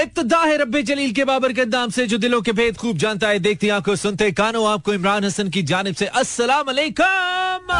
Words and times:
इब्तदा 0.00 0.42
रब्बे 0.54 0.82
जलील 0.82 1.12
के 1.12 1.24
बाबर 1.24 1.52
के 1.52 1.64
नाम 1.66 1.90
से, 1.90 2.06
जो 2.06 2.18
दिलों 2.18 2.40
के 2.42 2.52
भेद 2.52 2.76
खूब 2.76 2.96
जानता 2.98 3.28
है, 3.28 3.38
देखती 3.38 3.68
आँखों 3.68 3.94
सुनते 3.96 4.30
कानों, 4.32 4.66
आपको 4.70 4.92
इमरान 4.94 5.24
हसन 5.24 5.48
की 5.50 5.62
जानब 5.62 5.94
से 5.94 6.06
अस्सलाम 6.06 6.66
वालेकुम 6.66 7.72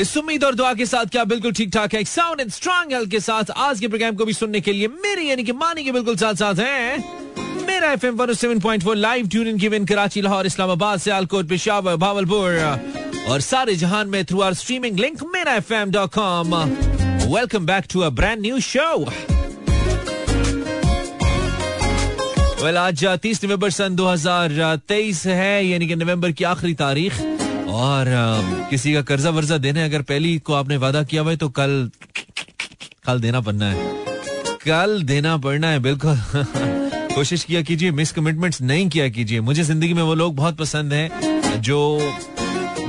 इस 0.00 0.16
उम्मीद 0.16 0.44
और 0.44 0.54
दुआ 0.54 0.72
के 0.74 0.86
साथ 0.86 1.06
क्या 1.12 1.24
बिल्कुल 1.24 1.52
ठीक 1.52 1.72
ठाक 1.74 1.94
है 1.94 2.04
साउंड 2.04 2.40
एंड 2.40 2.50
स्ट्रॉन्ग 2.50 2.92
हेल्थ 2.92 3.10
के 3.10 3.20
साथ 3.20 3.50
आज 3.50 3.80
के 3.80 3.88
प्रोग्राम 3.88 4.14
को 4.16 4.24
भी 4.24 4.32
सुनने 4.32 4.60
के 4.60 4.72
लिए 4.72 4.88
मेरी, 4.88 5.28
यानी 5.30 5.44
कि 5.44 5.52
मानी 5.52 5.84
के 5.84 5.92
बिल्कुल 5.92 6.16
साथ 6.16 6.34
साथ 6.34 6.54
है। 6.58 6.98
मेरा 7.66 7.92
F 7.92 8.06
M 8.06 8.92
live 8.94 9.28
tune 9.28 9.46
in 9.48 9.56
given 9.58 9.84
Karachi, 9.86 10.20
Lahore, 10.22 10.46
Islamabad 10.46 11.00
से 11.00 11.10
आलकोट 11.10 11.48
पेशावर, 11.48 11.96
भावलपुर 11.96 13.30
और 13.30 13.40
सारे 13.40 13.74
जहान 13.76 14.08
में 14.08 14.24
थ्रू 14.24 14.40
आर 14.40 14.54
स्ट्रीमिंग 14.54 14.98
लिंक 14.98 15.22
मेरा 15.34 15.54
F 15.54 15.72
M 15.74 15.90
dot 15.90 16.10
com 16.14 16.54
welcome 17.34 17.66
back 17.66 17.84
to 17.92 18.00
a 18.00 18.08
brand 18.10 18.40
new 18.40 18.58
show 18.60 19.31
well 22.62 22.76
आज 22.78 23.04
तीस 23.22 23.44
नवंबर 23.44 23.70
सन 23.70 23.94
2023 23.96 25.24
है 25.26 25.66
यानी 25.66 25.86
कि 25.86 25.94
नवंबर 25.96 26.32
की 26.32 26.44
आखिरी 26.44 26.74
तारीख। 26.74 27.12
और 27.68 28.06
uh, 28.06 28.70
किसी 28.70 28.92
का 28.94 29.02
कर्जा 29.02 29.30
वर्जा 29.30 29.58
देने 29.58 29.82
अगर 29.82 30.02
पहली 30.02 30.38
को 30.38 30.54
आपने 30.54 30.76
वादा 30.76 31.02
किया 31.02 31.22
हुआ 31.22 31.30
है 31.30 31.36
तो 31.36 31.48
कल 31.48 31.90
कल 33.06 33.20
देना 33.20 33.40
पड़ना 33.40 33.70
है। 33.70 33.90
कल 34.64 35.02
देना 35.02 35.36
पड़ना 35.36 35.68
है 35.68 35.78
बिल्कुल। 35.78 36.16
कोशिश 37.14 37.44
किया 37.44 37.62
कीजिए 37.62 37.90
मिस 37.90 38.12
कमिटमेंट्स 38.12 38.60
नहीं 38.62 38.88
किया 38.88 39.08
कीजिए। 39.08 39.40
मुझे 39.40 39.62
ज़िंदगी 39.62 39.94
में 39.94 40.02
वो 40.02 40.14
लोग 40.14 40.36
बहुत 40.36 40.58
पसंद 40.58 40.92
हैं 40.92 41.60
जो 41.60 41.80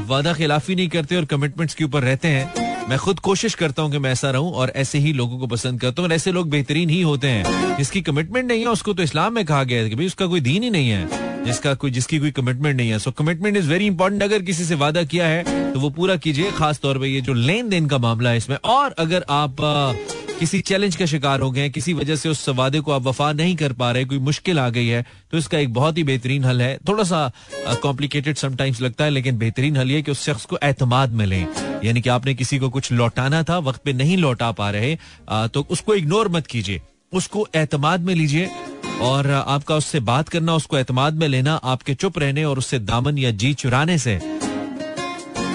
वादा 0.07 0.33
खिलाफी 0.33 0.75
नहीं 0.75 0.89
करते 0.89 1.15
और 1.15 1.25
कमिटमेंट्स 1.25 1.75
के 1.75 1.83
ऊपर 1.83 2.03
रहते 2.03 2.27
हैं। 2.27 2.62
मैं 2.93 2.99
खुद 2.99 3.19
कोशिश 3.19 3.53
करता 3.55 3.81
हूँ 3.81 3.91
कि 3.91 3.97
मैं 3.97 4.11
ऐसा 4.11 4.29
रहूँ 4.31 4.51
और 4.53 4.71
ऐसे 4.75 4.97
ही 4.97 5.13
लोगों 5.13 5.39
को 5.39 5.47
पसंद 5.47 5.81
करता 5.81 6.01
हूँ 6.01 6.09
और 6.09 6.15
ऐसे 6.15 6.31
लोग 6.31 6.49
बेहतरीन 6.49 6.89
ही 6.89 7.01
होते 7.01 7.27
हैं। 7.27 7.77
जिसकी 7.77 8.01
कमिटमेंट 8.01 8.47
नहीं 8.47 8.61
है, 8.61 8.67
उसको 8.67 8.93
तो 8.93 9.03
इस्लाम 9.03 9.33
में 9.33 9.45
कहा 9.45 9.63
गया 9.63 9.81
है 9.81 9.89
कि 9.89 9.95
भाई 9.95 10.05
उसका 10.05 10.27
कोई 10.27 10.39
दीन 10.39 10.63
ही 10.63 10.69
नहीं 10.69 10.89
है। 10.89 11.32
जिसका 11.45 11.73
कोई 11.73 11.91
जिसकी 11.91 12.19
कोई 12.19 12.31
कमिटमेंट 12.31 12.75
नहीं 12.77 12.89
है। 12.89 12.99
So 12.99 13.11
commitment 13.11 13.57
is 13.57 13.69
very 13.69 13.85
important 13.87 14.23
अगर 14.23 14.41
किसी 14.41 14.65
से 14.65 14.75
वादा 14.75 15.03
किया 15.03 15.27
है 15.27 15.71
तो 15.73 15.79
वो 15.79 15.89
पूरा 15.89 16.15
कीजिए। 16.17 16.51
खास 16.51 16.79
तौर 16.79 16.97
पर 16.99 17.05
ये 17.05 17.21
जो 17.21 17.33
लेन 17.33 17.69
देन 17.69 17.87
का 17.87 17.97
मामला 17.97 18.29
है 18.29 18.37
इसमें। 18.37 18.57
और 18.57 18.95
अगर 18.99 19.25
आप 19.29 19.61
आ, 19.61 19.93
किसी 20.39 20.59
चैलेंज 20.61 20.95
का 20.95 21.05
शिकार 21.05 21.39
हो 21.39 21.49
गए 21.51 21.69
किसी 21.69 21.93
वजह 21.93 22.15
से 22.15 22.29
उस 22.29 22.47
वादे 22.49 22.79
को 22.79 22.91
आप 22.91 23.01
वफा 23.03 23.31
नहीं 23.33 23.55
कर 23.55 23.73
पा 23.73 23.91
रहे 23.91 24.05
कोई 24.05 24.19
मुश्किल 24.19 24.59
आ 24.59 24.69
गई 24.69 24.87
है 24.87 25.05
तो 25.31 25.37
इसका 25.37 25.57
एक 25.57 25.73
बहुत 25.73 25.97
ही 25.97 26.03
बेहतरीन 26.03 26.45
हल 26.45 26.61
है। 26.61 26.77
थोड़ा 26.87 27.03
सा 27.03 27.31
कॉम्प्लिकेटेड 27.83 28.37
समटाइम्स 28.37 28.81
लगता 28.81 29.03
है 29.03 29.09
लेकिन 29.09 29.37
बेहतरीन 29.37 29.77
हल 29.77 29.91
ये 29.91 30.01
कि 30.01 30.11
उस 30.11 30.23
शख्स 30.25 30.45
को 30.45 30.57
एतमाद 30.63 31.11
में 31.11 31.25
लें। 31.25 31.47
यानी 31.83 32.01
कि 32.01 32.09
आपने 32.09 32.33
किसी 32.33 32.59
को 32.59 32.69
कुछ 32.69 32.91
लौटाना 32.91 33.43
था 33.43 33.57
वक्त 33.59 33.81
पे 33.85 33.93
नहीं 33.93 34.17
लौटा 34.17 34.51
पा 34.51 34.69
रहे 34.69 34.97
आ, 35.29 35.47
तो 35.47 35.65
उसको 35.69 35.95
इग्नोर 35.95 36.29
मत 36.29 36.47
कीजिए। 36.47 36.81
उसको 37.13 37.47
एतमाद 37.55 38.01
में 38.01 38.13
लीजिए। 38.15 38.49
और 39.01 39.29
आपका 39.31 39.75
उससे 39.75 39.99
बात 40.01 40.29
करना 40.29 40.55
उसको 40.55 40.77
एतमाद 40.77 41.13
में 41.13 41.27
लेना 41.27 41.53
आपके 41.65 41.93
चुप 41.95 42.17
रहने 42.19 42.43
और 42.45 42.57
उससे 42.57 42.79
दामन 42.81 43.17
या 43.17 43.31
जी 43.33 43.53
चुराने 43.55 43.97
से 43.97 44.19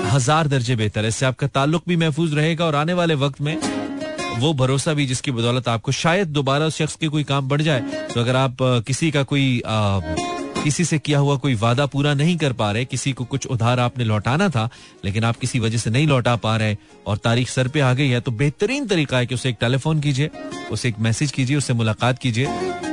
हज़ार 0.06 0.48
दर्जे 0.48 0.76
बेहतर 0.76 1.02
है। 1.02 1.08
इससे 1.08 1.26
आपका 1.26 1.46
ताल्लुक 1.48 1.82
भी 1.88 1.96
महफूज 1.96 2.34
रहेगा 2.34 2.64
और 2.66 2.74
आने 2.76 2.92
वाले 2.94 3.14
वक्त 3.16 3.40
में 3.40 3.56
वो 4.38 4.52
भरोसा 4.54 4.94
भी 4.94 5.06
जिसकी 5.06 5.30
बदौलत 5.32 5.68
आपको 5.68 5.92
शायद 5.94 6.28
दोबारा 6.30 6.66
उस 6.66 6.76
शख्स 6.76 6.96
के 6.96 7.08
कोई 7.08 7.24
काम 7.24 7.48
बढ़ 7.48 7.62
जाए। 7.62 7.80
तो 8.14 8.20
अगर 8.20 8.36
आप 8.36 8.56
किसी 8.86 9.10
का 9.10 9.22
कोई 9.24 9.60
आ, 9.60 10.00
किसी 10.58 10.84
से 10.84 10.98
किया 10.98 11.18
हुआ 11.18 11.36
कोई 11.36 11.54
वादा 11.56 11.86
पूरा 11.86 12.12
नहीं 12.14 12.36
कर 12.38 12.52
पा 12.52 12.70
रहे 12.72 12.84
किसी 12.84 13.12
को 13.12 13.24
कुछ 13.26 13.46
उधार 13.46 13.80
आपने 13.80 14.04
लौटाना 14.04 14.48
था 14.48 14.68
लेकिन 15.04 15.24
आप 15.24 15.36
किसी 15.36 15.58
वजह 15.58 15.78
से 15.78 15.90
नहीं 15.90 16.06
लौटा 16.06 16.34
पा 16.36 16.56
रहे 16.56 16.76
और 17.06 17.16
तारीख 17.18 17.48
सर 17.48 17.68
पे 17.68 17.80
आ 17.80 17.92
गई 17.94 18.08
है 18.08 18.20
तो 18.20 18.30
बेहतरीन 18.32 18.86
तरीका 18.86 19.18
है 19.18 19.26
कि 19.26 19.34
उसे 19.34 19.48
एक 19.48 19.56
टेलीफोन 19.60 20.00
कीजिए 20.00 20.30
उसे 20.72 20.88
एक 20.88 20.98
मैसेज 21.00 21.32
कीजिए 21.32 21.56
उससे 21.56 21.74
मुलाकात 21.74 22.18
कीजिए। 22.18 22.46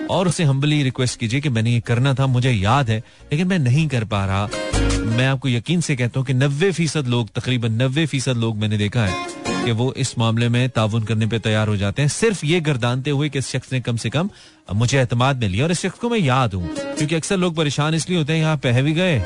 और 0.10 0.28
उसे 0.28 0.44
हम्बली 0.44 0.82
रिक्वेस्ट 0.84 1.20
कीजिए 1.20 1.42
कि 1.42 1.50
मैंने 1.50 1.72
ये 1.72 1.80
करना 1.82 2.14
था, 2.14 2.26
मुझे 2.28 2.52
याद 2.52 2.90
है, 2.90 2.98
लेकिन 3.32 3.48
मैं 3.48 3.60
नहीं 3.60 3.88
कर 3.88 4.04
पा 4.06 4.26
रहा। 4.26 4.50
मैं 5.08 5.28
आपको 5.28 5.50
यकीन 5.50 5.82
से 5.82 5.96
कहता 5.96 6.20
हूँ 6.20 6.28
कि 6.28 6.34
नब्बे 6.34 6.72
फ़ीसद 6.72 7.08
लोग, 7.08 7.30
तकरीबन 7.32 7.82
नब्बे 7.82 8.06
फ़ीसद 8.06 8.38
लोग 8.38 8.58
मैंने 8.58 8.78
देखा 8.78 9.06
है 9.06 9.64
कि 9.66 9.72
वो 9.72 9.92
इस 9.98 10.18
मामले 10.20 10.50
में 10.50 10.70
ताउन 10.70 11.04
करने 11.04 11.28
पे 11.28 11.40
तैयार 11.40 11.68
हो 11.68 11.76
जाते 11.78 12.02
हैं। 12.02 12.10
सिर्फ़ 12.10 12.46
ये 12.46 12.60
गर्दानते 12.62 13.10
हुए 13.12 13.30
कि 13.30 13.40
इस 13.40 13.50
शख्स 13.50 13.72
ने 13.74 13.80
कम 13.82 13.98
से 13.98 14.10
कम 14.10 14.30
मुझे 14.74 15.02
एतमाद 15.02 15.42
में 15.42 15.48
लिया 15.50 15.66
और 15.66 15.72
इस 15.72 15.82
शख्स 15.82 16.00
को 16.00 16.10
मैं 16.10 16.20
याद 16.20 16.54
हूँ, 16.54 16.70
क्योंकि 16.76 17.16
अक्सर 17.16 17.38
लोग 17.38 17.56
परेशान 17.56 17.94
इसलिए 17.94 18.18
होते 18.18 18.34
हैं, 18.34 18.40
यहाँ 18.40 18.58
पह 18.58 18.82
भी 18.82 18.94
गए 18.94 19.20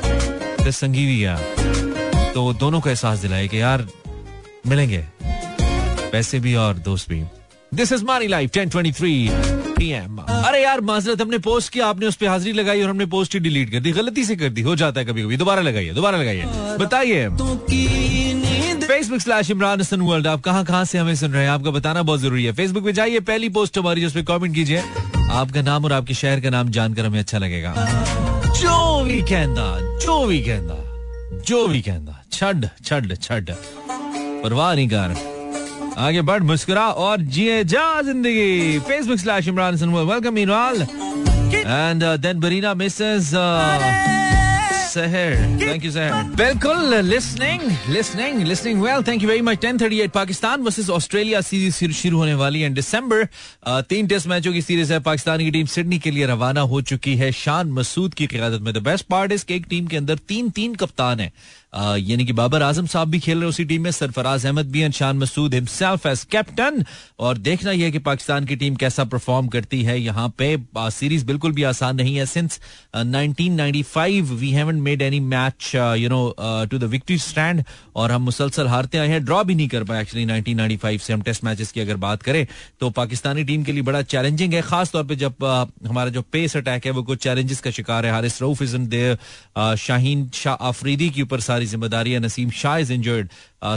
तो 0.56 0.70
संगी 0.70 1.06
भी 1.06 1.18
गया। 1.18 2.32
तो 2.32 2.52
दोनों 2.54 2.80
को 2.80 2.88
एहसास 2.88 3.18
दिलाए 3.18 3.48
कि 3.48 3.60
यार, 3.60 3.86
मिलेंगे, 4.66 5.04
पैसे 6.12 6.40
भी 6.40 6.54
और 6.56 6.78
दोस्त 6.80 7.08
भी। 7.10 7.22
This 7.72 7.92
is 7.92 8.04
money 8.04 8.26
life 8.28 8.50
ten 8.50 8.68
twenty 8.68 8.92
three 8.92 9.14
PM 9.80 10.16
अरे 10.18 10.62
यार, 10.62 10.80
माजरत, 10.80 11.20
हमने 11.20 11.38
पोस्ट 11.38 11.72
किया, 11.72 11.86
आपने 11.86 12.06
उस 12.06 12.16
पर 12.16 12.26
हाजिरी 12.26 12.52
लगाई 12.52 12.82
और 12.82 12.90
हमने 12.90 13.06
पोस्ट 13.06 13.34
ही 13.34 13.40
डिलीट 13.40 13.70
कर 13.70 13.80
दी। 13.80 13.92
गलती 13.92 14.24
से 14.24 14.36
कर 14.36 14.48
दी, 14.48 14.62
हो 14.62 14.76
जाता 14.76 15.00
है 15.00 15.06
कभी 15.06 15.22
कभी 15.22 15.36
दोबारा 15.36 15.62
लगाइए 15.62 15.92
दोबारा 15.92 16.18
लगाइए। 16.18 16.44
बताइए। 16.80 17.28
Facebook 18.80 19.20
slash 19.20 19.50
Imran 19.50 19.80
Hasan 19.80 20.00
world 20.00 20.26
आप 20.26 20.40
कहाँ 20.40 20.64
कहाँ 20.64 20.84
से 20.84 20.98
हमें 20.98 21.14
सुन 21.16 21.32
रहे 21.32 21.42
हैं? 21.42 21.50
आपका 21.50 21.70
बताना 21.70 22.02
बहुत 22.02 22.20
ज़रूरी 22.20 22.44
है। 22.44 22.52
फेसबुक 22.52 22.84
पे 22.84 22.92
जाइए, 22.92 23.20
पहली 23.20 23.48
पोस्ट 23.48 23.78
हमारी, 23.78 24.00
जिसपे 24.00 24.22
कमेंट 24.22 24.54
कीजिए। 24.54 24.82
आपका 25.32 25.62
नाम 25.62 25.84
और 25.84 25.92
आपके 25.92 26.14
शहर 26.14 26.40
का 26.40 26.50
नाम 26.50 26.68
जानकर 26.68 27.06
हमें 27.06 27.18
अच्छा 27.18 27.38
लगेगा। 27.38 27.74
जो 28.46 29.04
भी 29.04 29.20
कहना, 29.22 29.66
जो 29.98 30.24
भी 30.26 30.40
कहना, 30.40 30.78
जो 31.40 31.66
भी 31.68 31.80
कहना 31.80 32.22
छड 32.32 32.68
छड। 33.22 33.54
परवाह 34.42 34.74
नहीं 34.74 34.88
कर। 34.88 35.39
आगे 35.98 36.22
बढ़, 36.22 36.42
मुस्कुरा 36.42 36.86
और 36.86 37.20
जिए 37.20 37.62
जा 37.64 38.02
ज़िंदगी। 38.02 38.78
Facebook 38.88 39.18
slash 39.18 39.48
Imran 39.48 39.74
welcome 39.74 40.34
Meenwal 40.34 40.82
and 40.82 42.04
then 42.22 42.40
Barina 42.40 42.74
Mrs 42.74 43.30
बिल्कुल 46.36 46.94
listening 47.04 47.60
listening 47.88 48.42
listening 48.46 48.82
well 48.82 49.02
thank 49.08 49.22
you 49.22 49.28
very 49.28 49.42
much 49.42 49.64
1038 49.64 50.10
Pakistan 50.14 50.66
Australia 50.90 51.40
series 51.40 51.92
शुरू 51.92 52.18
होने 52.18 52.34
वाली 52.34 52.60
है 52.60 52.70
दिसंबर 52.74 53.24
तीन 53.88 54.06
टेस्ट 54.06 54.26
मैचों 54.28 54.52
की 54.52 54.62
सीरीज़ 54.62 54.92
है। 54.92 55.00
पाकिस्तान 55.00 55.38
की 55.38 55.50
टीम 55.50 55.66
सिडनी 55.66 55.98
के 55.98 56.10
लिए 56.10 56.26
रवाना 56.26 56.60
हो 56.72 56.80
चुकी 56.82 57.14
है। 57.16 57.30
शान 57.34 57.70
मसूद 57.72 58.14
की 58.14 58.26
क्यादत 58.26 58.60
में 58.60 58.72
द 58.74 58.82
बेस्ट 58.84 59.06
पार्ट 59.06 59.32
इज़ 59.32 59.44
एक 59.52 59.66
टीम 59.70 59.86
के 59.86 59.96
अंदर 59.96 60.18
तीन 60.28 60.50
तीन 60.50 60.74
कप्तान 60.74 61.20
है। 61.20 61.32
यानी 61.74 62.24
कि 62.26 62.32
बाबर 62.32 62.62
आज़म 62.62 62.86
साहब 62.86 63.08
भी 63.10 63.18
खेल 63.20 63.38
रहे 63.38 63.48
उसी 63.48 63.64
टीम 63.64 63.82
में। 63.82 63.90
सरफराज 63.90 64.46
अहमद 64.46 64.70
भी 64.70 64.90
शान 64.92 65.16
मसूद 65.18 65.54
हिमसेल्फ 65.54 66.06
एज 66.06 66.24
कैप्टन 66.30 66.84
और 67.18 67.38
देखना 67.38 67.72
यह 67.72 67.90
कि 67.90 67.98
पाकिस्तान 68.00 68.44
की 68.44 68.56
टीम 68.56 68.74
कैसा 68.76 69.04
परफॉर्म 69.04 69.48
करती 69.48 69.82
है। 69.82 70.00
यहाँ 70.00 70.28
पे 70.38 70.56
सीरीज़ 70.76 71.24
बिल्कुल 71.26 71.52
भी 71.52 71.62
आसान 71.64 71.96
नहीं 71.96 72.16
है 72.16 72.26
since 72.26 72.60
1995 72.96 74.20
we 74.32 74.52
made 74.64 75.02
any 75.02 75.20
match 75.20 75.70
you 75.74 76.08
know 76.08 76.34
to 76.70 76.78
the 76.78 76.84
victory 76.90 77.18
stand 77.18 77.62
और 77.96 78.12
हम 78.12 78.22
मुसलसल 78.22 78.68
हारते 78.68 78.98
आए 78.98 79.08
हैं 79.08 79.24
ड्रॉ 79.24 79.42
भी 79.44 79.54
नहीं 79.54 79.68
कर 79.68 79.84
पाए 79.84 80.02
एक्चुअली 80.02 80.26
1995 80.26 81.02
से। 81.02 81.12
हम 81.12 81.22
टेस्ट 81.22 81.44
मैचेस 81.44 81.72
की 81.72 81.80
अगर 81.80 81.96
बात 81.98 82.22
करें 82.22 82.46
तो 82.80 82.90
पाकिस्तानी 82.90 83.44
टीम 83.44 83.62
के 83.64 83.72
लिए 83.72 83.82
बड़ा 83.82 84.02
चैलेंजिंग 84.04 84.54
है। 84.54 84.62
खास 84.62 84.92
तौर 84.92 85.04
पे 85.04 85.16
जब 85.16 85.34
uh, 85.34 85.88
हमारा 85.88 86.10
जो 86.10 86.22
पेस 86.32 86.56
अटैक 86.56 86.86
है 86.86 86.92
वो 86.92 87.02
कुछ 87.02 87.22
चैलेंजेस 87.22 87.60
का 87.60 87.70
शिकार 87.70 88.06
है। 88.06 88.12
Haris 88.12 88.40
Rauf 88.42 88.62
is 88.62 88.76
in 88.76 88.86
there 88.88 89.76
Shaheen 89.78 90.28
Shah 90.34 90.54
Afridi 90.68 91.10
के 91.10 91.22
ऊपर 91.22 91.40
सारी 91.40 91.59
ज़िम्मेदारी 91.66 92.12
है 92.12 92.20
नसीम 92.20 92.50
शाह 92.52 92.76
इज़ 92.78 92.92
इंजर्ड 92.92 93.28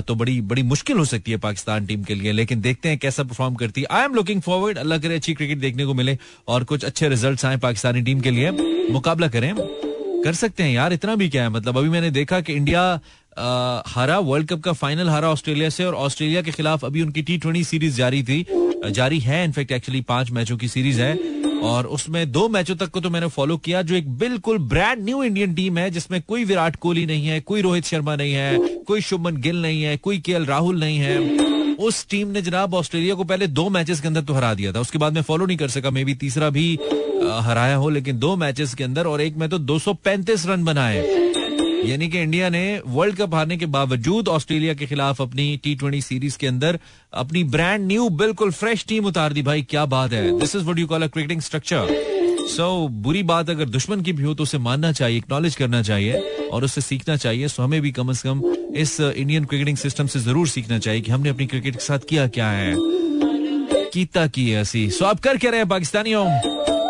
तो 0.07 0.15
बड़ी 0.15 0.39
बड़ी 0.43 0.63
मुश्किल 0.63 0.97
हो 0.97 1.05
सकती 1.05 1.31
है 1.31 1.37
पाकिस्तान 1.37 1.85
टीम 1.85 2.03
के 2.03 2.15
लिए। 2.15 2.31
लेकिन 2.31 2.61
देखते 2.61 2.89
हैं 2.89 2.97
कैसा 2.97 3.23
परफॉर्म 3.23 3.55
करती 3.55 3.81
है। 3.81 3.87
आई 3.91 4.03
एम 4.03 4.15
लुकिंग 4.15 4.41
फॉरवर्ड 4.41 4.77
अल्लाह 4.77 4.97
करे 4.97 5.15
अच्छी 5.15 5.33
क्रिकेट 5.33 5.57
देखने 5.59 5.85
को 5.85 5.93
मिले 5.93 6.17
और 6.47 6.63
कुछ 6.63 6.85
अच्छे 6.85 7.09
रिज़ल्ट 7.09 7.45
आए 7.45 7.57
पाकिस्तानी 7.59 8.01
टीम 8.01 8.21
के 8.21 8.31
लिए। 8.31 8.51
मुकाबला 8.91 9.27
करें। 9.29 9.53
कर 10.23 10.33
सकते 10.33 10.63
हैं 10.63 10.71
यार, 10.71 10.93
इतना 10.93 11.15
भी 11.15 11.27
क्या 11.29 11.43
है? 11.43 11.49
मतलब 11.49 11.77
अभी 11.77 11.89
मैंने 11.89 12.09
देखा 12.11 12.39
कि 12.41 12.53
इंडिया 12.53 12.99
हारा 13.87 14.19
वर्ल्ड 14.19 14.47
कप 14.49 14.61
का 14.61 14.73
फाइनल 14.73 15.09
हारा 15.09 15.29
ऑस्ट्रेलिया 15.29 15.69
से 15.69 15.85
और 15.85 15.95
ऑस्ट्रेलिया 15.95 16.41
के 16.41 16.51
खिलाफ 16.51 16.85
अभी 16.85 17.01
उनकी 17.01 17.21
टी 17.21 17.37
ट्वेंटी 17.37 17.63
सीरीज़ 17.63 17.97
जारी 17.97 18.23
थी। 18.23 18.45
जारी 18.89 19.19
है 19.19 19.43
इनफेक्ट 19.45 19.71
एक्चुअली 19.71 20.01
पाँच 20.01 20.31
मैचों 20.31 20.57
की 20.57 20.67
सीरीज़ 20.67 21.01
है। 21.01 21.17
और 21.63 21.85
उसमें 21.87 22.31
दो 22.31 22.47
मैचों 22.49 22.75
तक 22.75 22.89
को 22.89 22.99
तो 22.99 23.09
मैंने 23.09 23.27
फॉलो 23.27 23.57
किया, 23.57 23.81
जो 23.81 23.95
एक 23.95 24.09
बिल्कुल 24.09 24.57
ब्रांड 24.57 25.03
न्यू 25.03 25.23
इंडियन 25.23 25.53
टीम 25.53 25.77
है, 25.77 25.89
जिसमें 25.89 26.21
कोई 26.21 26.43
विराट 26.43 26.75
कोहली 26.75 27.05
नहीं 27.05 27.27
है, 27.27 27.39
कोई 27.39 27.61
रोहित 27.61 27.85
शर्मा 27.85 28.15
नहीं 28.15 28.33
है, 28.33 28.57
कोई 28.87 29.01
शुभमन 29.01 29.37
गिल 29.37 29.61
नहीं 29.61 29.83
है, 29.83 29.97
कोई 29.97 30.19
के 30.19 30.45
राहुल 30.45 30.79
नहीं 30.79 30.97
है। 30.97 31.17
उस 31.75 32.05
टीम 32.09 32.27
ने 32.27 32.41
जनाब 32.41 32.73
ऑस्ट्रेलिया 32.73 33.15
को 33.15 33.23
पहले 33.23 33.47
दो 33.47 33.69
मैचेस 33.69 34.01
के 34.01 34.07
अंदर 34.07 34.21
तो 34.21 34.33
हरा 34.33 34.53
दिया 34.53 34.73
था। 34.73 34.79
उसके 34.79 34.97
बाद 34.97 35.13
मैं 35.13 35.21
फॉलो 35.21 35.45
नहीं 35.45 35.57
कर 35.57 35.67
सका 35.67 35.89
मे 35.89 36.03
भी 36.03 36.15
तीसरा 36.15 36.49
भी 36.49 36.79
हराया 37.41 37.75
हो, 37.75 37.89
लेकिन 37.89 38.19
दो 38.19 38.35
मैचेस 38.35 38.73
के 38.73 38.83
अंदर 38.83 39.07
और 39.07 39.21
एक 39.21 39.37
में 39.37 39.49
तो 39.49 39.57
235 39.57 40.45
रन 40.47 40.63
बनाए। 40.63 41.01
यानी 41.83 42.07
कि 42.09 42.19
इंडिया 42.21 42.49
ने 42.49 42.81
वर्ल्ड 42.87 43.15
कप 43.17 43.33
हारने 43.35 43.57
के 43.57 43.65
बावजूद 43.67 44.27
ऑस्ट्रेलिया 44.27 44.73
के 44.73 44.85
खिलाफ 44.85 45.21
अपनी 45.21 45.45
टी 45.63 45.75
ट्वेंटी 45.75 46.01
सीरीज़ 46.01 46.37
के 46.37 46.47
अंदर 46.47 46.79
अपनी 47.13 47.43
ब्रांड 47.55 47.85
न्यू 47.87 48.09
बिल्कुल 48.21 48.51
फ्रेश 48.51 48.85
टीम 48.87 49.05
उतार 49.05 49.33
दी। 49.33 49.41
भाई 49.41 49.61
क्या 49.69 49.85
बात 49.87 50.13
है। 50.13 50.39
This 50.39 50.55
is 50.55 50.63
what 50.63 50.79
you 50.79 50.87
call 50.87 51.03
a 51.03 51.07
cricketing 51.07 51.41
structure 51.41 52.11
so 52.43 52.63
so, 52.63 52.89
बुरी 53.03 53.21
बात 53.23 53.49
अगर 53.49 53.65
दुश्मन 53.65 54.01
की 54.01 54.13
भी 54.13 54.23
हो 54.23 54.33
तो 54.33 54.43
उसे 54.43 54.57
मानना 54.59 54.91
चाहिए 54.91 55.17
एक्नॉलेज 55.17 55.55
करना 55.55 55.81
चाहिए 55.81 56.19
और 56.51 56.63
उससे 56.63 56.81
सीखना 56.81 57.15
चाहिए। 57.17 57.47
सो 57.47 57.63
हमें 57.63 57.81
भी 57.81 57.91
कम 57.91 58.11
से 58.13 58.29
कम 58.29 58.41
इस 58.75 58.99
इंडियन 58.99 59.45
क्रिकेटिंग 59.45 59.77
सिस्टम 59.77 60.07
से 60.07 60.19
ज़रूर 60.19 60.47
सीखना 60.47 60.79
चाहिए 60.79 61.01
कि 61.01 61.11
हमने 61.11 61.29
अपनी 61.29 61.45
क्रिकेट 61.45 61.75
के 61.75 61.83
साथ 61.83 62.07
किया 62.09 62.27
क्या 62.27 62.49
है। 62.49 62.75
कीता 63.93 64.25
की 64.27 64.51
ऐसी। 64.53 64.89
सो 64.89 65.03
so, 65.03 65.09
आप 65.09 65.19
कर 65.19 65.37
क्या 65.37 65.51
रहे 65.51 65.59
हैं 65.59 65.69
पाकिस्तानियों। 65.69 66.25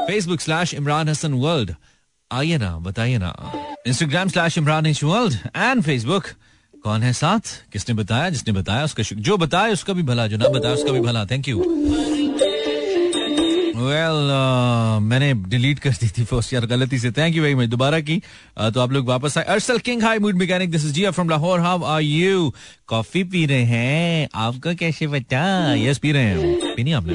Facebook 0.08 0.42
slash 0.42 0.74
Imran 0.74 1.10
Hasan 1.10 1.34
world 1.42 1.72
आइए 2.34 2.58
ना 2.58 2.78
बताइए 2.80 3.18
ना। 3.18 3.34
Instagram 3.88 4.30
slash 4.30 4.58
Imran 4.58 4.86
and 4.86 5.82
Facebook 5.84 6.26
कौन 6.84 7.04
है 7.04 7.12
साथ? 7.14 7.40
किसने 7.74 7.96
बताया 7.96 8.30
जिसने 8.30 8.54
बताया 8.54 8.84
उसका 8.86 9.04
जो 9.04 9.38
बताया 9.38 9.74
उसका 9.74 9.94
भी 9.94 10.04
भला 10.04 10.28
जो 10.28 10.38
ना 10.38 10.50
बताया 10.50 10.74
उसका 10.76 10.92
भी 10.92 11.00
भला। 11.02 11.26
थैंक 11.26 11.48
यू 11.48 11.60
वेल 13.76 14.32
मैंने 15.04 15.34
डिलीट 15.50 15.80
कर 15.80 15.92
दी 15.92 16.08
थी 16.18 16.24
पोस्ट 16.24 16.54
यार 16.54 16.66
गलती 16.66 17.00
से। 17.00 17.12
थैंक 17.12 17.36
यू 17.36 17.44
वेरी 17.44 17.56
मच 17.56 17.70
दोबारा 17.70 18.00
की 18.00 18.18
uh, 18.18 18.74
तो 18.74 18.82
आप 18.82 18.92
लोग 18.92 19.08
वापस 19.08 19.38
आए। 19.38 19.44
Arsal 19.46 19.78
king 19.86 20.04
high 20.04 20.20
mood 20.20 20.36
mechanic 20.36 20.72
this 20.72 20.86
is 20.86 20.94
Zia 20.94 21.12
from 21.12 21.30
Lahore 21.30 21.60
how 21.60 21.84
are 21.84 22.02
you 22.02 22.54
coffee 22.88 23.24
P 23.24 23.46
रहे 23.46 23.64
हैं। 23.64 24.28
आपको 24.36 24.76
कैसे 24.76 25.08
बचा 25.08 25.44
यस 25.76 25.98
पी 25.98 26.12
रहे 26.12 26.24
हैं। 26.24 26.76
पी 26.76 26.84
नहीं 26.84 26.94
आपने। 26.94 27.14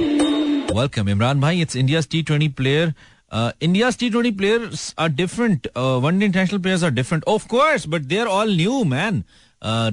वेलकम 0.78 1.08
इमरान 1.08 1.40
भाई 1.40 1.60
it's 1.62 1.76
India 1.76 2.00
T 2.10 2.22
twenty 2.22 2.48
player 2.58 2.94
Uh, 3.32 3.52
India's 3.60 3.96
T20 3.96 4.30
players 4.36 4.94
are 4.96 5.08
different. 5.10 5.66
Uh, 5.76 6.00
one 6.00 6.18
day 6.18 6.26
international 6.26 6.60
players 6.60 6.82
are 6.82 6.90
different, 6.90 7.24
of 7.26 7.46
course, 7.48 7.84
but 7.84 8.08
they 8.08 8.20
are 8.20 8.28
all 8.28 8.56
new, 8.60 8.84
man. 8.94 9.22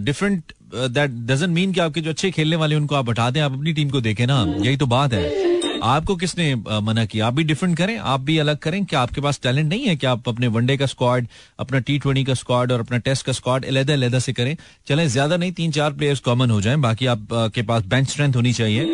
Different 0.01 0.53
that 0.73 1.11
doesn't 1.27 1.53
mean 1.53 1.71
कि 1.73 1.79
आपके 1.79 2.01
जो 2.01 2.09
अच्छे 2.09 2.29
खेलने 2.31 2.55
वाले 2.55 2.75
उनको 2.75 2.95
आप 2.95 3.09
हटा 3.09 3.29
दें। 3.29 3.39
आप 3.41 3.53
अपनी 3.53 3.73
टीम 3.73 3.89
को 3.89 4.01
देखें 4.01 4.25
ना। 4.27 4.39
यही 4.57 4.77
तो 4.77 4.85
बात 4.85 5.13
है। 5.13 5.79
आपको 5.83 6.15
किसने 6.15 6.53
मना 6.55 7.05
किया? 7.05 7.27
आप 7.27 7.33
भी 7.33 7.43
डिफरेंट 7.43 7.77
करें। 7.77 7.97
आप 7.97 8.21
भी 8.21 8.37
अलग 8.37 8.57
करें। 8.57 8.83
क्या 8.85 8.99
आपके 8.99 9.21
पास 9.21 9.39
टैलेंट 9.43 9.67
नहीं 9.69 9.85
है 9.85 9.95
कि 9.95 10.07
आप 10.07 10.29
अपने 10.29 10.47
वनडे 10.47 10.77
का 10.77 10.85
स्क्वाड 10.85 11.27
अपना 11.59 11.79
टी 11.79 11.97
ट्वेंटी 11.99 12.23
का 12.23 12.33
स्क्वाड 12.33 12.71
और 12.71 12.79
अपना 12.79 12.97
टेस्ट 12.97 13.25
का 13.25 13.33
स्क्वाड 13.33 13.65
अलहदा 13.65 13.93
अलहदा 13.93 14.19
से 14.19 14.33
करें? 14.33 14.55
चलें 14.87 15.07
ज़्यादा 15.07 15.37
नहीं 15.37 15.51
तीन 15.51 15.71
चार 15.71 15.93
प्लेयर्स 15.93 16.19
कॉमन 16.19 16.51
हो 16.51 16.61
जाएँ। 16.61 16.77
बाकी 16.87 17.05
आपके 17.07 17.61
पास 17.61 17.85
बेंच 17.85 18.09
स्ट्रेंथ 18.09 18.35
होनी 18.35 18.53
चाहिए। 18.53 18.85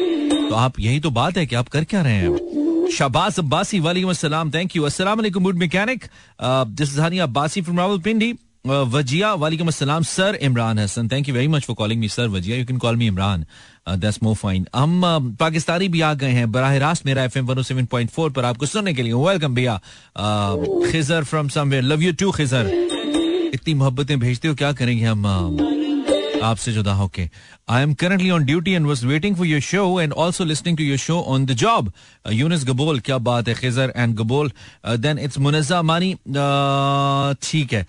तो 0.49 0.55
आप 0.55 0.79
यही 0.79 0.99
तो 0.99 1.09
बात 1.11 1.37
है 1.37 1.45
कि 1.45 1.55
आप 1.55 1.67
कर 1.67 1.83
क्या 1.83 2.01
रहे 2.01 2.13
हैं? 2.13 2.70
शाबाज 2.91 3.39
अब्बासी 3.39 3.79
वालेकुम 3.79 4.09
अस्सलाम 4.09 4.51
थैंक 4.51 4.75
यू 4.75 4.83
अस्सलाम 4.83 5.17
वालेकुम 5.17 5.43
mood 5.43 5.57
mechanic 5.57 6.05
this 6.77 6.93
is 6.93 7.01
Hani 7.01 7.19
Abbasi 7.25 7.61
from 7.61 7.79
Rawalpindi 7.79 8.33
Wajiha 8.67 9.33
वालेकुम 9.41 9.67
अस्सलाम 9.67 10.03
sir 10.03 10.35
Imran 10.41 10.79
Hasan 10.79 11.07
thank 11.09 11.29
you 11.29 11.35
very 11.35 11.47
much 11.47 11.65
for 11.65 11.75
calling 11.75 11.99
me 12.01 12.07
sir 12.09 12.27
Wajiha 12.29 12.57
you 12.57 12.65
can 12.65 12.77
call 12.77 12.95
me 12.95 13.07
Imran 13.07 13.45
that's 13.89 14.19
more 14.23 14.35
fine 14.35 14.67
हम 14.75 15.01
uh, 15.01 15.39
पाकिस्तानी 15.39 15.87
भी 15.87 16.01
आ 16.01 16.13
गए 16.13 16.31
हैं। 16.31 16.51
बराह 16.51 16.77
रास्त 16.77 17.05
मेरा 17.05 17.23
F 17.23 17.37
M 17.39 17.45
one 17.45 17.61
seven 17.63 17.85
point 17.91 18.09
four 18.11 18.29
पर 18.31 18.45
आपको 18.45 18.65
सुनने 18.65 18.93
के 18.93 19.01
लिए 19.03 19.13
वेलकम 19.13 19.55
भैया। 19.55 19.79
Khizar 20.91 21.23
from 21.23 21.49
somewhere 21.57 21.83
love 21.83 22.03
you 22.03 22.13
too 22.21 22.31
Khizar 22.31 22.71
इतनी 23.53 23.73
मोहब्बतें 23.73 24.19
भेजते 24.19 24.47
हो 24.47 24.55
क्या 24.55 24.71
करेंगे 24.73 25.05
हम 25.05 25.27
uh, 25.27 25.80
आपसे 26.43 26.71
जुदा 26.73 26.93
होके। 26.93 27.27
I 27.69 27.83
am 27.83 27.93
currently 27.93 28.29
on 28.31 28.45
duty 28.45 28.71
and 28.71 28.87
was 28.87 29.03
waiting 29.05 29.35
for 29.35 29.47
your 29.47 29.61
show 29.61 29.99
and 30.01 30.13
also 30.19 30.45
listening 30.45 30.77
to 30.77 30.83
your 30.83 30.97
show 30.97 31.19
on 31.27 31.45
the 31.45 31.51
job 31.63 31.91
Younis 32.31 32.65
Gabol 32.67 32.99
क्या 32.99 33.17
बात 33.29 33.47
है 33.47 33.53
Khizar 33.55 33.93
and 33.95 34.15
Gabol 34.17 34.51
then 34.99 35.19
it's 35.19 35.37
Munaza 35.39 35.81
Mani 35.81 36.13
ठीक 37.43 37.73
है 37.73 37.85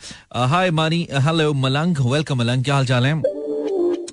हाय 0.48 0.70
मानी 0.80 1.06
हेलो 1.26 1.52
मलंग 1.54 2.06
welcome 2.12 2.38
मलंग 2.38 2.64
क्या 2.64 2.74
हाल 2.74 2.86
चाल 2.86 3.06
है 3.06 3.20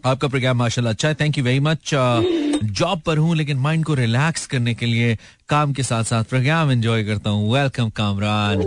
आपका 0.06 0.27
प्रोग्राम 0.27 0.57
माशाल्लाह 0.57 0.94
अच्छा 0.94 1.07
है। 1.07 1.15
Thank 1.19 1.38
you 1.38 1.44
very 1.44 1.59
much 1.59 1.89
job 1.94 3.00
पर 3.06 3.18
हूँ, 3.18 3.36
लेकिन 3.36 3.57
माइंड 3.57 3.83
को 3.86 3.94
रिलैक्स 3.94 4.45
करने 4.47 4.74
के 4.74 4.86
लिए 4.86 5.18
काम 5.50 5.74
के 5.74 5.83
साथ 5.83 6.03
साथ 6.03 6.24
प्रोग्राम 6.30 6.71
एंजॉय 6.71 7.03
करता 7.03 7.30
हूँ। 7.30 7.51
वेलकम 7.53 7.89
कामरान। 7.89 8.63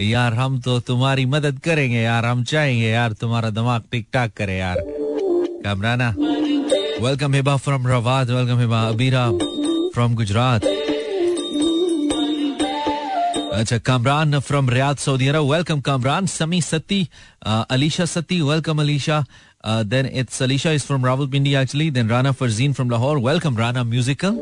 यार, 0.00 0.34
हम 0.34 0.60
तो 0.60 0.78
तुम्हारी 0.80 1.24
मदद 1.26 1.58
करेंगे 1.64 2.00
यार, 2.00 2.24
हम 2.24 2.44
चाहेंगे 2.44 2.88
यार, 2.88 3.12
तुम्हारा 3.12 3.50
दिमाग 3.50 3.82
टिक 3.92 4.06
टाक 4.12 4.32
करे 4.36 4.58
यार। 4.58 4.84
कामराना 5.66 6.08
welcome 7.04 7.34
Hiba 7.34 7.56
from 7.66 7.86
रवाद 7.88 8.30
welcome 8.30 8.58
Hiba 8.60 8.80
Abira 8.88 9.24
from 9.94 10.14
Gujarat 10.20 10.64
अच्छा 13.60 13.78
Kamran 13.88 14.38
from 14.46 14.70
Riyadh 14.70 14.96
Saudi 15.06 15.28
Arabia 15.28 15.50
welcome 15.50 15.80
Kamran 15.88 16.26
Sami 16.38 16.60
Satti 16.62 17.06
Alisha 17.46 18.04
Satti 18.16 18.40
welcome 18.52 18.80
Alisha 18.86 19.24
Uh, 19.64 19.82
then 19.92 20.06
it's 20.06 20.40
Alisha 20.40 20.72
is 20.78 20.84
from 20.84 21.02
Rawalpindi 21.02 21.52
actually. 21.60 21.90
Then 21.90 22.06
Rana 22.06 22.32
Farzeen 22.32 22.74
from 22.74 22.88
Lahore. 22.88 23.18
Welcome 23.18 23.56
Rana 23.56 23.82
Musical. 23.84 24.36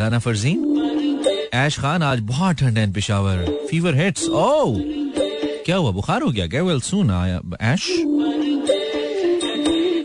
Rana 0.00 0.20
Farzeen. 0.26 0.60
Ash 1.52 1.78
Khan 1.84 2.02
आज 2.02 2.20
बहुत 2.28 2.56
ठंड 2.60 2.78
है 2.78 2.92
Peshawar 2.92 3.44
fever 3.70 3.94
hits 4.00 4.28
ओह 4.42 4.78
क्या 5.66 5.76
हुआ 5.76 5.90
बुखार 5.98 6.22
हो 6.22 6.30
गया 6.30 6.46
क्या 6.52 6.62
वेल 6.62 6.80
सुन 6.90 7.10
ऐश 7.72 7.88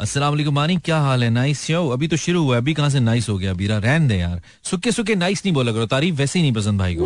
वालेकुम 0.06 0.56
मानी 0.56 0.78
क्या 0.78 0.98
हाल 1.00 1.24
है? 1.24 1.30
नाइस 1.30 1.70
यो 1.70 1.88
अभी 1.90 2.08
तो 2.08 2.18
शुरू 2.18 2.44
हुआ 2.44 2.58
अभी 2.58 2.74
कहाँ 2.74 2.90
से 2.90 3.00
नाइस 3.00 3.30
हो 3.30 3.38
गया? 3.38 3.54
बीरा 3.54 3.78
रहन 3.78 4.08
दे 4.08 4.16
यार। 4.16 4.42
सुखे 4.64 4.92
सुखे 4.92 5.16
नाइस 5.16 5.42
नहीं 5.46 5.54
बोला 5.54 5.72
करो। 5.72 5.86
तारीफ़ 5.86 6.16
वैसे 6.16 6.40
ही 6.40 6.44
नहीं 6.44 6.54
पसंद 6.54 6.80
भाई 6.80 6.96
को। 7.00 7.06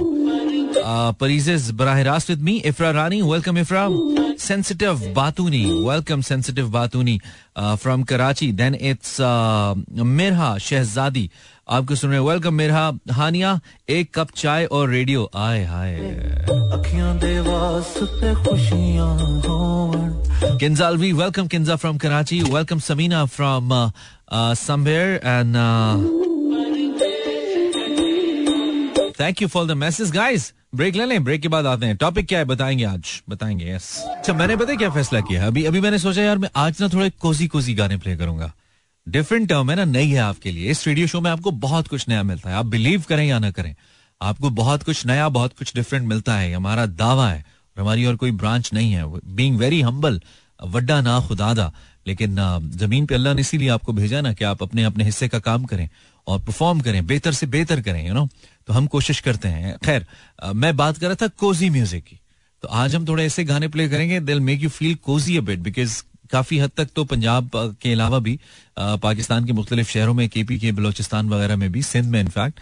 परीजेज 1.19 1.71
बराह 1.71 2.01
रास्त 2.01 2.29
with 2.29 2.41
me 2.41 2.55
Ifra 2.65 2.91
Rani. 2.91 3.21
Welcome 3.21 3.57
Ifra. 3.57 3.87
Sensitive 4.39 5.13
बातूनी। 5.15 5.65
Welcome 5.65 6.21
sensitive 6.21 6.69
बातूनी। 6.69 7.19
From 7.59 8.03
Karachi. 8.03 8.51
Then 8.51 8.75
it's 8.75 9.17
Mirha 9.95 10.55
Shehzadi. 10.57 11.27
आपको 11.69 11.95
सुन 11.95 12.09
रहे 12.09 12.19
वेलकम 12.19 12.53
मिरहा 12.53 12.91
हानिया 13.11 13.59
एक 13.89 14.13
कप 14.15 14.29
चाय 14.35 14.65
और 14.65 14.89
रेडियो। 14.89 15.29
आए 15.35 15.63
हाय। 15.65 15.97
किंजालवी 20.59 21.11
welcome 21.13 21.47
Kinza 21.47 21.75
from 21.75 21.97
Karachi 21.97 22.41
welcome 22.43 22.79
Samina 22.79 23.23
from 23.25 23.69
somewhere 24.57 25.21
and 25.25 25.55
thank 29.19 29.41
you 29.41 29.47
for 29.47 29.65
the 29.67 29.71
message 29.77 30.11
guys 30.11 30.53
break 30.75 30.95
ले 30.95 31.05
लें 31.05 31.23
break 31.23 31.41
के 31.41 31.47
बाद 31.47 31.65
आते 31.65 31.85
हैं। 31.85 31.95
टॉपिक 31.97 32.27
क्या 32.27 32.39
है 32.39 32.45
बताएँगे 32.45 32.83
आज। 32.85 33.21
बताएँगे 33.29 33.71
यस 33.73 33.91
अच्छा 34.07 34.33
मैंने 34.33 34.55
पता 34.55 34.75
क्या 34.75 34.89
फैसला 34.89 35.19
किया? 35.19 35.45
अभी 35.47 35.63
अभी 35.63 35.81
मैंने 35.81 35.99
सोचा 35.99 36.21
यार 36.21 36.37
मैं 36.37 36.49
आज 36.55 36.81
ना 36.81 36.87
थोड़े 36.87 37.09
कोजी 37.09 37.47
कोजी 37.47 37.73
गाने 37.73 37.97
प्ले 37.97 38.15
करूँगा। 38.17 38.51
डिफरेंट 39.09 39.47
टर्म 39.49 39.69
है 39.71 39.75
ना, 39.75 39.85
नई 39.85 40.09
है 40.09 40.19
आपके 40.19 40.51
लिए। 40.51 40.71
इस 40.71 40.87
रेडियो 40.87 41.07
शो 41.07 41.21
में 41.21 41.29
आपको 41.31 41.51
बहुत 41.59 41.87
कुछ 41.87 42.07
नया 42.09 42.23
मिलता 42.23 42.49
है। 42.49 42.55
आप 42.55 42.65
बिलीव 42.67 43.03
करें 43.09 43.25
या 43.25 43.39
ना 43.39 43.51
करें, 43.51 43.75
आपको 44.21 44.49
बहुत 44.51 44.83
कुछ 44.83 45.05
नया, 45.05 45.29
बहुत 45.29 45.53
कुछ 45.57 45.73
डिफरेंट 45.75 46.07
मिलता 46.07 46.37
है। 46.37 46.53
हमारा 46.53 46.85
दावा 46.85 47.29
है 47.29 47.39
और 47.39 47.81
हमारी 47.81 48.05
और 48.05 48.15
कोई 48.15 48.31
ब्रांच 48.33 48.73
नहीं 48.73 48.91
है। 48.91 49.05
बींग 49.35 49.57
वेरी 49.57 49.81
हम्बल 49.81 50.21
वड्डा 50.59 50.99
ना 51.01 51.19
खुदादा। 51.27 51.71
लेकिन 52.07 52.35
ज़मीन 52.75 53.05
पे 53.05 53.15
अल्लाह 53.15 53.33
ने 53.33 53.41
इसीलिए 53.41 53.69
आपको 53.69 53.93
भेजा 53.93 54.21
ना 54.21 54.33
कि 54.33 54.45
आप 54.45 54.61
अपने 54.63 54.83
अपने 54.83 55.03
हिस्से 55.03 55.27
का 55.27 55.39
काम 55.39 55.65
करें 55.65 55.87
और 56.27 56.39
परफॉर्म 56.39 56.79
करें, 56.81 57.05
बेहतर 57.07 57.33
से 57.33 57.45
बेहतर 57.47 57.81
करें 57.81 58.07
यू 58.07 58.13
नो 58.13 58.27
तो 58.67 58.73
हम 58.73 58.87
कोशिश 58.87 59.19
करते 59.19 59.47
हैं। 59.47 59.77
खैर 59.85 60.05
मैं 60.55 60.75
बात 60.77 60.97
कर 60.97 61.07
रहा 61.07 61.15
था 61.15 61.27
कोजी 61.39 61.69
म्यूज़िक 61.69 62.03
की। 62.03 62.19
तो 62.63 62.67
आज 62.67 62.95
हम 62.95 63.07
थोड़े 63.07 63.25
ऐसे 63.25 63.43
गाने 63.43 63.67
प्ले 63.67 63.87
करेंगे 63.89 64.19
they'll 64.21 64.39
make 64.41 64.63
you 64.63 64.69
feel 64.69 64.95
cozy 65.03 65.37
a 65.37 65.41
bit 65.41 65.59
because 65.59 66.01
काफ़ी 66.31 66.57
हद 66.59 66.71
तक 66.77 66.89
तो 66.95 67.03
पंजाब 67.05 67.49
के 67.81 67.91
अलावा 67.93 68.19
भी 68.19 68.39
पाकिस्तान 68.79 69.45
के 69.45 69.53
मुख्तलिफ़ 69.53 69.89
शहरों 69.89 70.13
में, 70.13 70.27
केपी 70.29 70.59
के, 70.59 70.71
बलोचिस्तान 70.71 71.29
वगैरह 71.29 71.55
में 71.55 71.71
भी 71.71 71.81
सिंध 71.83 72.09
में 72.11 72.19
इनफैक्ट 72.19 72.59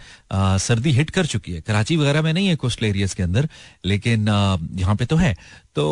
सर्दी 0.60 0.90
हिट 0.92 1.10
कर 1.10 1.26
चुकी 1.26 1.52
है। 1.52 1.60
कराची 1.60 1.96
वगैरह 1.96 2.22
में 2.22 2.32
नहीं 2.32 2.46
है 2.48 2.56
कोस्टल 2.56 2.86
एरियाज़ 2.86 3.14
के 3.16 3.22
अंदर, 3.22 3.48
लेकिन 3.84 4.28
यहाँ 4.80 4.96
पे 4.96 5.06
तो 5.06 5.16
है। 5.16 5.34
तो 5.74 5.84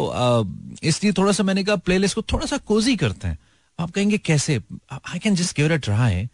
इसलिए 0.83 1.12
थोड़ा 1.12 1.33
सा 1.33 1.42
मैंने 1.42 1.64
कहा 1.64 1.76
प्लेलिस्ट 1.76 2.14
को 2.14 2.23
थोड़ा 2.33 2.47
सा 2.47 2.56
कोजी 2.66 2.97
करते 2.97 3.28
हैं। 3.28 3.38
आप 3.78 3.90
कहेंगे 3.90 4.18
कैसे? 4.18 4.61
I 4.92 5.18
can 5.18 5.35
just 5.35 5.56
give 5.56 5.73
it 5.73 5.83
try 5.85 6.26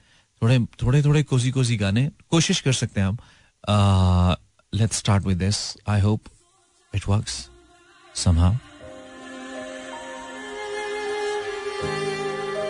थोड़े 0.42 0.58
थोड़े 0.82 1.02
थोड़े 1.02 1.22
कोजी 1.22 1.50
कोजी 1.50 1.76
गाने। 1.76 2.10
कोशिश 2.30 2.60
कर 2.60 2.72
सकते 2.72 3.00
हैं 3.00 3.08
हम। 3.08 4.36
Let's 4.74 4.96
start 4.96 5.26
with 5.26 5.38
this 5.38 5.56
I 5.88 6.00
hope 6.00 6.20
it 6.92 7.08
works 7.08 7.48
somehow. 8.14 8.54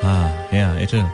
हाँ 0.02 0.48
yeah 0.52 0.78
it 0.84 0.92
will 0.94 1.10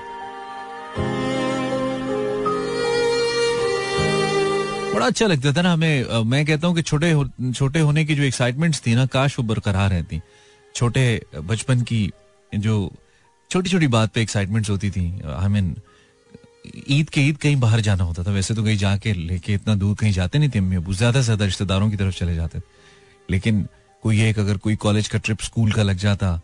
बड़ा 4.94 5.06
अच्छा 5.06 5.26
लगता 5.26 5.52
था 5.52 5.62
ना 5.62 5.72
हमें 5.72 6.24
मैं 6.24 6.44
कहता 6.46 6.66
हूँ 6.66 6.74
कि 6.76 6.82
छोटे 6.82 7.10
हो, 7.10 7.24
छोटे 7.54 7.80
होने 7.80 8.04
की 8.04 8.14
जो 8.14 8.22
एक्साइटमेंट्स 8.22 8.80
थी 8.86 8.94
ना 8.94 9.04
काश 9.06 9.38
वो 9.38 9.44
बरकरार 9.46 9.90
रहती। 9.90 10.20
छोटे 10.74 11.04
बचपन 11.34 11.80
की 11.90 12.00
जो 12.54 12.74
छोटी 13.50 13.70
छोटी 13.70 13.86
बात 13.86 14.12
पे 14.14 14.22
एक्साइटमेंट्स 14.22 14.70
होती 14.70 14.90
थी 14.90 15.04
आई 15.36 15.48
मीन 15.48 15.74
ईद 16.90 17.10
के 17.10 17.20
ईद 17.20 17.36
कहीं 17.42 17.56
बाहर 17.60 17.80
जाना 17.80 18.04
होता 18.04 18.22
था 18.22 18.30
वैसे 18.32 18.54
तो 18.54 18.64
कहीं 18.64 18.76
जाके 18.78 19.12
लेके 19.12 19.54
इतना 19.54 19.74
दूर 19.74 19.94
कहीं 20.00 20.12
जाते 20.12 20.38
नहीं 20.38 20.50
थे 20.54 20.58
अम्मी 20.58 20.76
अबू 20.76 20.92
ज़्यादा 20.92 21.20
से 21.20 21.24
ज़्यादा 21.24 21.44
रिश्तेदारों 21.44 21.90
की 21.90 21.96
तरफ़ 21.96 22.18
चले 22.18 22.34
जाते 22.34 22.60
लेकिन 23.30 23.66
कोई 24.02 24.20
एक 24.22 24.38
अगर 24.38 24.56
कोई 24.66 24.76
कॉलेज 24.86 25.08
का 25.08 25.18
ट्रिप 25.18 25.40
स्कूल 25.42 25.72
का 25.72 25.82
लग 25.82 25.96
जाता 25.98 26.40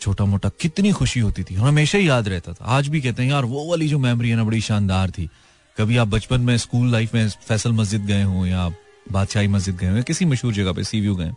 छोटा 0.00 0.24
मोटा 0.24 0.48
कितनी 0.60 0.92
खुशी 0.92 1.20
होती 1.20 1.42
थी। 1.42 1.54
हमेशा 1.54 1.98
ही 1.98 2.08
याद 2.08 2.28
रहता 2.28 2.52
था। 2.52 2.64
आज 2.76 2.88
भी 2.88 3.00
कहते 3.00 3.22
हैं, 3.22 3.30
यार, 3.30 3.44
वो 3.44 3.68
वाली 3.70 3.88
जो 3.88 3.98
मेमोरी 3.98 4.30
है 4.30 4.36
ना, 4.36 4.44
बड़ी 4.44 4.60
शानदार 4.60 5.10
थी। 5.10 5.28
कभी 5.76 5.96
आप 5.96 6.08
बचपन 6.08 6.40
में 6.40 6.56
स्कूल 6.56 6.90
लाइफ 6.92 7.14
में 7.14 7.28
फैसल 7.28 7.72
मस्जिद 7.72 8.06
गए 8.06 8.22
हो, 8.22 8.46
या 8.46 8.68
बादशाही 9.12 9.48
मस्जिद 9.48 9.76
गए 9.76 9.90
हो, 9.90 9.96
या 9.96 10.02
किसी 10.02 10.24
मशहूर 10.24 10.52
जगह 10.54 10.72
पे 10.72 10.84
सी 10.84 11.00
व्यू 11.00 11.14
गए 11.16 11.32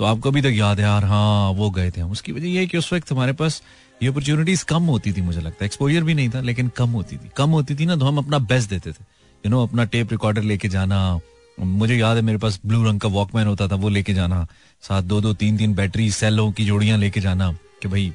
तो 0.00 0.04
आपको 0.04 0.30
अभी 0.30 0.40
तक 0.42 0.52
याद 0.52 0.80
है, 0.80 0.84
यार 0.86 1.04
हाँ 1.04 1.50
वो 1.50 1.70
गए 1.70 1.90
थे 1.90 2.00
हम। 2.00 2.10
उसकी 2.10 2.32
वजह 2.32 2.48
यह 2.48 2.66
कि 2.66 2.78
उस 2.78 2.92
वक्त 2.92 3.10
हमारे 3.12 3.32
पास 3.32 3.62
ये 4.02 4.08
अपॉर्चुनिटीज़ 4.08 4.64
कम 4.64 4.82
होती 4.82 5.12
थी, 5.12 5.20
मुझे 5.20 5.40
लगता 5.40 5.56
है। 5.60 5.66
एक्सपोजर 5.66 6.02
भी 6.02 6.14
नहीं 6.14 6.28
था, 6.28 6.40
लेकिन 6.40 6.68
कम 6.68 6.90
होती 6.90 7.16
थी। 7.16 7.30
कम 7.36 7.50
होती 7.50 7.74
थी 7.74 7.86
ना 7.86 7.96
तो 7.96 8.04
हम 8.04 8.18
अपना 8.18 8.38
बेस्ट 8.38 8.70
देते 8.70 8.90
थे। 8.90 9.04
यू 9.44 9.50
नो 9.50 9.62
अपना 9.62 9.84
टेप 9.84 10.12
रिकॉर्डर 10.12 10.42
लेके 10.42 10.68
जाना, 10.68 11.20
मुझे 11.58 11.96
याद 11.96 12.16
है, 12.16 12.22
मेरे 12.22 12.38
पास 12.38 12.60
ब्लू 12.66 12.84
रंग 12.84 13.00
का 13.00 13.08
वॉकमैन 13.08 13.46
होता 13.46 13.68
था, 13.68 13.74
वो 13.74 13.88
लेके 13.88 14.14
जाना, 14.14 14.46
साथ 14.82 15.02
दो 15.02 15.20
दो 15.20 15.32
तीन 15.34 15.56
तीन 15.56 15.74
बैटरी 15.74 16.10
सेलों 16.10 16.50
की 16.52 16.64
जोड़ियाँ 16.64 16.98
लेके 16.98 17.20
जाना। 17.20 17.50
कि 17.82 17.88
भाई, 17.88 18.12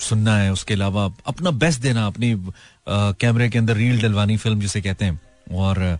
सुनना 0.00 0.38
है, 0.38 0.52
उसके 0.52 0.74
अलावा 0.74 1.14
अपना 1.26 1.50
बेस्ट 1.50 1.80
देना, 1.80 2.06
अपनी 2.06 2.46
कैमरे 2.88 3.48
के 3.48 3.58
अंदर 3.58 3.76
रील 3.76 4.02
डलवानी 4.02 4.36
फ़िल्म 4.36 4.60
जिसे 4.60 4.80
कहते 4.80 5.04
हैं। 5.04 5.20
और 5.52 5.98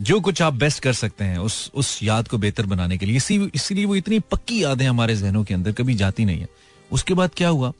जो 0.00 0.20
कुछ 0.20 0.42
आप 0.42 0.54
बेस्ट 0.54 0.82
कर 0.82 0.92
सकते 0.92 1.24
हैं, 1.24 1.38
उस 1.38 1.70
उस 1.74 2.02
याद 2.02 2.28
को 2.28 2.38
बेहतर 2.38 2.66
बनाने 2.66 2.98
के 2.98 3.06
लिए। 3.06 3.16
इसी, 3.16 3.50
इसीलिए 3.54 3.84
वो 3.84 3.96
इतनी 3.96 4.18
पक्की 4.20 4.64
यादें 4.64 4.86
हमारे 4.88 5.16
जहनों 5.16 5.44
के 5.44 5.54
अंदर 5.54 5.72
कभी 5.72 5.94
जाती 5.94 6.24
नहीं 6.24 6.40
है। 6.40 6.48
उसके 6.92 7.14
बाद 7.14 7.30
क्या 7.36 7.48
हुआ? 7.48 7.72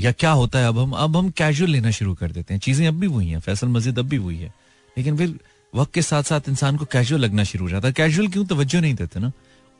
या 0.00 0.12
क्या 0.12 0.30
होता 0.30 0.58
है? 0.58 0.68
अब 0.68 0.78
हम 0.78 0.90
अब 0.90 1.16
हम 1.16 1.30
कैजुअल 1.30 1.70
लेना 1.70 1.90
शुरू 1.90 2.14
कर 2.14 2.30
देते 2.30 2.54
हैं। 2.54 2.60
चीज़ें 2.60 2.88
अब 2.88 2.94
भी 2.94 3.06
वही 3.06 3.28
हैं। 3.28 3.40
फैसल 3.40 3.66
मस्जिद 3.66 3.98
अब 3.98 4.04
भी 4.04 4.18
वही 4.18 4.38
है। 4.38 4.54
लेकिन 4.98 5.16
फिर 5.16 5.40
वक्त 5.74 5.94
के 5.94 6.02
साथ 6.02 6.22
साथ 6.22 6.40
इंसान 6.48 6.76
को 6.76 6.84
कैजुअल 6.84 7.22
लगना 7.22 7.44
शुरू 7.44 7.64
हो 7.64 7.70
जाता 7.70 7.88
है। 7.88 7.94
कैजुअल 7.94 8.28
क्यों? 8.28 8.44
तवज्जो 8.44 8.80
नहीं 8.80 8.94
देते 8.94 9.20
ना। 9.20 9.32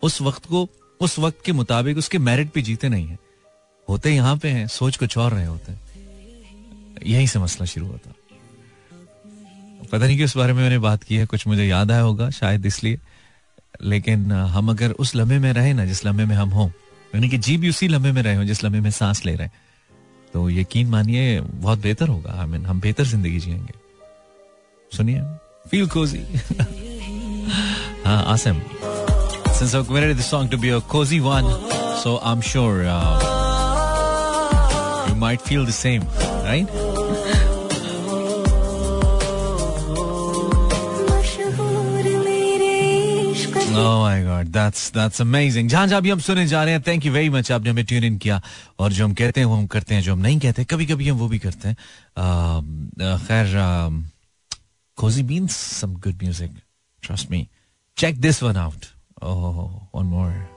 उस 0.02 0.22
वक्त 0.22 0.46
को, 0.46 0.68
उस 1.00 1.18
वक्त 1.18 1.38
के 1.44 1.52
मुताबिक 1.52 1.98
उसके 1.98 2.18
मेरिट 2.18 2.50
पे 2.50 2.62
जीते 2.62 2.88
नहीं 2.88 3.06
है। 3.06 3.18
होते 3.88 4.10
यहाँ 4.10 4.36
पे 4.36 4.48
हैं 4.48 4.66
सोच 4.68 4.96
कुछ 4.96 5.16
और 5.18 5.32
रहे 5.32 5.46
होते 5.46 5.72
यहीं 7.06 7.26
से 7.26 7.38
मसला 7.38 7.66
शुरू 7.66 7.86
होता। 7.86 8.12
पता 9.92 10.06
नहीं 10.06 10.16
कि 10.18 10.24
उस 10.24 10.36
बारे 10.36 10.52
में 10.52 10.62
मैंने 10.62 10.78
बात 10.78 11.02
की 11.02 11.16
है 11.16 11.26
कुछ 11.26 11.46
मुझे 11.46 11.64
याद 11.66 11.90
आया 11.90 12.02
होगा 12.02 12.30
शायद 12.30 12.66
इसलिए। 12.66 12.98
लेकिन 13.82 14.32
हम 14.32 14.70
अगर 14.70 14.90
उस 14.92 15.14
लम्हे 15.16 15.38
में 15.38 15.52
रहे 15.52 15.72
ना 15.72 15.84
जिस 15.84 16.04
लम्हे 16.06 16.26
में 16.26 16.36
हम 16.36 16.48
हों 16.48 16.68
यानी 17.14 17.28
कि 17.28 17.38
जी 17.38 17.56
भी 17.56 17.68
उसी 17.68 17.88
लम्हे 17.88 18.12
में 18.12 18.22
रहे 18.22 18.34
हो 18.36 18.44
जिस 18.44 18.64
लम्हे 18.64 18.80
में 18.80 18.90
सांस 18.90 19.24
ले 19.26 19.34
रहे 19.34 19.46
हैं 19.46 19.52
तो 20.32 20.48
यकीन 20.50 20.88
मानिए 20.88 21.40
बहुत 21.40 21.78
बेहतर 21.78 22.08
होगा। 22.08 22.40
आई 22.40 22.46
मीन 22.46 22.66
हम 22.66 22.80
बेहतर 22.80 23.04
ज़िंदगी 23.04 23.38
जिएँगे। 23.40 23.74
सुनिए। 24.92 25.20
फील 25.70 25.86
कोजी 25.88 26.18
हाँ 28.04 28.24
Assam. 28.32 28.60
Since 29.54 29.74
I've 29.74 29.86
committed 29.86 30.16
the 30.16 30.26
song 30.28 30.48
to 30.48 30.58
be 30.58 30.70
a 30.70 30.80
cozy 30.80 31.20
one, 31.20 31.46
so 32.02 32.18
I'm 32.30 32.40
sure 32.42 32.82
uh, 32.88 33.33
you 35.14 35.20
might 35.20 35.40
feel 35.40 35.64
the 35.64 35.72
same, 35.72 36.02
right? 36.44 36.66
Oh. 36.70 37.04
जहाँ 45.64 45.86
जहाँ 45.86 46.00
भी 46.02 46.10
हम 46.10 46.18
सुने 46.20 46.46
जा 46.46 46.62
रहे 46.64 46.74
हैं 46.74 46.82
थैंक 46.86 47.06
यू 47.06 47.12
वेरी 47.12 47.28
मच 47.30 47.50
आपने 47.52 47.70
हमें 47.70 47.84
ट्यून 47.84 48.04
इन 48.04 48.18
किया 48.18 48.40
और 48.78 48.92
जो 48.92 49.04
हम 49.04 49.14
कहते 49.14 49.40
हैं 49.40 49.46
वो 49.46 49.54
हम 49.56 49.66
करते 49.66 49.94
हैं 49.94 50.02
जो 50.02 50.12
हम 50.12 50.18
नहीं 50.20 50.38
कहते 50.40 50.64
कभी 50.70 50.86
कभी 50.86 51.08
हम 51.08 51.18
वो 51.18 51.28
भी 51.28 51.38
करते 51.38 51.68
हैं 51.68 51.76
खैर 53.26 53.52
cozy 54.98 55.22
means 55.22 55.56
some 55.80 55.94
good 56.06 56.22
music 56.22 56.50
trust 57.02 57.30
me 57.30 57.46
check 57.96 58.20
this 58.20 58.42
one 58.42 58.56
out 58.56 58.86
one 59.22 60.06
more 60.06 60.53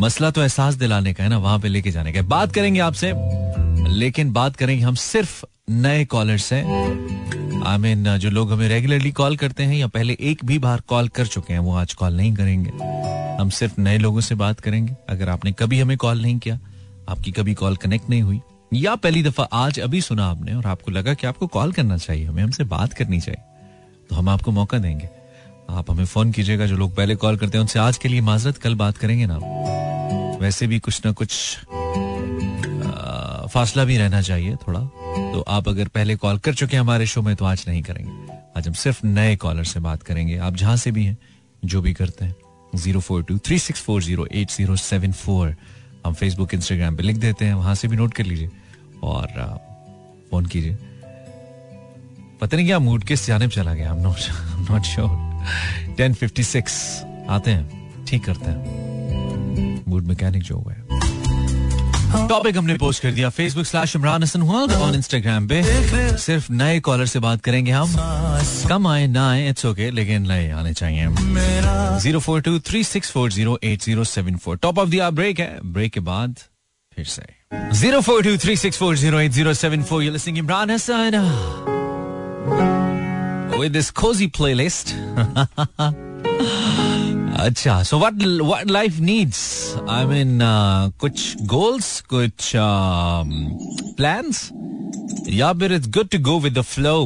मसला 0.00 0.30
तो 0.30 0.40
एहसास 0.42 0.74
दिलाने 0.74 1.12
का 1.14 1.24
है 1.24 1.30
ना, 1.30 1.38
वहाँ 1.38 1.58
पे 1.58 1.68
लेके 1.68 1.90
जाने 1.90 2.12
का 2.12 2.22
बात 2.24 2.52
करेंगे 2.54 2.80
आपसे, 2.80 3.12
लेकिन 3.90 4.32
बात 4.32 4.56
करेंगे 4.56 4.84
हम 4.84 4.94
सिर्फ़ 4.94 5.44
नए 5.70 6.04
कॉलर 6.04 6.38
से 6.38 6.60
आई 7.66 7.78
मीन 7.78 8.16
जो 8.18 8.30
लोग 8.30 8.52
हमें 8.52 8.68
रेगुलरली 8.68 9.10
कॉल 9.12 9.36
करते 9.36 9.62
हैं 9.62 9.76
या 9.76 9.86
पहले 9.88 10.16
एक 10.22 10.44
भी 10.44 10.58
बार 10.58 10.80
कॉल 10.88 11.08
कर 11.08 11.26
चुके 11.26 11.52
हैं, 11.52 11.60
वो 11.60 11.74
आज 11.74 11.94
कॉल 11.94 12.12
नहीं 12.12 12.34
करेंगे। 12.34 12.70
हम 13.40 13.48
सिर्फ़ 13.50 13.80
नए 13.80 13.98
लोगों 13.98 14.20
से 14.20 14.34
बात 14.34 14.60
करेंगे। 14.60 14.94
अगर 15.08 15.28
आपने 15.28 15.52
कभी 15.52 15.80
हमें 15.80 15.96
कॉल 15.96 16.22
नहीं 16.22 16.38
किया, 16.38 16.58
आपकी 17.08 17.32
कभी 17.32 17.54
कॉल 17.54 17.76
कनेक्ट 17.76 18.10
नहीं 18.10 18.22
हुई, 18.22 18.40
या 18.72 18.94
पहली 18.96 19.22
दफ़ा 19.22 19.44
आज 19.54 19.80
अभी 19.80 20.00
सुना 20.00 20.26
आपने 20.26 20.54
और 20.54 20.66
आपको 20.66 20.90
लगा 20.90 21.14
कि 21.14 21.26
आपको 21.26 21.46
कॉल 21.48 21.72
करना 21.72 21.96
चाहिए, 21.96 22.24
हमें 22.24 22.42
हमसे 22.42 22.64
बात 22.66 22.92
करनी 22.92 23.20
चाहिए 23.20 23.42
तो 24.10 24.16
हम 24.16 24.28
आपको 24.28 24.50
मौका 24.52 24.78
देंगे। 24.78 25.08
आप 25.70 25.90
हमें 25.90 26.04
फ़ोन 26.04 26.32
कीजिएगा 26.32 26.66
जो 26.66 26.76
लोग 26.76 26.94
पहले 26.96 27.14
कॉल 27.16 27.36
करते 27.36 27.58
हैं 27.58 27.60
उनसे 27.60 27.78
आज 27.78 27.96
के 27.98 28.08
लिए 28.08 28.20
माजरत 28.20 28.58
कल 28.58 28.74
बात 28.74 28.96
करेंगे 28.98 29.26
ना 29.28 29.38
वैसे 30.40 30.66
भी 30.66 30.78
कुछ 30.78 31.00
ना 31.06 31.12
कुछ 31.12 31.58
आ, 32.86 33.46
फासला 33.46 33.84
भी 33.84 33.96
रहना 33.98 34.20
चाहिए 34.22 34.54
थोड़ा। 34.56 34.80
तो 35.32 35.44
आप 35.48 35.68
अगर 35.68 35.88
पहले 35.88 36.16
कॉल 36.16 36.38
कर 36.38 36.54
चुके 36.54 36.76
हैं 36.76 36.80
हमारे 36.80 37.06
शो 37.06 37.22
में 37.22 37.34
तो 37.36 37.44
आज 37.44 37.64
नहीं 37.68 37.82
करेंगे। 37.82 38.12
आज 38.56 38.66
हम 38.68 38.74
सिर्फ़ 38.74 39.06
नए 39.06 39.36
कॉलर 39.36 39.64
से 39.64 39.80
बात 39.80 40.02
करेंगे। 40.02 40.36
आप 40.38 40.56
जहाँ 40.56 40.76
से 40.76 40.90
भी 40.90 41.04
हैं 41.04 41.16
जो 41.64 41.80
भी 41.82 41.92
करते 41.94 42.24
हैं 42.24 42.34
zero 42.74 43.00
four 43.00 43.22
two 43.22 43.38
three 43.38 43.58
six 43.58 43.80
four 43.82 44.02
zero 44.02 44.26
eight 44.26 44.50
zero 44.50 44.76
seven 44.76 45.12
four. 45.12 45.54
हम 46.06 46.14
फेसबुक 46.14 46.54
इंस्टाग्राम 46.54 46.96
पे 46.96 47.02
लिख 47.02 47.16
देते 47.16 47.44
हैं 47.44 47.54
वहाँ 47.54 47.74
से 47.74 47.88
भी 47.88 47.96
नोट 47.96 48.14
कर 48.14 48.24
लीजिए। 48.24 48.50
और 49.02 49.26
फ़ोन 50.30 50.46
कीजिए। 50.46 50.76
पता 52.40 52.56
नहीं 52.56 52.66
क्या 52.66 52.78
मूड 52.78 53.04
किस 53.04 53.26
जाने 53.26 53.48
चला 53.48 53.74
गया 53.74 53.94
not 53.96 54.82
sure 54.84 55.24
ten 55.96 56.14
fifty 56.14 56.42
six 56.44 56.74
आते 57.30 57.50
हैं। 57.50 58.04
ठीक 58.08 58.24
करते 58.24 58.50
हैं। 58.50 59.84
मूड 59.88 60.06
मैकेनिक 60.06 60.42
जो 60.42 60.56
हुआ 60.56 60.72
है। 60.72 60.84
टॉपिक 62.28 62.56
हमने 62.56 62.74
पोस्ट 62.78 63.02
कर 63.02 63.12
दिया। 63.12 63.28
Facebook 63.30 63.66
slash 63.66 63.94
Imran 63.96 64.22
Hasan 64.22 64.42
world 64.42 64.72
on 64.72 64.94
Instagram 64.94 65.46
पे। 65.48 65.62
सिर्फ़ 66.18 66.52
नए 66.52 66.80
कॉलर 66.80 67.06
से 67.06 67.18
बात 67.18 67.40
करेंगे 67.44 67.72
हम। 67.72 67.94
कम 68.68 68.86
आए, 68.86 69.06
ना 69.06 69.30
आए 69.30 69.48
इट्स 69.48 69.66
ओके 69.66 69.90
लेकिन 69.90 70.26
नए 70.28 70.50
आने 70.50 70.72
चाहिए। 70.72 71.08
Zero 72.00 72.20
four 72.20 72.40
two 72.42 72.58
three 72.60 72.84
six 72.84 73.10
four 73.10 73.32
zero 73.32 73.58
eight 73.64 73.82
zero 73.82 74.04
seven 74.04 74.36
four 74.36 74.56
top 74.62 74.78
off 74.78 74.88
दिया 74.88 75.10
ब्रेक 75.10 75.40
है। 75.40 75.58
ब्रेक 75.64 75.92
के 75.92 76.00
बाद 76.00 76.36
फिर 76.96 77.04
से। 77.04 77.22
Zero 77.74 78.00
four 78.00 78.22
two 78.22 78.36
three 78.36 78.56
six 78.56 78.78
four 78.78 78.96
zero 78.96 79.20
eight 79.20 79.32
zero 79.32 79.54
seven 79.54 79.82
four 79.82 80.04
Imran 80.04 80.70
Hasan 80.70 81.75
with 83.56 83.72
this 83.72 83.90
cozy 83.92 84.28
playlist. 84.30 84.94
अच्छा 87.38 87.82
so 87.82 87.98
what 87.98 88.22
what 88.22 88.70
life 88.70 88.98
needs 89.00 89.40
I 89.90 90.04
mean 90.06 90.38
कुछ 91.00 91.42
goals 91.46 92.00
कुछ 92.10 92.52
plans 93.96 94.48
या 95.30 95.52
फिर 95.52 95.72
it's 95.72 95.88
good 95.96 96.08
to 96.08 96.18
go 96.20 96.38
with 96.40 96.58
the 96.58 96.62
flow 96.64 96.96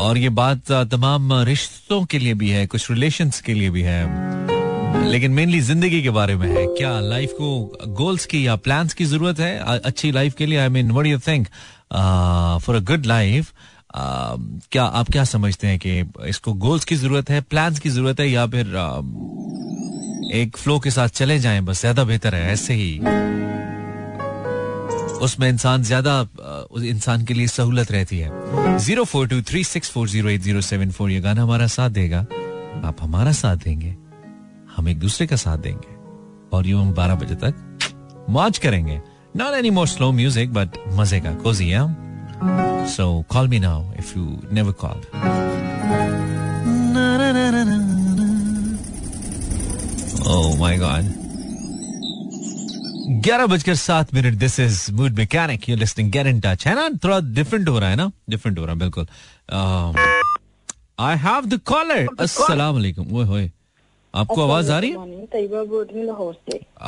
और 0.00 0.18
ये 0.18 0.28
बात 0.38 0.72
तमाम 0.92 1.32
रिश्तों 1.44 2.04
के 2.04 2.18
लिए 2.18 2.34
भी 2.34 2.50
है 2.50 2.66
कुछ 2.66 2.90
रिलेशंस 2.90 3.40
के 3.40 3.54
लिए 3.54 3.70
भी 3.70 3.82
है 3.82 4.02
लेकिन 5.04 5.32
मेनली 5.32 5.60
ज़िंदगी 5.62 6.02
के 6.02 6.10
बारे 6.10 6.34
में 6.36 6.48
है 6.48 6.66
क्या 6.76 6.98
लाइफ 7.00 7.32
को 7.38 7.50
गोल्स 7.96 8.26
की 8.26 8.46
या 8.46 8.56
प्लान्स 8.58 8.94
की 8.94 9.04
ज़रूरत 9.04 9.40
है 9.40 9.58
अच्छी 9.80 10.10
लाइफ 10.12 10.34
के 10.34 10.46
लिए 10.46 10.58
I 10.58 10.68
mean 10.68 10.90
what 10.92 11.06
you 11.06 11.18
think 11.26 11.48
for 12.64 12.76
a 12.76 12.80
good 12.92 13.06
life 13.06 13.52
क्या 13.92 14.84
आप 14.84 15.10
क्या 15.10 15.24
समझते 15.24 15.66
हैं 15.66 15.78
कि 15.78 16.04
इसको 16.28 16.52
गोल्स 16.56 16.84
की 16.84 16.96
ज़रूरत 16.96 17.30
है 17.30 17.40
प्लान्स 17.40 17.78
की 17.78 17.90
ज़रूरत 17.90 18.20
है, 18.20 18.28
या 18.28 18.46
फिर 18.46 18.66
एक 20.34 20.56
फ्लो 20.56 20.78
के 20.78 20.90
साथ 20.90 21.08
चले 21.10 21.38
जाएँ, 21.38 21.60
बस 21.60 21.80
ज़्यादा 21.80 22.04
बेहतर 22.04 22.34
है, 22.34 22.52
ऐसे 22.52 22.74
ही। 22.74 22.98
उसमें 25.18 25.48
इंसान 25.48 25.82
ज़्यादा 25.82 26.20
उस 26.70 26.82
इंसान 26.84 27.24
के 27.24 27.34
लिए 27.34 27.46
सहूलत 27.46 27.92
रहती 27.92 28.18
है। 28.18 28.78
Zero 28.78 29.04
four 29.04 29.28
two 29.28 29.40
three 29.42 29.62
six 29.64 29.90
four 29.90 30.08
zero 30.08 30.28
eight 30.28 30.40
zero 30.40 30.60
seven 30.60 30.90
four 30.90 31.10
ये 31.10 31.20
गाना 31.20 31.42
हमारा 31.42 31.66
साथ 31.66 31.90
देगा। 31.90 32.18
आप 32.88 32.96
हमारा 33.00 33.32
साथ 33.32 33.56
देंगे। 33.56 33.94
हम 34.76 34.88
एक 34.88 34.98
दूसरे 34.98 35.26
का 35.26 35.36
साथ 35.36 35.58
देंगे। 35.58 35.96
और 36.52 36.66
यूँ 36.66 36.80
हम 36.80 36.92
बारह 36.94 37.14
बजे 37.14 37.34
तक 37.44 38.26
मौज 38.30 38.58
करेंगे। 38.58 39.00
Not 39.36 39.54
any 39.54 39.70
more 39.70 39.86
slow 39.88 40.10
music 40.12 40.52
but 40.52 40.78
मज़े 40.90 41.20
का 41.20 41.32
कोजी 41.34 41.68
है 41.68 41.80
So 42.86 43.24
call 43.28 43.48
me 43.48 43.58
now 43.58 43.78
if 43.98 44.14
you 44.16 44.24
never 44.50 44.72
called. 44.72 45.06
Oh 50.34 50.56
my 50.60 50.76
God. 50.76 51.04
ग्यारह 53.24 53.46
बजकर 53.46 53.74
सात 53.74 54.14
minute 54.14 54.34
this 54.38 54.58
is 54.60 54.92
mood 54.92 55.18
mechanic 55.18 55.68
you 55.68 55.76
listening 55.76 56.10
get 56.12 56.26
in 56.26 56.40
touch 56.40 56.66
है 56.66 56.74
ना? 56.74 56.88
थोड़ा 57.04 57.20
डिफरेंट 57.34 57.68
हो 57.68 57.78
रहा 57.78 57.90
है 57.90 57.96
ना? 57.96 58.10
डिफरेंट 58.30 58.58
हो 58.58 58.64
रहा 58.64 58.72
है 58.72 58.78
बिल्कुल. 58.78 59.06
आई 61.00 61.16
हैव 61.26 61.46
द 61.46 61.60
कॉलर 61.66 62.06
अस्सलाम 62.20 62.74
वालेकुम 62.74 63.16
ओए 63.16 63.24
होए. 63.26 63.50
आपको 64.14 64.42
आवाज़ 64.42 64.72
आ 64.72 64.78
रही 64.78 64.90
है? 64.90 64.96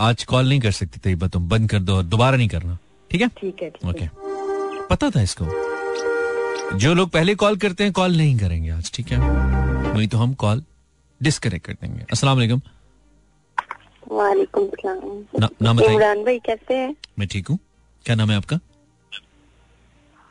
आज 0.08 0.24
कॉल 0.24 0.48
नहीं 0.48 0.60
कर 0.60 0.70
सकती 0.72 1.00
तैयबा 1.00 1.26
तुम. 1.28 1.48
बंद 1.48 1.70
कर 1.70 1.78
दो 1.80 1.96
और 1.96 2.02
दोबारा 2.04 2.36
नहीं 2.36 2.48
करना. 2.48 2.78
ठीक 3.10 3.20
है? 3.20 3.28
ठीक 3.40 3.62
है 3.62 3.68
ओके 3.90 4.08
पता 4.90 5.10
था 5.10 5.22
इसको? 5.22 5.44
जो 6.78 6.92
लोग 6.94 7.10
पहले 7.10 7.34
कॉल 7.34 7.56
करते 7.56 7.84
हैं 7.84 7.92
कॉल 7.92 8.16
नहीं 8.16 8.36
करेंगे 8.38 8.70
आज 8.70 8.90
ठीक 8.94 9.12
है? 9.12 9.18
नहीं 9.94 10.08
तो 10.08 10.18
हम 10.18 10.34
कॉल 10.34 10.62
डिस्कनेक्ट 11.20 11.66
कर 11.66 11.72
देंगे। 11.72 12.04
अस्सलाम 12.12 12.36
वालेकुम। 12.36 12.60
वालेकुम 14.12 14.68
नाम 15.62 15.76
बताइए। 15.76 15.94
इमरान 15.94 16.24
भाई 16.24 16.38
कैसे 16.38 16.74
हैं? 16.74 16.94
मैं 17.18 17.28
ठीक 17.28 17.48
हूँ। 17.48 17.58
क्या 18.04 18.16
नाम 18.16 18.30
है 18.30 18.36
आपका? 18.36 18.56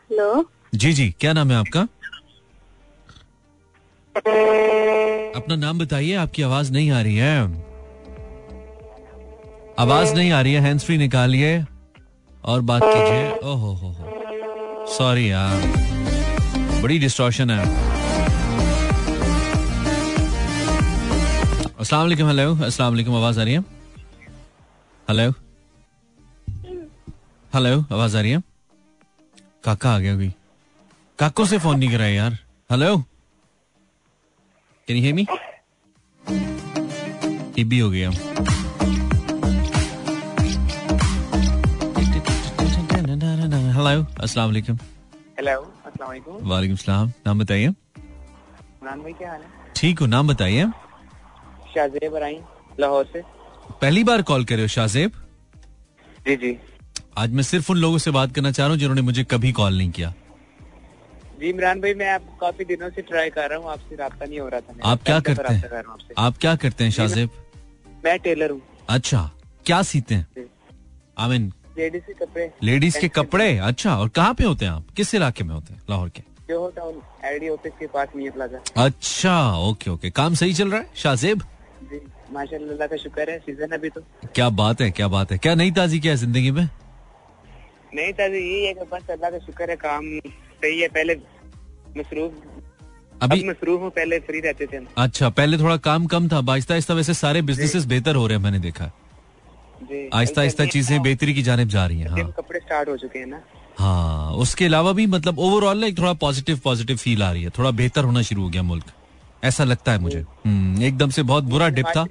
हेलो। 0.09 0.49
जी 0.75 0.93
जी 0.93 1.09
क्या 1.19 1.33
नाम 1.33 1.51
है 1.51 1.57
आपका? 1.57 1.87
अपना 5.35 5.55
नाम 5.55 5.79
बताइए 5.79 6.13
आपकी 6.17 6.41
आवाज़ 6.41 6.71
नहीं 6.73 6.91
आ 6.91 7.01
रही 7.01 7.15
है। 7.15 7.37
आवाज़ 9.79 10.13
नहीं 10.15 10.31
आ 10.31 10.41
रही 10.41 10.53
है 10.53 10.61
हैंड्स 10.61 10.85
फ्री 10.85 10.97
निकालिए 10.97 11.63
और 12.43 12.61
बात 12.61 12.81
कीजिए। 12.85 13.31
ओहो 13.43 13.73
हो 13.73 13.89
हो। 13.89 14.08
सॉरी 14.97 15.29
यार 15.29 16.81
बड़ी 16.81 16.97
डिस्टॉर्शन 16.99 17.49
है 17.49 17.63
अस्सलाम 21.79 22.01
वालेकुम 22.01 22.27
हेलो 22.27 22.55
अस्सलाम 22.65 22.91
वालेकुम 22.93 23.15
आवाज़ 23.15 23.39
आ 23.39 23.43
रही 23.43 23.53
है 23.53 23.59
हेलो 25.07 25.29
हेलो 27.53 27.79
आवाज़ 27.91 28.17
आ 28.17 28.21
रही 28.21 28.31
है 28.31 28.41
काका 29.63 29.93
आ 29.93 29.99
गया 29.99 30.15
कोई 30.15 30.31
काको 31.19 31.45
से 31.45 31.57
फ़ोन 31.59 31.79
नहीं 31.79 31.91
कराया 31.91 32.13
यार 32.13 32.37
hello 32.69 32.97
can 34.87 34.97
you 34.97 35.03
hear 35.03 35.13
me 35.13 35.25
भी 37.65 37.79
हो 37.79 37.89
गया 37.89 38.11
हेलो 43.79 44.03
अस्सलाम 44.21 44.47
वालेकुम। 44.47 44.77
हेलो 45.37 45.51
अस्सलाम 45.85 46.07
वालेकुम। 46.07 46.47
वालेकुम 46.49 46.75
सलाम 46.77 47.11
नाम 47.27 47.39
बताइए। 47.39 47.67
भाई 47.67 49.13
क्या 49.13 49.29
हाल 49.31 49.41
है? 49.41 49.47
ठीक 49.75 49.99
हो 49.99 50.05
नाम 50.05 50.27
बताइए। 50.27 50.65
शाहजेब 51.73 52.15
लाहौर 52.79 53.05
से। 53.13 53.21
पहली 53.81 54.03
बार 54.03 54.21
कॉल 54.21 54.43
कर 54.45 54.55
रहे 54.55 54.63
हो 54.63 54.67
शाहजेब? 54.67 55.11
जी 56.27 56.35
जी। 56.35 56.55
आज 57.17 57.33
मैं 57.33 57.43
सिर्फ़ 57.43 57.71
उन 57.71 57.77
लोगों 57.77 57.97
से 57.97 58.11
बात 58.11 58.35
करना 58.35 58.51
चाह 58.51 58.65
रहा 58.65 58.71
हूँ 58.71 58.79
जिन्होंने 58.79 59.01
मुझे 59.01 59.23
कभी 59.23 59.51
कॉल 59.51 59.77
नहीं 59.77 59.91
किया। 59.91 60.13
जी 61.39 61.49
इमरान 61.49 61.81
भाई 61.81 61.93
मैं 61.93 62.09
आप 62.13 62.25
काफ़ी 62.41 62.65
दिनों 62.65 62.89
से 62.89 63.01
ट्राई 63.01 63.29
कर 63.29 63.49
रहा 63.49 63.59
हूँ 63.59 63.71
आपसे 63.71 63.95
रास्ता 63.95 64.25
नहीं 64.25 64.39
हो 64.39 64.47
रहा 64.49 64.59
था 64.59 64.91
आप 64.91 65.03
क्या 65.03 65.19
करते 65.19 65.53
हैं? 65.53 65.69
रहा। 65.69 66.25
आप 66.25 66.37
क्या 66.37 66.55
करते 66.55 66.83
हैं 66.83 66.91
शाहजेब? 66.91 67.29
मैं 68.05 68.17
टेलर 68.19 68.51
हूँ। 68.51 68.61
अच्छा 68.89 69.29
क्या 69.65 69.81
सीते 69.83 70.15
हैं? 70.15 70.47
आई 71.17 71.29
मीन 71.29 71.51
लेडीज़ 71.79 72.03
के 72.03 72.13
कपड़े। 72.25 72.49
लेडीज़ 72.63 72.99
के 72.99 73.07
कपड़े? 73.09 73.57
अच्छा 73.59 73.97
और 73.97 74.09
कहाँ 74.09 74.33
पे 74.33 74.43
होते 74.43 74.65
हैं 74.65 74.71
आप? 74.71 74.85
किस 74.97 75.13
इलाके 75.15 75.43
में 75.43 75.53
होते 75.53 75.73
हैं? 75.73 75.81
लाहौर 75.89 76.09
के? 76.09 76.23
जो 76.49 76.59
होता 76.59 77.29
एडी 77.29 77.49
ऑफ़िस 77.49 77.73
के 77.79 77.87
पास 77.87 78.07
मियाँ 78.15 78.33
प्लाजा 78.33 78.83
अच्छा 78.85 79.33
ओके 79.69 79.89
ओके 79.91 80.09
काम 80.11 80.33
सही 80.35 80.53
चल 80.53 80.71
रहा 80.71 80.79
है? 80.81 80.89
शाहजेब 80.95 81.41
जी 81.91 81.99
माशाल्लाह 82.33 82.87
का 82.87 82.97
शुक्र 82.97 83.29
है। 83.31 83.37
सीज़न 83.39 83.71
अभी 83.73 83.89
तो। 83.89 84.01
क्या 84.35 84.49
बात 84.61 84.81
है 84.81 84.89
क्या 84.91 85.07
बात 85.07 85.31
है. 85.31 85.37
क्या 85.37 85.55
नई 85.55 85.71
ताजी 85.71 85.99
क्या 85.99 86.11
है 86.11 86.17
ज़िंदगी 86.17 86.51
में? 86.51 86.63
नहीं 87.95 88.11
ताजी 88.13 88.37
यही 88.37 88.65
है 88.65 88.73
कि 88.73 88.85
बस 88.91 89.09
अल्लाह 89.11 89.29
का 89.29 89.39
शुक्र 89.45 89.69
है 89.69 89.75
काम 89.75 90.09
सही 90.19 90.79
है। 90.81 90.87
पहले 90.87 91.15
मसरूफ 91.97 92.43
अभी 93.21 93.43
मसरूफ 93.43 93.81
हूँ 93.81 93.89
पहले 93.91 94.19
फ्री 94.27 94.39
रहते 94.41 94.65
थे 94.73 94.77
अच्छा 94.97 95.29
पहले 95.37 95.57
थोड़ा 95.57 95.77
काम 95.85 96.05
कम 96.07 96.27
था। 96.29 96.41
आहिस्ता 96.51 96.73
आहिस्ता 96.73 96.93
वैसे 96.93 97.13
सारे 97.13 97.41
बिजनेसेस 97.49 97.85
बेहतर 97.85 98.15
हो 98.15 98.27
रहे 98.27 98.37
हैं 98.37 98.43
मैंने 98.43 98.59
देखा 98.59 98.91
आहिस्ता 100.13 100.41
आहिस्ता 100.41 100.65
चीज़ें 100.65 101.01
बेहतरी 101.01 101.33
की 101.33 101.41
जानिब 101.41 101.67
जा 101.67 101.85
रही 101.85 101.99
हैं 101.99 102.09
हाँ। 102.09 102.31
कपड़े 102.37 102.59
स्टार्ट 102.59 102.89
हो 102.89 102.97
चुके 102.97 103.19
हैं 103.19 103.25
ना। 103.25 103.41
हाँ 103.77 104.33
उसके 104.33 104.65
अलावा 104.65 104.91
भी 104.91 105.05
मतलब 105.07 105.39
ओवरऑल 105.39 105.83
एक 105.83 105.97
थोड़ा 105.97 106.13
पॉजिटिव 106.13 106.59
पॉजिटिव 106.63 106.97
फील 106.97 107.23
आ 107.23 107.31
रही 107.31 107.43
है 107.43 107.49
थोड़ा 107.49 107.71
बेहतर 107.71 108.03
होना 108.03 108.21
शुरू 108.21 108.41
हो 108.41 108.49
गया 108.49 108.63
मुल्क। 108.63 108.85
ऐसा 109.43 109.63
लगता 109.63 109.91
है 109.91 109.99
मुझे। 109.99 110.19
हम्म, 110.45 110.81
एकदम 110.83 111.09
से 111.09 111.23
बहुत 111.23 111.43
बुरा 111.43 111.69
डिप 111.69 111.85
था 111.97 112.07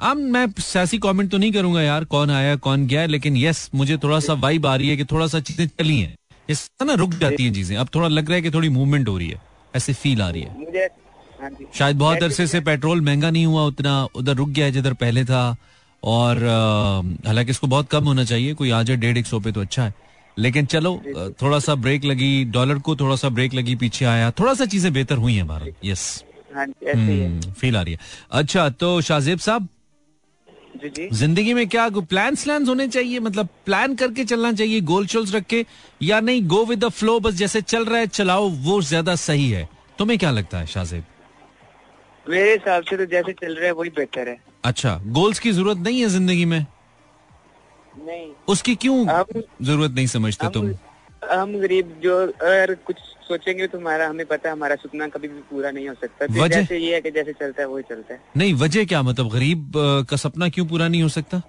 अब 0.00 0.16
मैं 0.16 0.46
सियासी 0.58 0.98
कमेंट 0.98 1.30
तो 1.30 1.38
नहीं 1.38 1.52
करूँगा 1.52 1.82
यार 1.82 2.04
कौन 2.04 2.30
आया 2.30 2.56
कौन 2.56 2.86
गया 2.86 3.04
लेकिन 3.06 3.36
यस 3.36 3.70
मुझे 3.74 3.96
थोड़ा 3.96 4.20
सा 4.20 4.32
वाइब 4.32 4.66
आ 4.66 4.74
रही 4.76 4.88
है 4.88 4.96
कि 4.96 5.04
थोड़ा 5.04 5.26
सा 5.26 5.40
चीज़ें 5.40 5.66
चली 5.68 6.00
हैं। 6.00 6.14
इस 6.48 6.70
ना 6.86 6.94
रुक 6.94 7.10
जाती 7.10 7.44
हैं 7.44 7.52
चीज़ें। 7.52 7.76
अब 7.76 7.88
थोड़ा 7.94 8.08
लग 8.08 8.28
रहा 8.28 8.34
है 8.34 8.42
कि 8.42 8.50
थोड़ी 8.50 8.68
मूवमेंट 8.68 9.08
हो 9.08 9.18
रही 9.18 9.28
है 9.28 9.40
ऐसे 9.76 9.92
फील 9.92 10.22
आ 10.22 10.28
रही 10.30 10.42
है। 10.42 10.58
मुझे 10.58 10.88
हाँ 11.40 11.50
शायद 11.74 11.96
बहुत 11.96 12.22
अरसे 12.22 12.46
से 12.46 12.60
पेट्रोल 12.60 13.00
महँगा 13.00 13.30
नहीं 13.30 13.46
हुआ 13.46 13.62
उतना 13.62 14.04
उधर 14.04 14.34
रुक 14.34 14.48
गया 14.48 14.64
है 14.64 14.72
जिधर 14.72 14.92
पहले 14.92 15.24
था। 15.24 15.56
और 16.06 16.42
हालाँकि 17.26 17.50
इसको 17.50 17.66
बहुत 17.66 17.88
कम 17.90 18.04
होना 18.04 18.24
चाहिए 18.24 18.54
कोई 18.54 18.70
आ 18.70 18.82
जाए 18.82 18.96
डेढ़ 18.96 19.18
एक 19.18 19.26
सौ 19.26 19.40
पे 19.40 19.52
तो 19.52 19.60
अच्छा 19.60 19.84
है। 19.84 19.94
लेकिन 20.36 20.66
चलो 20.66 21.00
थोड़ा 21.42 21.58
सा 21.58 21.74
ब्रेक 21.76 22.04
लगी 22.04 22.44
डॉलर 22.52 22.78
को 22.78 22.96
थोड़ा 22.96 23.16
सा 23.16 23.28
ब्रेक 23.28 23.54
लगी 23.54 23.74
पीछे 23.76 24.04
आया। 24.04 24.30
थोड़ा 24.30 24.54
सा 24.54 24.64
चीज़ें 24.66 24.92
बेहतर 24.92 25.16
हुई 25.18 25.34
हैं 25.34 25.46
भारत। 25.48 25.76
यस 25.84 26.24
हाँ 26.54 26.66
फील 26.66 27.76
आ 27.76 27.82
रही 27.82 27.92
है। 27.92 27.98
अच्छा 28.32 28.68
तो 28.70 29.00
शाहजेब 29.00 29.38
साहब 29.38 29.68
ज़िंदगी 31.12 31.52
में 31.54 31.66
क्या 31.68 31.88
प्लान 31.90 32.34
स्लैन 32.34 32.66
होने 32.68 32.86
चाहिए? 32.88 33.20
मतलब 33.20 33.48
प्लान 33.66 33.94
करके 33.96 34.24
चलना 34.24 34.52
चाहिए 34.52 34.80
गोल 34.82 35.06
शोल्स 35.06 35.34
रख 35.34 35.44
के 35.44 35.64
या 36.02 36.20
नहीं 36.20 36.42
गो 36.48 36.64
विद 36.64 36.84
द 36.84 36.88
फ्लो 36.90 37.18
बस 37.20 37.34
जैसे 37.34 37.60
चल 37.62 37.84
रहा 37.84 37.98
है 37.98 38.06
चलाओ 38.08 38.48
वो 38.48 38.80
ज़्यादा 38.82 39.14
सही 39.16 39.50
है। 39.50 39.68
तुम्हें 39.98 40.18
क्या 40.18 40.30
लगता 40.30 40.58
है 40.58 40.66
शाहजेब? 40.66 41.04
मेरे 42.28 42.52
हिसाब 42.52 42.82
से 42.82 42.96
तो 42.96 43.04
जैसे 43.06 43.32
चल 43.32 43.54
रहा 43.54 43.66
है 43.66 43.72
वही 43.72 43.90
बेहतर 43.90 44.28
है। 44.28 44.36
अच्छा 44.64 45.00
गोल्स 45.16 45.38
की 45.38 45.52
ज़रूरत 45.52 45.78
नहीं 45.78 46.00
है 46.00 46.08
ज़िंदगी 46.08 46.44
में? 46.44 46.64
नहीं। 47.94 48.26
उसकी 48.48 48.74
क्यों 48.76 48.96
हम 49.08 49.42
ज़रूरत 49.62 49.90
नहीं 49.90 50.06
समझते 50.06 50.48
तुम? 50.50 50.72
हम 51.22 51.52
गरीब 51.60 51.94
जो 52.02 52.16
अगर 52.22 52.74
कुछ 52.86 52.96
सोचेंगे 53.28 53.66
तो 53.66 53.78
हमारा 53.78 54.08
हमें 54.08 54.24
पता 54.26 54.48
है 54.48 54.52
हमारा 54.52 54.74
सपना 54.76 55.08
कभी 55.08 55.28
भी 55.28 55.40
पूरा 55.50 55.70
नहीं 55.70 55.88
हो 55.88 55.94
सकता। 55.94 56.26
तो 56.26 56.32
वजह? 56.32 56.54
जैसे 56.54 56.78
ये 56.78 56.94
है 56.94 57.00
कि 57.00 57.10
जैसे 57.10 57.32
चलता 57.32 57.62
है 57.62 57.68
वही 57.68 57.82
चलता 57.82 58.14
है। 58.14 58.20
नहीं 58.36 58.54
वजह 58.54 58.84
क्या? 58.84 59.02
मतलब 59.02 59.28
गरीब 59.30 59.72
का 60.10 60.16
सपना 60.16 60.48
क्यों 60.48 60.66
पूरा 60.66 60.88
नहीं 60.88 61.02
हो 61.02 61.08
सकता? 61.10 61.40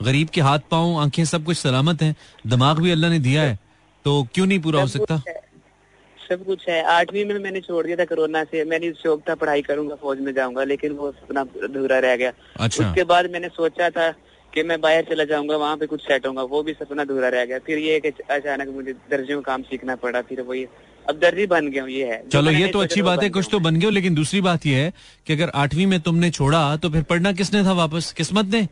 गरीब 0.00 0.28
के 0.28 0.40
हाथ 0.40 0.58
पाँव 0.70 0.96
आँखें 1.00 1.24
सब 1.24 1.44
कुछ 1.44 1.56
सलामत 1.58 2.02
हैं। 2.02 2.14
दिमाग 2.46 2.80
भी 2.80 2.90
अल्लाह 2.90 3.10
ने 3.10 3.18
दिया 3.18 3.42
है 3.42 3.58
तो 4.04 4.22
क्यों 4.34 4.46
नहीं 4.46 4.58
पूरा 4.60 4.80
हो 4.80 4.86
सकता? 4.88 5.14
है, 5.28 5.35
सब 6.28 6.44
कुछ 6.46 6.68
है। 6.68 6.82
आठवीं 6.84 7.24
में 7.24 7.38
मैंने 7.40 7.60
छोड़ 7.60 7.84
दिया 7.86 7.96
था 7.96 8.04
कोरोना 8.04 8.42
से। 8.44 8.64
मैंने 8.64 8.92
शौक 8.94 9.22
था 9.28 9.34
पढ़ाई 9.36 9.62
करूँगा 9.62 9.94
फौज 9.94 10.20
में 10.20 10.32
जाऊँगा 10.34 10.64
लेकिन 10.64 10.92
वो 10.92 11.10
सपना 11.12 11.40
अधूरा 11.64 11.98
रह 11.98 12.16
गया। 12.16 12.32
अच्छा। 12.56 12.88
उसके 12.88 13.04
बाद 13.04 13.30
मैंने 13.32 13.48
सोचा 13.48 13.90
था 13.90 14.10
कि 14.52 14.62
मैं 14.62 14.80
बाहर 14.80 15.02
चला 15.04 15.24
जाऊँगा 15.24 15.56
वहाँ 15.56 15.76
पे 15.76 15.86
कुछ 15.86 16.00
सेट 16.02 16.26
होगा। 16.26 16.42
वो 16.44 16.62
भी 16.62 16.72
सपना 16.72 17.02
अधूरा 17.02 17.28
रह 17.28 17.44
गया। 17.44 17.58
फिर 17.66 17.78
ये 17.78 18.00
कि 18.00 18.12
अचानक 18.30 18.68
मुझे 18.74 18.92
दर्जियों 19.10 19.40
का 19.40 19.52
काम 19.52 19.62
सीखना 19.62 19.96
पड़ा। 19.96 20.22
फिर 20.22 20.40
वही 20.42 20.66
अब 21.06 21.18
दर्जी 21.18 21.46
बन 21.46 21.68
गया 21.68 21.84
ये 21.86 22.04
है। 22.04 22.22
चलो 22.28 22.50
ये 22.50 22.68
तो 22.68 22.78
अच्छी 22.78 23.02
बात 23.02 23.22
है 23.22 23.28
कुछ 23.30 23.48
तो 23.50 23.58
बन 23.60 23.76
गए 23.76 23.84
हो, 23.84 23.90
लेकिन 23.90 24.14
दूसरी 24.14 24.40
बात 24.40 24.66
यह 24.66 24.78
है 24.78 24.92
कि 25.26 25.32
अगर 25.32 25.50
आठवीं 25.54 25.86
में 25.86 26.00
तुमने 26.00 26.30
छोड़ा 26.30 26.76
तो 26.76 26.90
फिर 26.90 27.02
पढ़ना 27.02 27.32
किसने 27.32 27.62
था 27.64 27.72
वापस? 27.74 28.12
किस्मत 28.12 28.46
ने? 28.46 28.66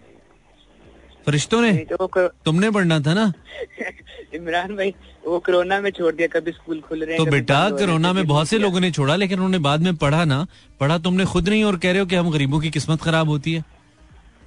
फरिश्तों 1.26 1.62
ने? 1.62 1.72
तो 1.72 2.06
कर- 2.06 2.30
तुमने 2.44 2.70
पढ़ना 2.70 3.00
था 3.00 3.14
ना? 3.14 3.32
इमरान 4.34 4.76
भाई 4.76 4.94
वो 5.26 5.38
कोरोना 5.38 5.80
में 5.80 5.90
छोड़ 5.90 6.14
दिया 6.14 6.28
कभी 6.28 6.52
स्कूल 6.52 6.80
खुल 6.80 7.04
रहे 7.04 7.16
हैं 7.16 7.24
तो 7.24 7.30
बेटा 7.30 7.70
कोरोना 7.70 8.12
में 8.12 8.26
बहुत 8.26 8.48
से 8.48 8.58
लोगों 8.58 8.80
ने 8.80 8.90
छोड़ा 8.90 9.16
लेकिन 9.16 9.38
उन्होंने 9.38 9.58
बाद 9.58 9.80
में 9.80 9.96
पढ़ा 9.96 10.24
ना। 10.24 10.46
पढ़ा 10.80 10.98
तुमने 10.98 11.24
खुद 11.24 11.48
नहीं 11.48 11.64
और 11.64 11.76
कह 11.76 11.90
रहे 11.90 12.00
हो 12.00 12.06
कि 12.06 12.16
हम 12.16 12.30
गरीबों 12.30 12.60
की 12.60 12.70
किस्मत 12.70 13.02
खराब 13.02 13.28
होती 13.28 13.52
है। 13.52 13.64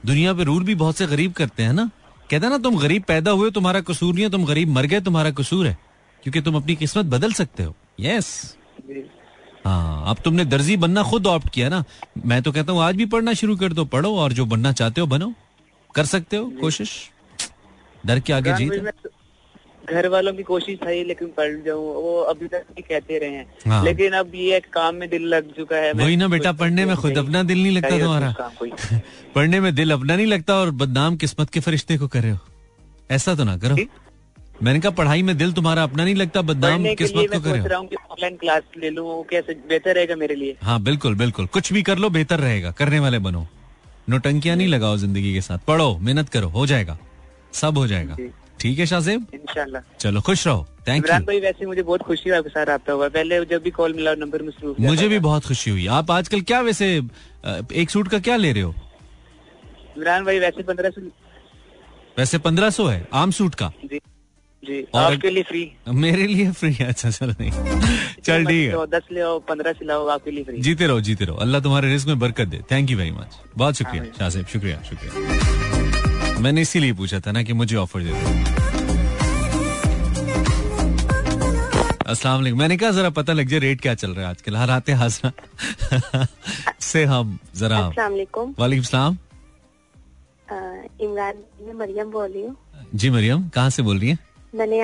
दुनिया 0.05 0.33
पे 0.33 0.43
रूल 0.43 0.63
भी 0.63 0.75
बहुत 0.75 0.97
से 0.97 1.07
गरीब 1.07 1.31
करते 1.31 1.63
हैं 1.63 1.73
ना। 1.73 1.91
कहते 2.31 2.45
हैं 2.45 2.49
ना 2.49 2.57
तुम 2.57 2.77
गरीब 2.77 3.03
पैदा 3.03 3.31
हुए 3.31 3.51
तुम्हारा 3.51 3.81
कसूर 3.81 4.13
नहीं 4.13 4.23
है 4.23 4.29
तुम 4.31 4.45
गरीब 4.45 4.69
मर 4.69 4.85
गए 4.85 4.99
तुम्हारा 4.99 5.31
कसूर 5.31 5.67
है। 5.67 5.77
क्योंकि 6.23 6.41
तुम 6.41 6.55
अपनी 6.55 6.75
किस्मत 6.75 7.05
बदल 7.05 7.31
सकते 7.31 7.63
हो। 7.63 7.75
यस 7.99 8.55
हाँ 9.65 10.03
अब 10.07 10.17
तुमने 10.25 10.45
दर्जी 10.45 10.77
बनना 10.77 11.03
खुद 11.03 11.27
ऑप्ट 11.27 11.49
किया 11.49 11.69
ना। 11.69 11.83
मैं 12.25 12.41
तो 12.41 12.51
कहता 12.51 12.71
हूँ 12.71 12.81
आज 12.81 12.95
भी 12.95 13.05
पढ़ना 13.05 13.33
शुरू 13.33 13.55
कर 13.55 13.73
दो 13.73 13.85
पढ़ो 13.85 14.15
और 14.15 14.33
जो 14.33 14.45
बनना 14.45 14.71
चाहते 14.71 15.01
हो 15.01 15.07
बनो। 15.07 15.33
कर 15.95 16.05
सकते 16.05 16.37
हो 16.37 16.53
कोशिश? 16.61 17.11
डर 18.05 18.19
के 18.19 18.33
आगे 18.33 18.53
जीत। 18.53 18.73
है। 18.73 18.81
मैं 18.81 18.93
तो- 19.03 19.13
घर 19.89 20.07
वालों 20.07 20.33
की 20.33 20.43
कोशिश 20.43 20.79
था 20.87 20.89
लेकिन 20.89 21.27
पढ़ 21.27 21.65
जाऊँ। 21.65 21.93
वो 21.93 22.21
अभी 22.21 22.47
तक 22.47 22.65
भी 22.75 22.81
कहते 22.81 23.19
रहे 23.19 23.29
हैं। 23.29 23.55
हाँ। 23.67 23.83
लेकिन 23.83 24.11
अब 24.11 24.31
ये 24.35 24.57
एक 24.57 24.73
काम 24.73 24.95
में 24.95 25.09
दिल 25.09 25.21
लग 25.21 25.51
चुका 25.51 25.75
है। 25.75 25.91
वही 25.91 26.17
ना 26.17 26.27
बेटा 26.27 26.51
पढ़ने 26.51 26.85
में 26.85 26.95
खुद 26.95 27.17
अपना 27.17 27.43
दिल 27.43 27.63
नहीं 27.63 27.71
लगता 27.71 27.89
तुम्हारा। 27.89 28.31
काम 28.31 28.51
कोई। 28.59 28.71
पढ़ने 29.35 29.59
में 29.59 29.75
दिल 29.75 29.91
अपना 29.91 30.15
नहीं 30.15 30.25
लगता 30.25 30.55
और 30.55 30.71
बदनाम 30.71 31.17
किस्मत 31.17 31.49
के 31.49 31.59
फरिश्ते 31.59 31.97
को 31.97 32.07
करे 32.07 32.29
हो। 32.29 32.39
ऐसा 33.11 33.35
तो 33.35 33.43
ना 33.43 33.57
करो। 33.57 33.77
मैंने 34.63 34.79
कहा 34.79 34.89
पढ़ाई 34.89 35.23
में 35.23 35.37
दिल 35.37 35.53
तुम्हारा 35.53 35.83
अपना 35.83 36.03
नहीं 36.03 36.15
लगता 36.15 36.41
बदनाम 36.41 36.93
किस्मत 36.95 37.29
को 37.33 37.39
कर 37.39 37.73
ऑनलाइन 37.73 38.35
क्लास 38.35 38.63
ले 38.77 38.89
लूँ। 38.89 39.23
कैसे 39.23 39.53
बेहतर 39.53 39.95
रहेगा 39.95 40.15
मेरे 40.15 40.35
लिए? 40.35 40.57
हाँ 40.63 40.81
बिल्कुल 40.81 41.15
बिल्कुल। 41.15 41.45
कुछ 41.45 41.73
भी 41.73 41.83
कर 41.83 41.97
लो 41.97 42.09
बेहतर 42.09 42.39
रहेगा। 42.39 42.71
करने 42.71 42.99
वाले 42.99 43.19
बनो। 43.19 43.47
नोटंकियाँ 44.07 44.55
नहीं 44.55 44.67
लगाओ 44.67 44.97
ज़िंदगी 44.97 45.33
के 45.33 45.41
साथ। 45.41 45.59
पढ़ो 45.67 45.97
मेहनत 45.99 46.29
करो 46.29 46.47
हो 46.49 46.65
जाएगा। 46.65 46.97
सब 47.53 47.77
हो 47.77 47.87
जाएगा। 47.87 48.15
ठीक 48.59 48.79
है 48.79 48.85
शाहजेब 48.85 49.25
इंशाल्लाह। 49.33 49.81
चलो 49.99 50.21
खुश 50.21 50.45
रहो। 50.47 50.65
थैंक 50.87 51.09
यू 51.09 51.19
भाई 51.25 51.39
वैसे 51.39 51.65
मुझे 51.65 51.81
बहुत 51.83 52.01
खुशी 52.03 52.29
हुआ 52.29 52.37
आपके 52.37 52.49
साथ 52.49 52.65
रहा 52.65 52.93
हुआ। 52.93 53.07
पहले 53.09 53.43
जब 53.45 53.61
भी 53.63 53.71
कॉल 53.71 53.93
मिला 53.93 54.13
नंबर 54.15 54.43
मसरूफ 54.43 54.79
मुझे 54.79 55.07
भी 55.07 55.19
बहुत 55.19 55.45
खुशी 55.45 55.71
हुई। 55.71 55.85
आप 55.93 56.11
आजकल 56.11 56.41
क्या 56.43 56.61
वैसे 56.61 56.87
एक 57.73 57.89
सूट 57.89 58.07
का 58.07 58.19
क्या 58.19 58.35
ले 58.35 58.51
रहे 58.51 58.63
हो? 58.63 58.73
इमरान 59.97 60.25
भाई 60.25 60.39
वैसे 60.39 60.63
पंद्रह 60.63 60.89
सौ 60.89 61.01
वैसे 62.17 62.37
पंद्रह 62.39 62.69
सौ 62.69 62.85
है 62.87 63.07
आम 63.13 63.31
सूट 63.31 63.55
का। 63.55 63.71
जी। 63.85 63.99
जी। 64.67 64.79
आपके 64.95 65.29
लिए 65.29 65.43
फ्री 65.43 65.71
मेरे 65.95 66.27
लिए 66.27 66.51
फ्री 66.51 66.73
है 66.73 66.87
अच्छा 66.87 67.09
चलो 67.09 67.33
नहीं। 67.39 67.51
चल 68.23 68.45
ठीक 68.45 68.73
है। 68.73 68.85
दस 68.89 69.07
ले 69.11 69.21
आओ 69.21 69.39
पंद्रह 69.49 69.73
से 69.73 69.85
लाओ 69.85 70.07
आपके 70.09 70.31
लिए 70.31 70.43
फ्री 70.43 70.61
जीते 70.61 70.87
रहो 70.87 71.01
जीते 71.01 71.25
रहो। 71.25 71.35
अल्लाह 71.37 71.61
तुम्हारे 71.61 71.91
रिस्क 71.91 72.07
में 72.07 72.19
बरकत 72.19 72.47
दे। 72.47 72.61
थैंक 72.71 72.89
यू 72.89 72.97
वेरी 72.97 73.11
मच 73.11 73.39
बहुत 73.57 73.75
शुक्रिया 73.75 74.03
शाह 74.17 74.29
साहब 74.29 74.45
शुक्रिया 74.47 74.81
शुक्रिया। 74.89 76.39
मैंने 76.41 76.61
इसीलिए 76.61 76.93
पूछा 76.93 77.19
था 77.19 77.31
ना 77.31 77.43
कि 77.43 77.53
मुझे 77.53 77.75
ऑफ़र 77.77 78.03
दे 78.03 78.11
दो। 78.11 78.15
अस्सलाम 82.07 82.35
वालेकुम। 82.35 82.59
मैंने 82.59 82.77
कहा 82.77 82.91
जरा 82.91 83.09
पता 83.11 83.33
लग 83.33 83.47
जाए 83.47 83.59
रेट 83.59 83.81
क्या 83.81 83.93
चल 83.95 84.11
रहा 84.11 84.25
है 84.25 84.29
आजकल? 84.29 84.55
हर 84.55 84.69
आते 84.69 84.91
हाजरा। 84.93 86.27
से 86.81 87.03
हम 87.05 87.37
जरा। 87.55 87.77
अस्सलाम 87.79 88.11
वालेकुम। 88.11 88.53
वालेकुम 88.59 88.83
सलाम। 88.85 89.17
इमरान 91.01 91.43
मैं 91.61 91.73
मरियम 91.73 92.11
बोल 92.11 92.31
रही 92.31 92.43
हूँ। 92.43 92.55
जी 92.95 93.09
मरियम 93.09 93.47
कहाँ 93.49 93.69
से 93.69 93.83
बोल 93.83 93.99
रही 93.99 94.09
हैं? 94.09 94.19
मैंने 94.55 94.81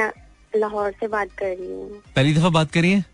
लाहौर 0.55 0.91
से 0.99 1.07
बात 1.07 1.31
कर 1.37 1.55
रही 1.57 1.71
हूँ। 1.71 2.01
पहली 2.15 2.33
दफ़ा 2.33 2.49
बात 2.49 2.71
करी 2.71 2.91
है? 2.91 3.05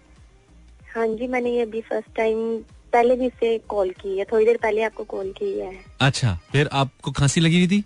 हाँ 0.96 1.08
जी 1.08 1.28
मैंने 1.28 1.52
ये 1.52 1.62
अभी 1.62 1.82
फ़र्स्ट 1.82 2.16
टाइम 2.16 2.58
पहले 2.94 3.16
भी 3.16 3.26
इससे 3.26 3.58
कॉल 3.70 3.90
की 4.02 4.18
है 4.18 4.26
थोड़ी 4.32 4.46
देर 4.46 4.58
पहले 4.58 4.84
आपको 4.84 5.04
कॉल 5.04 5.32
की 5.38 5.52
है। 5.60 5.74
अच्छा 6.02 6.34
फिर 6.52 6.70
आपको 6.74 7.12
खांसी 7.12 7.42
लगी 7.42 7.58
हुई 7.58 7.68
थी? 7.68 7.84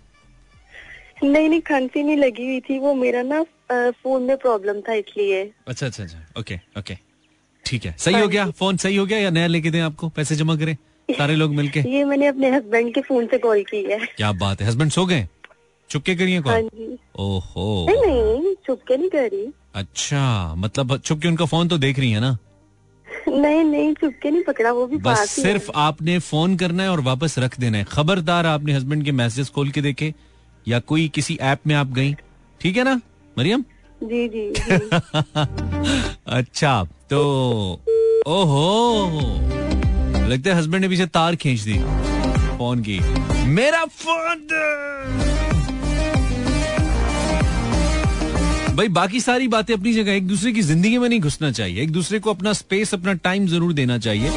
नहीं 1.24 1.48
नहीं 1.48 1.60
खांसी 1.60 2.02
नहीं 2.02 2.16
लगी 2.16 2.46
हुई 2.46 2.60
थी 2.60 2.78
वो 2.78 2.94
मेरा 2.94 3.22
ना 3.22 3.42
फ़ोन 3.72 4.22
में 4.22 4.36
प्रॉब्लम 4.36 4.80
था 4.80 4.94
इसलिए। 4.94 5.42
अच्छा 5.68 5.86
अच्छा 5.86 6.02
अच्छा 6.02 6.40
ओके 6.40 6.58
ओके 6.78 6.96
ठीक 7.64 7.84
है। 7.86 7.94
सही 7.98 8.20
हो 8.20 8.28
गया? 8.28 8.50
फ़ोन 8.50 8.76
सही 8.76 8.96
हो 8.96 9.06
गया 9.06 9.18
या 9.18 9.30
नया 9.30 9.46
लेके 9.46 9.70
दें 9.70 9.80
आपको? 9.80 10.08
पैसे 10.08 10.36
जमा 10.36 10.56
करें 10.56 10.76
सारे 11.08 11.34
लोग 11.36 11.50
मिलके। 11.50 11.80
ये 11.86 12.04
मैंने 12.04 12.26
अपने 12.26 12.50
हस्बैंड 12.50 12.94
के 12.94 13.00
फ़ोन 13.00 13.26
से 13.26 13.38
कॉल 13.38 13.62
की 13.70 13.82
है। 13.84 13.98
क्या 14.16 14.32
बात 14.32 14.60
है 14.60 14.66
हस्बैंड 14.68 14.90
सो 14.90 15.06
गए? 15.06 15.26
चुपके 15.90 16.14
करिए 16.14 16.38
हाँ 16.38 16.62
कॉल 16.62 16.96
ओहो। 17.18 17.86
नहीं 17.90 18.22
नहीं 18.22 18.54
चुप 18.66 18.80
नहीं 18.90 19.08
कर 19.10 19.28
रही। 19.28 19.46
अच्छा 19.74 20.54
मतलब 20.54 20.96
चुप 20.96 21.20
के 21.20 21.28
उनका 21.28 21.44
फ़ोन 21.44 21.68
तो 21.68 21.78
देख 21.78 21.98
रही 21.98 22.10
है 22.10 22.20
ना? 22.20 22.36
नहीं 23.28 23.64
नहीं 23.64 23.94
चुपके 23.94 24.30
नहीं 24.30 24.42
पकड़ा 24.42 24.72
वो 24.72 24.86
भी 24.86 24.96
बस 24.96 25.18
है। 25.20 25.26
सिर्फ़ 25.26 25.70
आपने 25.74 26.18
फ़ोन 26.18 26.56
करना 26.56 26.82
है 26.82 26.88
और 26.88 27.00
वापस 27.00 27.38
रख 27.38 27.58
देना 27.60 27.78
है। 27.78 27.84
खबरदार 27.84 28.46
आपने 28.46 28.72
हस्बैंड 28.72 29.04
के 29.04 29.12
मैसेजेस 29.12 29.48
खोल 29.48 29.70
के 29.70 29.80
देखे 29.80 30.14
या 30.68 30.78
कोई 30.80 31.08
किसी 31.08 31.38
ऐप 31.42 31.66
में 31.66 31.74
आप 31.74 31.86
गई। 31.86 32.14
ठीक 32.60 32.76
है 32.76 32.84
ना 32.84 33.00
मरियम? 33.38 33.64
जी 34.02 34.28
जी 34.28 34.50
जी। 34.50 34.88
अच्छा 36.26 36.82
तो 37.10 37.20
ओहो। 38.26 39.20
लगता 40.28 40.50
है 40.50 40.56
हस्बैंड 40.58 40.82
ने 40.82 40.88
पीछे 40.88 41.06
तार 41.06 41.36
खींच 41.36 41.60
दी 41.60 41.78
फ़ोन 42.58 42.82
की। 42.88 43.00
मेरा 43.46 43.84
फ़ोन 43.84 44.46
भाई, 48.74 48.88
बाकी 48.88 49.20
सारी 49.20 49.46
बातें 49.48 49.72
अपनी 49.74 49.92
जगह, 49.92 50.12
एक 50.12 50.26
दूसरे 50.26 50.52
की 50.52 50.62
ज़िंदगी 50.62 50.96
में 50.98 51.08
नहीं 51.08 51.20
घुसना 51.20 51.50
चाहिए। 51.50 51.82
एक 51.82 51.90
दूसरे 51.90 52.18
को 52.18 52.30
अपना 52.30 52.52
स्पेस 52.52 52.94
अपना 52.94 53.12
टाइम 53.24 53.46
ज़रूर 53.46 53.72
देना 53.72 53.98
चाहिए। 53.98 54.28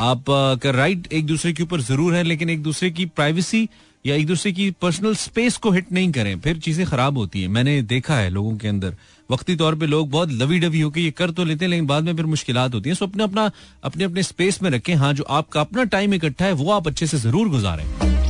आप 0.00 0.24
का 0.62 0.70
राइट 0.70 1.12
एक 1.12 1.26
दूसरे 1.26 1.52
के 1.52 1.62
ऊपर 1.62 1.80
ज़रूर 1.80 2.14
है, 2.14 2.22
लेकिन 2.22 2.50
एक 2.50 2.62
दूसरे 2.62 2.90
की 2.90 3.06
प्राइवेसी 3.06 3.68
या 4.04 4.14
एक 4.14 4.26
दूसरे 4.26 4.52
की 4.52 4.70
पर्सनल 4.82 5.14
स्पेस 5.14 5.56
को 5.56 5.70
हिट 5.70 5.92
नहीं 5.92 6.10
करें। 6.12 6.38
फिर 6.40 6.58
चीज़ें 6.58 6.86
खराब 6.86 7.18
होती 7.18 7.42
हैं। 7.42 7.48
मैंने 7.48 7.80
देखा 7.82 8.16
है 8.16 8.30
लोगों 8.30 8.56
के 8.56 8.68
अंदर। 8.68 8.94
वक्ती 9.30 9.56
तौर 9.56 9.74
पे 9.74 9.86
लोग 9.86 10.10
बहुत 10.10 10.32
लवी 10.32 10.58
डवी 10.58 10.80
होकर 10.80 11.00
ये 11.00 11.10
कर 11.10 11.30
तो 11.30 11.44
लेते 11.44 11.64
हैं, 11.64 11.70
लेकिन 11.70 11.86
बाद 11.86 12.04
में 12.04 12.14
फिर 12.16 12.26
मुश्किलात 12.26 12.74
होती 12.74 12.88
हैं। 12.88 12.96
सो 12.96 13.06
अपने 13.06 13.24
अपना, 13.24 13.50
अपने 13.84 14.04
अपने 14.04 14.22
स्पेस 14.22 14.62
में 14.62 14.70
रखें। 14.70 14.94
हाँ 14.94 15.12
जो 15.14 15.24
आपका 15.30 15.60
अपना 15.60 15.84
टाइम 15.86 16.14
इकट्ठा 16.14 16.44
है, 16.44 16.52
वो 16.52 16.70
आप 16.72 16.88
अच्छे 16.88 17.06
से 17.06 17.18
ज़रूर 17.18 17.48
गुजारें। 17.48 17.84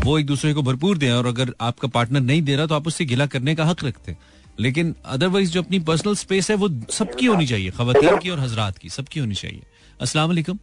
वो 0.04 0.18
एक 0.18 0.26
दूसरे 0.26 0.54
को 0.54 0.62
भरपूर 0.62 0.98
दें। 0.98 1.10
और 1.10 1.26
अगर 1.26 1.54
आपका 1.60 1.88
पार्टनर 1.88 2.20
नहीं 2.20 2.42
दे 2.42 2.56
रहा 2.56 2.66
तो 2.66 2.74
आप 2.74 2.86
उससे 2.86 3.04
गिला 3.04 3.26
करने 3.26 3.54
का 3.54 3.64
हक 3.64 3.84
रखते 3.84 4.12
हैं। 4.12 4.18
लेकिन 4.60 4.96
अदरवाइज़ 5.04 5.50
जो 5.52 5.62
अपनी 5.62 5.78
पर्सनल 5.78 6.14
स्पेस 6.14 6.50
है 6.50 6.56
वो 6.56 6.68
सबकी 6.90 7.26
होनी 7.26 7.46
चाहिए 7.46 7.70
खातन 7.70 8.18
की 8.18 8.30
और 8.30 8.40
हजरात 8.40 8.78
की 8.78 8.88
सबकी 8.88 9.20
होनी 9.20 9.34
चाहिए। 9.34 9.62
अस्सलाम 10.00 10.28
वालेकुम। 10.28 10.58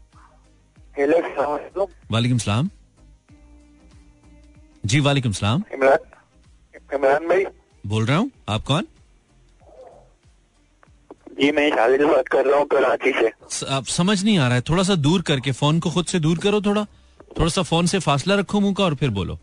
वालेकुम। 0.99 1.87
वालेकुम 2.11 2.37
सलाम। 2.37 2.69
जी 4.85 4.99
वालेकुम 4.99 5.31
सलाम। 5.31 5.63
इमरान 5.73 7.27
भाई। 7.27 7.45
बोल 7.87 8.05
रहा 8.05 8.17
हूँ 8.17 8.31
आप 8.49 8.63
कौन? 8.63 8.87
जी 11.41 11.51
मैं 11.51 11.69
शाहिद 11.69 12.01
बात 12.01 12.27
कर 12.27 12.45
रहा 12.45 12.59
हूँ 12.59 12.65
कराची 12.65 13.11
से। 13.11 13.31
स- 13.49 13.63
आप 13.63 13.85
समझ 13.85 14.23
नहीं 14.23 14.37
आ 14.37 14.45
रहा 14.47 14.55
है 14.55 14.61
थोड़ा 14.61 14.83
सा 14.83 14.95
दूर 14.95 15.21
करके 15.21 15.51
फ़ोन 15.51 15.79
को 15.79 15.91
खुद 15.91 16.05
से 16.05 16.19
दूर 16.19 16.37
करो 16.37 16.61
थोड़ा। 16.61 16.85
थोड़ा 17.39 17.49
सा 17.49 17.61
फ़ोन 17.61 17.85
से 17.85 17.99
फासला 17.99 18.35
रखो 18.35 18.59
मुँह 18.59 18.73
का 18.73 18.83
और 18.83 18.95
फिर 18.95 19.09
बोलो। 19.09 19.39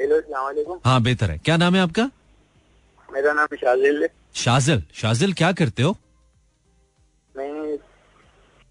हेलो 0.00 0.82
हाँ 0.84 1.02
बेहतर 1.02 1.30
है। 1.30 1.38
क्या 1.38 1.56
नाम 1.56 1.74
है 1.74 1.80
आपका? 1.80 2.10
मेरा 3.08 3.32
नाम 3.32 3.56
शाजिल 3.56 4.02
है। 4.02 4.08
शाजिल 4.36 4.82
शाजिल 4.94 5.32
क्या 5.32 5.50
करते 5.60 5.82
हो? 5.82 5.96
मैं 7.34 7.76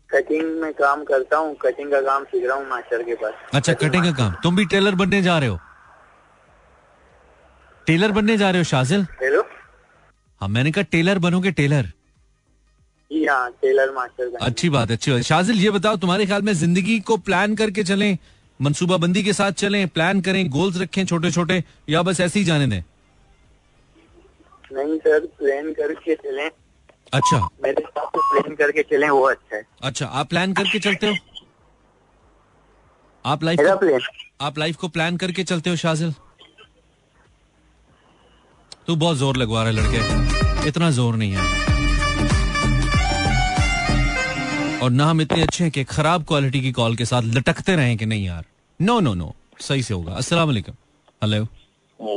कटिंग 0.10 0.60
में 0.62 0.72
काम 0.74 1.04
करता 1.04 1.38
हूँ 1.38 1.56
कटिंग 1.62 1.92
का 1.92 2.02
काम 2.02 2.24
सीख 2.24 2.46
रहा 2.48 2.58
हूँ 2.58 2.70
मास्टर 2.70 3.04
के 3.04 3.16
पास। 3.16 3.34
अच्छा 3.54 3.74
कटिंग 3.74 4.04
का 4.04 4.12
काम। 4.18 4.34
तुम 4.44 4.56
भी 4.56 4.66
टेलर 4.74 4.96
बनने 4.96 5.22
जा 5.22 5.38
रहे 5.40 5.50
हो? 5.50 5.60
टेलर 7.88 8.12
बनने 8.12 8.38
जा 8.38 8.50
रहे 8.50 8.60
हो 8.60 8.64
शाजिल? 8.64 9.06
हेलो 9.22 9.42
हाँ 10.42 10.50
मैंने 10.50 10.72
कहा 10.72 10.84
टेलर 10.92 11.20
बनोगे 11.20 11.52
टेलर 11.60 11.86
जी 13.12 13.26
हाँ 13.26 13.50
टेलर 13.62 13.94
मास्टर 13.96 14.36
अच्छी 14.42 14.70
बात 14.70 14.92
अच्छी 14.92 15.12
बात। 15.12 15.22
शाजिल 15.24 15.60
ये 15.60 15.70
बताओ 15.72 15.96
तुम्हारे 15.98 16.26
ख्याल 16.26 16.42
में 16.42 16.54
ज़िंदगी 16.54 17.00
को 17.08 17.18
प्लान 17.18 17.56
करके 17.56 17.84
चलें 17.84 18.18
मनसूबाबंदी 18.60 19.24
के 19.24 19.34
साथ 19.34 19.52
चलें 19.62 19.88
प्लान 19.90 20.22
करें 20.22 20.50
गोल्स 20.52 20.78
रखें 20.82 21.06
छोटे 21.06 21.32
छोटे 21.32 21.64
या 21.90 22.02
बस 22.04 22.20
ऐसे 22.22 22.40
ही 22.40 22.46
जाने 22.46 22.68
दें? 22.68 22.84
नहीं 24.72 24.98
सर 24.98 25.26
प्लान 25.40 25.72
करके 25.74 26.16
चलें। 26.16 26.50
अच्छा। 27.14 27.38
मेरे 27.64 27.82
हिसाब 27.82 28.08
से 28.08 28.20
प्लान 28.32 28.56
करके 28.56 28.84
चलें 28.84 29.10
वो 29.10 29.22
अच्छा 29.22 29.56
है। 29.56 29.64
अच्छा 29.82 30.06
आप 30.06 30.30
प्लान 30.30 30.54
करके 30.54 30.80
चलते 30.80 31.08
हो? 31.08 31.16
आप 33.26 33.44
लाइफ 33.44 33.60
को, 33.62 34.00
आप 34.46 34.58
लाइफ 34.60 34.76
को 34.76 34.88
प्लान 34.88 35.18
करके 35.18 35.44
चलते 35.44 35.70
हो 35.70 35.76
शाजिल? 35.76 36.14
तू 38.88 38.96
बहुत 38.96 39.18
ज़ोर 39.18 39.38
लगवा 39.38 39.64
रहा 39.64 39.72
है 39.72 39.78
लड़के। 39.78 40.68
इतना 40.68 40.90
ज़ोर 40.92 41.16
नहीं 41.16 41.32
है। 41.32 41.56
और 44.82 44.92
ना 44.92 45.06
हम 45.06 45.22
इतने 45.22 45.42
अच्छे 45.42 45.64
हैं 45.64 45.72
कि 45.72 45.84
खराब 45.86 46.24
क्वालिटी 46.26 46.62
की 46.62 46.72
कॉल 46.72 46.96
के 46.96 47.06
साथ 47.06 47.22
लटकते 47.36 47.76
रहे 47.76 47.96
कि 47.96 48.06
नहीं 48.06 48.26
यार। 48.26 48.46
नो 48.80 49.00
नो 49.00 49.14
नो 49.14 49.34
सही 49.60 49.84
से 49.84 49.94
होगा। 49.94 50.14
अस्सलाम 50.14 50.48
वालेकुम। 50.48 50.76
हेलो 51.24 51.44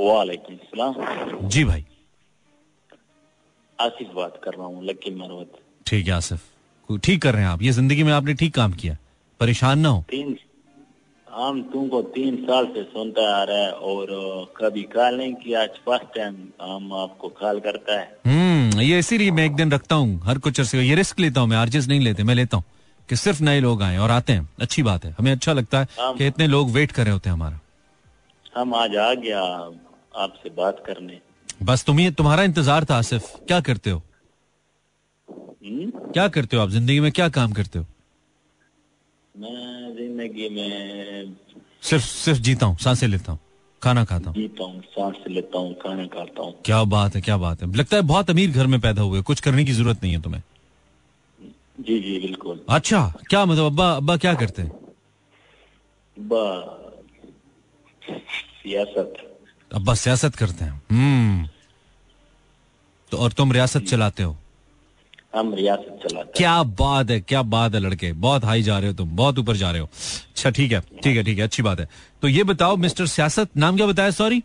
वालेकुम 0.09 1.49
जी 1.49 1.65
भाई। 1.65 1.85
आसिफ 3.81 4.09
बात 4.15 4.41
कर 4.45 4.55
रहा 4.55 4.67
हूँ 4.67 4.85
लक्की 4.85 5.11
मरवत। 5.15 5.59
ठीक 5.87 6.07
है 6.07 6.13
आसिफ। 6.13 6.99
ठीक 7.05 7.23
कर 7.23 7.35
रहे 7.35 7.43
हैं 7.43 7.49
आप। 7.51 7.63
ये 7.63 7.73
ज़िंदगी 7.73 8.03
में 8.03 8.13
आपने 8.13 8.35
ठीक 8.35 8.55
काम 8.55 8.73
किया। 8.73 8.97
परेशान 9.41 9.79
ना 9.79 9.89
हो। 9.89 10.05
तीन 10.11 10.37
हम 11.27 11.61
तुमको 11.63 12.01
तीन 12.15 12.37
साल 12.45 12.67
से 12.67 12.83
सुनता 12.85 13.23
आ 13.35 13.43
रहा 13.45 13.57
है 13.57 13.73
और 13.73 14.07
कभी 14.57 14.83
कॉल 14.95 15.17
नहीं 15.17 15.35
किया। 15.35 15.63
आज 15.63 15.77
फ़र्स्ट 15.87 16.15
टाइम 16.17 16.37
हम 16.63 16.93
आपको 16.93 17.29
कॉल 17.41 17.61
करता 17.61 17.99
है। 18.01 18.19
हम्म 18.27 18.81
ये 18.81 18.99
इसीलिए 18.99 19.31
मैं 19.31 19.45
एक 19.45 19.55
दिन 19.57 19.73
रखता 19.73 19.95
हूँ। 19.95 20.21
हर 20.25 20.39
कुछ 20.39 20.61
अरसे 20.61 20.83
ये 20.83 20.95
रिस्क 20.95 21.21
लेता 21.21 21.41
हूँ 21.41 21.49
मैं 21.49 21.57
आर्जेस 21.57 21.89
नहीं 21.89 22.01
लेते 22.01 22.23
मैं 22.23 22.35
लेता 22.35 22.57
हूँ 22.57 22.65
कि 23.09 23.17
सिर्फ़ 23.17 23.43
नए 23.43 23.61
लोग 23.61 23.83
आए 23.83 23.97
और 23.99 24.11
आते 24.11 24.33
हैं। 24.33 24.49
अच्छी 24.61 24.83
बात 24.83 25.05
है। 25.05 25.15
हमें 25.19 25.33
अच्छा 25.33 25.53
लगता 25.53 25.79
है 25.81 25.89
हाँ। 25.99 26.15
कि 26.15 26.27
इतने 26.27 26.47
लोग 26.47 26.71
वेट 26.71 26.93
कर 26.93 27.05
रहे 27.05 27.13
होते 27.13 27.31
हैं 27.31 27.35
हमारा। 27.37 27.61
हम 28.57 28.75
आज 28.75 28.97
आ 28.97 29.13
गया 29.15 29.43
आपसे 30.17 30.51
बात 30.51 30.83
करने। 30.87 31.21
बस 31.61 31.85
तुम्हें 31.85 32.13
तुम्हारा 32.13 32.43
इंतज़ार 32.43 32.85
था 32.85 32.97
आसिफ। 32.97 33.35
क्या 33.49 33.61
करते 33.61 33.91
हो? 33.91 34.03
हम्म? 35.29 35.91
क्या 36.13 36.27
करते 36.29 36.57
हो 36.57 36.63
आप? 36.63 36.69
ज़िंदगी 36.71 37.01
में 37.01 37.11
क्या 37.13 37.29
काम 37.29 37.53
करते 37.53 37.79
हो? 37.79 37.85
मैं 39.35 39.95
ज़िंदगी 39.97 40.49
में 40.49 41.35
सिर्फ़ 41.83 42.05
सिर्फ़ 42.05 42.41
जीता 42.41 42.67
हूँ 42.67 42.77
साँसें 42.77 43.07
लेता 43.09 43.33
हूँ 43.33 43.39
खाना 43.83 44.05
खाता 44.05 44.31
हूँ। 44.31 44.37
जीता 44.37 44.65
हूँ 44.65 44.81
सांस 44.81 45.17
लेता 45.29 45.59
हूँ 45.59 45.75
खाना 45.75 46.07
खाता 46.07 46.43
हूँ। 46.43 46.55
क्या 46.65 46.83
बात 46.85 47.15
है 47.15 47.21
क्या 47.21 47.37
बात 47.37 47.63
है। 47.63 47.73
लगता 47.77 47.97
है 47.97 48.03
बहुत 48.03 48.31
अमीर 48.31 48.51
घर 48.51 48.67
में 48.67 48.81
पैदा 48.81 49.03
हुए 49.03 49.23
कुछ 49.23 49.41
करने 49.41 49.65
की 49.65 49.73
ज़रूरत 49.73 50.03
नहीं 50.03 50.13
है 50.13 50.23
तुम्हें। 50.23 50.43
जी 51.81 51.99
जी 52.01 52.19
बिल्कुल। 52.21 52.61
अच्छा 52.69 53.07
क्या 53.31 53.45
मतलब 53.45 53.67
अब्बा 53.67 53.91
अब्बा 53.93 54.17
क्या 54.17 54.35
करते 54.35 54.63
हैं? 54.63 54.73
सियासत। 58.63 59.27
अब्बा 59.71 59.95
सियासत 59.95 60.35
करते 60.35 60.65
हैं। 60.65 60.83
हम्म। 60.91 61.49
तो 63.13 63.17
और 63.17 63.33
तुम 63.33 63.53
रियासत 63.53 63.83
चलाते 63.83 64.23
हो? 64.23 64.37
हम 65.35 65.53
रियासत 65.55 65.99
चलाते 66.03 66.19
हैं। 66.19 66.33
क्या 66.37 66.63
बात 66.63 67.11
है 67.11 67.21
क्या 67.21 67.43
बात 67.45 67.75
है 67.75 67.81
लड़के। 67.81 68.13
बहुत 68.15 68.45
हाई 68.45 68.63
जा 68.63 68.79
रहे 68.79 68.89
हो 68.89 68.95
तुम 68.95 69.17
बहुत 69.17 69.39
ऊपर 69.39 69.57
जा 69.57 69.71
रहे 69.71 69.81
हो। 69.81 69.87
अच्छा 69.87 70.51
ठीक 70.51 70.73
है 70.73 70.81
ठीक 70.81 71.17
है 71.17 71.23
ठीक 71.25 71.39
है 71.39 71.45
अच्छी 71.45 71.63
बात 71.63 71.81
है। 71.81 71.89
तो 72.23 72.29
ये 72.29 72.45
बताओ 72.45 72.77
मिस्टर 72.77 73.07
सियासत 73.07 73.57
नाम 73.57 73.77
क्या 73.77 73.87
बताया 73.87 74.11
sorry? 74.11 74.43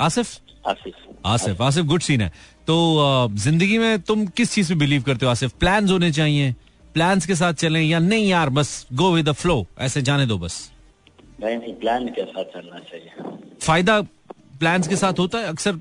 Asif? 0.00 0.38
Asif. 0.66 0.94
Asif 1.26 1.62
Asif. 1.62 1.84
Good 1.84 2.00
scene 2.00 2.20
है। 2.20 2.28
तो 2.66 3.28
ज़िंदगी 3.34 3.78
में 3.78 4.00
तुम 4.00 4.26
किस 4.26 4.52
चीज़ 4.52 4.68
पे 4.68 4.74
बिलीव 4.74 5.02
करते 5.02 5.26
हो 5.26 5.30
आसिफ? 5.32 5.52
प्लान 5.60 5.88
होने 5.88 6.12
चाहिए। 6.12 6.54
प्लान 6.94 7.20
के 7.20 7.34
साथ 7.34 7.54
चलें 7.54 7.82
या 7.82 7.98
नहीं 7.98 8.28
यार 8.28 8.50
बस 8.50 8.86
गो 8.92 9.10
विद 9.12 9.28
द 9.28 9.32
फ्लो 9.32 9.66
ऐसे 9.78 10.02
जाने 10.02 10.26
दो 10.26 10.38
बस। 10.38 10.70
नहीं 11.40 11.56
नहीं 11.56 11.74
प्लान 11.74 12.08
के 12.08 12.24
साथ 12.24 12.44
चलना 12.54 12.78
चाहिए। 12.80 13.56
फ़ायदा 13.60 14.00
प्लान्स 14.60 14.88
के 14.88 14.96
साथ 14.96 15.18
होता 15.18 15.38
है 15.38 15.44
अक्सर 15.44 15.72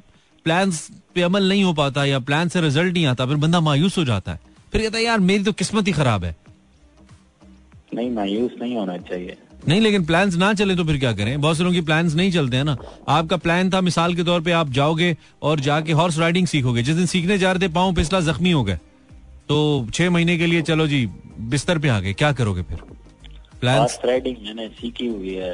प्लान्स 0.45 0.87
पे 1.15 1.21
अमल 1.21 1.49
नहीं 1.49 1.63
हो 1.63 1.73
पाता 1.73 2.05
या 2.05 2.19
प्लान 2.19 2.49
से 2.49 2.61
रिज़ल्ट 2.61 2.93
नहीं 2.93 3.05
आता 3.05 3.25
फिर 3.25 3.35
बंदा 3.37 3.59
मायूस 3.59 3.97
हो 3.97 4.05
जाता 4.05 4.31
है। 4.31 4.39
फिर 4.71 4.81
कहता 4.81 4.97
है 4.97 5.03
यार 5.03 5.19
मेरी 5.19 5.43
तो 5.43 5.51
किस्मत 5.53 5.87
ही 5.87 5.93
खराब 5.93 6.23
है। 6.23 6.35
नहीं 7.93 8.09
मायूस 8.11 8.51
नहीं 8.61 8.75
होना 8.75 8.97
चाहिए। 8.99 9.37
नहीं 9.67 9.81
लेकिन 9.81 10.05
प्लान्स 10.05 10.35
ना 10.35 10.53
चले 10.53 10.75
तो 10.75 10.83
फिर 10.83 10.97
क्या 10.97 11.11
करें? 11.13 11.39
बहुत 11.41 11.57
से 11.57 11.63
लोगों 11.63 11.73
की 11.73 11.81
प्लान्स 11.81 12.13
नहीं 12.15 12.31
चलते 12.31 12.57
हैं 12.57 12.63
ना। 12.63 12.77
आपका 13.09 13.37
प्लान 13.37 13.69
था 13.69 13.81
मिसाल 13.81 14.15
के 14.15 14.23
तौर 14.23 14.41
पे 14.41 14.51
आप 14.51 14.69
जाओगे 14.69 15.15
और 15.41 15.59
जाके 15.59 15.91
हॉर्स 15.91 16.19
राइडिंग 16.19 16.47
सीखोगे। 16.47 16.83
जिस 16.83 16.95
दिन 16.95 17.05
सीखने 17.05 17.37
जा 17.37 17.51
रहे 17.51 17.67
थे 17.67 17.73
पाँव 17.73 17.93
पिछला 17.95 18.19
जख्मी 18.21 18.51
हो 18.51 18.63
गए। 18.63 18.79
तो 19.49 19.87
छह 19.93 20.09
महीने 20.09 20.37
के 20.37 20.45
लिए 20.45 20.61
चलो 20.61 20.87
जी 20.87 21.05
बिस्तर 21.39 21.79
पे 21.79 21.89
आ 21.89 21.99
गए। 21.99 22.13
क्या 22.13 22.31
करोगे 22.31 22.61
फिर? 22.61 22.79
प्लान्स 23.61 23.97
राइडिंग 24.05 24.37
मैंने 24.43 24.67
सीखी 24.71 25.07
हुई 25.07 25.33
है 25.33 25.51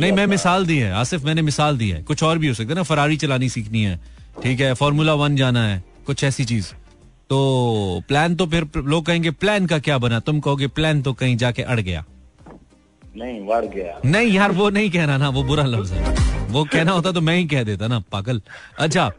नहीं 0.00 0.12
मैं 0.12 0.26
मिसाल 0.26 0.66
दी 0.66 0.78
है 0.78 0.92
आसिफ 0.94 1.24
मैंने 1.24 1.42
मिसाल 1.42 1.78
दी 1.78 1.88
है। 1.90 2.02
कुछ 2.02 2.22
और 2.22 2.38
भी 2.38 2.48
हो 2.48 2.54
सकता 2.54 2.68
है 2.68 2.74
ना 2.74 2.82
फरारी 2.82 3.16
चलानी 3.16 3.48
सीखनी 3.48 3.82
है। 3.82 3.96
ठीक 4.42 4.60
है 4.60 4.72
फॉर्मूला 4.74 5.14
वन 5.14 5.36
जाना 5.36 5.66
है 5.66 5.82
कुछ 6.06 6.24
ऐसी 6.24 6.44
चीज़। 6.44 6.72
तो 7.30 8.02
प्लान 8.08 8.34
तो 8.36 8.46
फिर 8.46 8.66
लोग 8.76 9.06
कहेंगे 9.06 9.30
प्लान 9.32 9.66
का 9.66 9.78
क्या 9.78 9.98
बना? 9.98 10.20
तुम 10.20 10.40
कहोगे 10.40 10.66
प्लान 10.68 11.02
तो 11.02 11.12
कहीं 11.12 11.36
जाके 11.36 11.62
अड़ 11.62 11.80
गया। 11.80 12.04
नहीं 13.16 13.40
बढ़ 13.46 13.64
गया। 13.66 14.00
नहीं 14.04 14.32
यार 14.32 14.52
वो 14.52 14.70
नहीं 14.70 14.90
कहना 14.90 15.16
ना 15.16 15.28
वो 15.28 15.42
बुरा 15.44 15.64
लफ्ज 15.64 15.92
है। 15.92 16.46
वो 16.48 16.64
कहना 16.64 16.92
होता 16.92 17.12
तो 17.12 17.20
मैं 17.20 17.36
ही 17.36 17.44
कह 17.46 17.62
देता 17.62 17.86
ना 17.86 17.98
पागल। 18.12 18.40
अच्छा। 18.78 19.10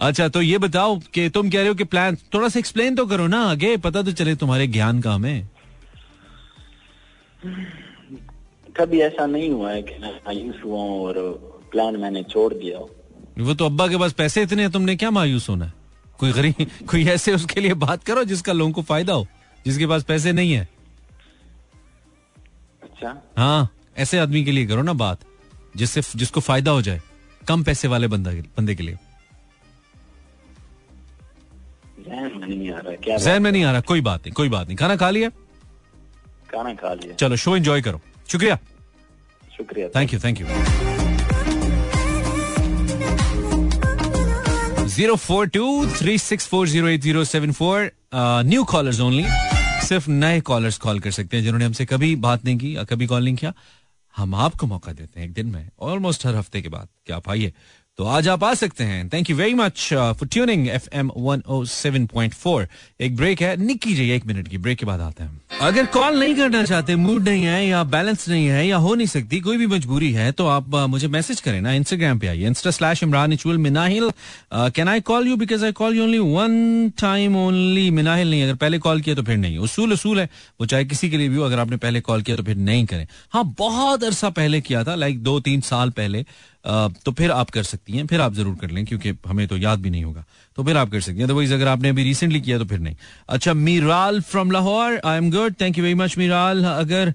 अच्छा 0.00 0.28
तो 0.28 0.42
ये 0.42 0.58
बताओ 0.58 0.98
कि 1.14 1.28
तुम 1.28 1.50
कह 1.50 1.58
रहे 1.58 1.68
हो 1.68 1.74
कि 1.74 1.84
प्लान 1.84 2.16
थोड़ा 2.34 2.48
सा 2.48 2.58
एक्सप्लेन 2.58 2.94
तो 2.94 3.06
करो 3.06 3.26
ना 3.26 3.40
आगे 3.44 3.76
पता 3.76 4.02
तो 4.02 4.12
चले 4.12 4.34
तुम्हारे 4.34 4.66
ज्ञान 4.66 5.00
का 5.00 5.12
हमें 5.12 5.48
कभी 8.76 9.00
ऐसा 9.00 9.26
नहीं 9.26 9.50
हुआ 9.50 9.70
है 9.72 9.82
कि 9.82 9.94
मैं 10.02 10.12
मायूस 10.26 10.56
हुआ 10.64 10.80
हूँ 10.80 11.00
और 11.06 11.14
प्लान 11.72 11.96
मैंने 11.96 12.22
छोड़ 12.22 12.52
दिया 12.54 12.78
वो 13.44 13.54
तो 13.54 13.66
अब्बा 13.66 13.86
के 13.88 13.98
पास 13.98 14.12
पैसे 14.12 14.42
इतने 14.42 14.62
हैं 14.62 14.70
तुमने 14.72 14.96
क्या 14.96 15.10
मायूस 15.10 15.48
होना 15.48 15.64
है? 15.64 15.72
कोई 16.18 16.32
गरीब 16.32 16.66
कोई 16.90 17.06
ऐसे 17.08 17.32
उसके 17.34 17.60
लिए 17.60 17.74
बात 17.84 18.04
करो 18.04 18.24
जिसका 18.24 18.52
लोगों 18.52 18.72
को 18.72 18.82
फ़ायदा 18.82 19.12
हो 19.12 19.26
जिसके 19.66 19.86
पास 19.86 20.02
पैसे 20.04 20.32
नहीं 20.32 20.52
है। 20.52 20.68
अच्छा। 22.82 23.16
हाँ 23.38 23.68
ऐसे 23.98 24.18
आदमी 24.18 24.44
के 24.44 24.52
लिए 24.52 24.66
करो 24.66 24.82
ना 24.82 24.92
बात 25.04 25.20
जिससे 25.76 26.02
जिसको 26.18 26.40
फ़ायदा 26.40 26.70
हो 26.70 26.82
जाए 26.82 27.00
कम 27.48 27.62
पैसे 27.64 27.88
वाले 27.88 28.08
बंदा 28.08 28.30
बंदे 28.58 28.74
के 28.74 28.82
लिए। 28.82 28.96
जहन 32.08 32.32
में 32.40 32.48
नहीं 32.48 32.70
आ 32.70 32.78
रहा 32.78 32.94
क्या 33.04 33.16
जहन 33.16 33.42
में 33.42 33.50
नहीं 33.52 33.64
आ 33.64 33.72
रहा 33.72 33.80
कोई 33.80 34.00
बात 34.00 34.20
नहीं 34.20 34.32
कोई 34.32 34.48
बात 34.48 34.66
नहीं। 34.66 34.76
खाना 34.76 34.96
खा 34.96 35.10
लिया? 35.10 35.30
खाना 36.52 36.74
खा 36.74 36.92
लिया 36.94 37.14
चलो 37.16 37.36
शो 37.36 37.56
एंजॉय 37.56 37.82
करो। 37.82 38.00
शुक्रिया। 38.28 38.58
शुक्रिया। 39.56 39.88
Thank 39.96 40.12
you 40.14 40.20
thank 40.20 40.40
you 40.40 40.46
zero 44.90 45.14
four 45.16 45.46
two 45.48 45.86
three 45.98 46.16
six 46.18 46.46
four 46.48 46.68
zero 46.68 46.88
eight 46.88 47.00
zero 47.00 47.24
seven 47.24 47.52
four 47.52 47.90
new 48.14 48.64
callers 48.70 49.00
only 49.00 49.24
सिर्फ़ 49.86 50.10
नए 50.10 50.40
कॉलर्स 50.48 50.78
कॉल 50.78 50.98
कर 51.00 51.10
सकते 51.10 51.36
हैं 51.36 51.44
जिन्होंने 51.44 51.64
हमसे 51.64 51.86
कभी 51.86 52.14
बात 52.24 52.44
नहीं 52.44 52.58
की 52.58 52.74
या 52.76 52.84
कभी 52.84 53.06
कॉल 53.06 53.24
नहीं 53.24 53.34
किया। 53.36 53.52
हम 54.16 54.34
आपको 54.34 54.66
मौका 54.66 54.92
देते 54.92 55.20
हैं 55.20 55.26
एक 55.26 55.32
दिन 55.34 55.46
में 55.46 55.68
ऑलमोस्ट 55.80 56.26
हर 56.26 56.34
हफ़्ते 56.36 56.62
के 56.62 56.68
बाद। 56.68 56.88
क्या 57.06 57.16
आप 57.16 57.28
आइए 57.30 57.52
तो 58.00 58.04
आज 58.06 58.28
आप 58.28 58.44
आ 58.44 58.52
सकते 58.54 58.84
हैं। 58.84 59.08
Thank 59.08 59.30
you 59.30 59.34
very 59.36 59.54
much 59.54 59.82
for 59.88 60.26
tuning 60.26 60.68
F 60.68 60.88
M 60.96 61.10
one 61.16 61.42
O 61.46 61.64
seven 61.64 62.06
point 62.06 62.34
four 62.34 62.68
एक 63.00 63.16
ब्रेक 63.16 63.40
है। 63.42 63.56
निकी 63.56 63.94
जाइए 63.94 64.14
एक 64.16 64.26
मिनट 64.26 64.48
की। 64.48 64.58
ब्रेक 64.58 64.78
के 64.78 64.86
बाद 64.86 65.00
आते 65.00 65.22
हैं 65.22 65.40
अगर 65.60 65.86
कॉल 65.86 66.18
नहीं 66.18 66.34
करना 66.34 66.62
चाहते 66.64 66.94
मूड 66.96 67.28
नहीं 67.28 67.42
है 67.44 67.66
या 67.66 67.82
बैलेंस 67.86 68.28
नहीं 68.28 68.46
है 68.46 68.66
या 68.66 68.76
हो 68.76 68.94
नहीं 68.94 69.06
सकती 69.06 69.40
कोई 69.40 69.56
भी 69.56 69.66
मजबूरी 69.66 70.10
है 70.12 70.30
तो 70.32 70.46
आप 70.46 70.70
uh, 70.70 70.86
मुझे 70.88 71.08
मैसेज 71.08 71.40
करें 71.40 71.60
ना 71.60 71.72
इंस्टाग्राम 71.72 72.18
पे 72.18 72.26
आइए। 72.26 72.46
Insta 72.46 72.70
slash 72.70 73.02
Imran 73.02 73.32
इचुअल 73.32 73.58
Minahil 73.58 74.10
can 74.54 74.88
I 74.88 75.00
call 75.10 75.28
you 75.28 75.36
because 75.36 75.64
I 75.64 75.72
call 75.72 75.96
you 75.96 76.02
only 76.04 76.18
one 76.18 76.90
time 77.00 77.36
only 77.36 77.90
Minahil 77.90 78.30
नहीं 78.30 78.42
अगर 78.42 78.54
पहले 78.54 78.78
कॉल 78.78 79.00
किया 79.00 79.16
तो 79.16 79.22
फिर 79.22 79.36
नहीं। 79.36 79.58
उसूल 79.58 79.92
उसूल 79.92 80.20
है। 80.20 80.28
वो 80.60 80.66
चाहे 80.66 80.84
किसी 80.84 81.10
के 81.10 81.16
लिए 81.16 81.28
भी 81.28 81.36
हो 81.36 81.44
अगर 81.44 81.58
आपने 81.58 81.76
पहले 81.76 82.00
कॉल 82.00 82.22
किया 82.22 82.36
तो 82.36 82.42
फिर 82.42 82.56
नहीं 82.56 82.86
करें। 82.86 83.06
हाँ 83.32 83.44
बहुत 83.58 84.04
अरसा 84.04 84.30
पहले 84.30 84.60
किया 84.60 84.84
था 84.84 84.94
लाइक 84.94 85.22
दो 85.22 85.38
तीन 85.40 85.60
साल 85.68 85.90
पहले। 85.90 86.24
तो 86.64 87.12
फिर 87.12 87.30
आप 87.30 87.50
कर 87.50 87.62
सकती 87.62 87.92
हैं, 87.92 88.06
फिर 88.06 88.20
आप 88.20 88.34
ज़रूर 88.34 88.54
कर 88.56 88.70
लें, 88.70 88.84
क्योंकि 88.86 89.12
हमें 89.26 89.46
तो 89.48 89.56
याद 89.58 89.78
भी 89.78 89.90
नहीं 89.90 90.04
होगा। 90.04 90.24
तो 90.58 90.64
फिर 90.64 90.76
आप 90.76 90.90
कर 90.90 91.00
सकती 91.00 91.16
हैं। 91.16 91.24
अदरवाइज़ 91.24 91.54
अगर 91.54 91.68
आपने 91.68 91.88
अभी 91.88 92.02
रिसेंटली 92.04 92.40
किया 92.40 92.58
तो 92.58 92.64
फिर 92.64 92.78
नहीं। 92.78 92.96
अच्छा 93.28 93.54
Miral 93.54 94.20
from 94.22 94.50
Lahore 94.50 95.00
I 95.04 95.16
am 95.16 95.30
good 95.30 95.54
thank 95.60 95.78
you 95.78 95.84
very 95.84 95.94
much 95.94 96.18
Miral. 96.18 96.64
अगर 96.64 97.14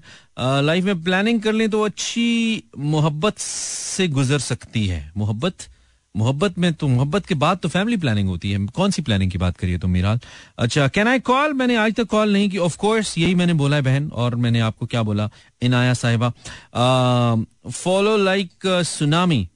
लाइफ 0.62 0.84
में 0.84 1.02
प्लानिंग 1.04 1.40
कर 1.42 1.52
लें 1.52 1.68
तो 1.70 1.82
अच्छी 1.82 2.62
मोहब्बत 2.78 3.38
से 3.38 4.08
गुजर 4.08 4.38
सकती 4.40 4.86
है। 4.86 5.10
मोहब्बत 5.16 5.68
मोहब्बत 6.16 6.58
में 6.58 6.72
तो 6.74 6.88
मोहब्बत 6.88 7.26
के 7.26 7.34
बाद 7.36 7.58
तो 7.58 7.68
फैमिली 7.68 7.96
प्लानिंग 7.96 8.28
होती 8.28 8.50
है। 8.50 8.66
कौन 8.76 8.90
सी 8.90 9.02
प्लानिंग 9.02 9.30
की 9.30 9.38
बात 9.38 9.56
करिए 9.56 9.78
तुम, 9.78 9.90
मीराल? 9.90 10.20
अच्छा 10.58 10.86
कैन 10.88 11.08
आई 11.08 11.20
कॉल 11.22 11.52
मैंने 11.54 11.76
आज 11.76 11.94
तक 11.94 12.06
कॉल 12.08 12.32
नहीं 12.32 12.48
की। 12.50 12.58
ऑफ़ 12.58 12.76
कोर्स 12.78 13.16
यही 13.18 13.34
मैंने 13.34 13.54
बोला 13.54 13.76
है 13.76 13.82
बहन, 13.82 14.08
और 14.10 14.34
मैंने 14.36 14.60
आपको 14.62 14.86
क्या 14.86 15.02
बोला? 15.02 15.28
इनाया 15.62 15.94
साहिबा। 15.94 16.32
Follow 17.72 18.16
like 18.16 18.66
tsunami 18.86 19.48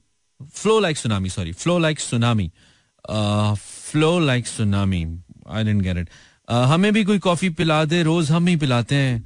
flow 0.53 0.79
like 0.79 0.97
tsunami 0.97 1.29
sorry 1.29 1.51
flow 1.53 1.77
like 1.79 1.99
tsunami 1.99 2.51
flow 3.05 4.17
like 4.19 4.47
tsunami 4.47 5.05
I 5.49 5.63
didn't 5.63 5.81
get 5.81 5.97
it 5.97 6.09
हमें 6.47 6.91
भी 6.93 7.03
कोई 7.03 7.19
कॉफ़ी 7.19 7.49
पिला 7.51 7.83
दे, 7.85 8.01
रोज 8.03 8.31
हम 8.31 8.47
ही 8.47 8.55
पिलाते 8.57 8.95
हैं। 8.95 9.23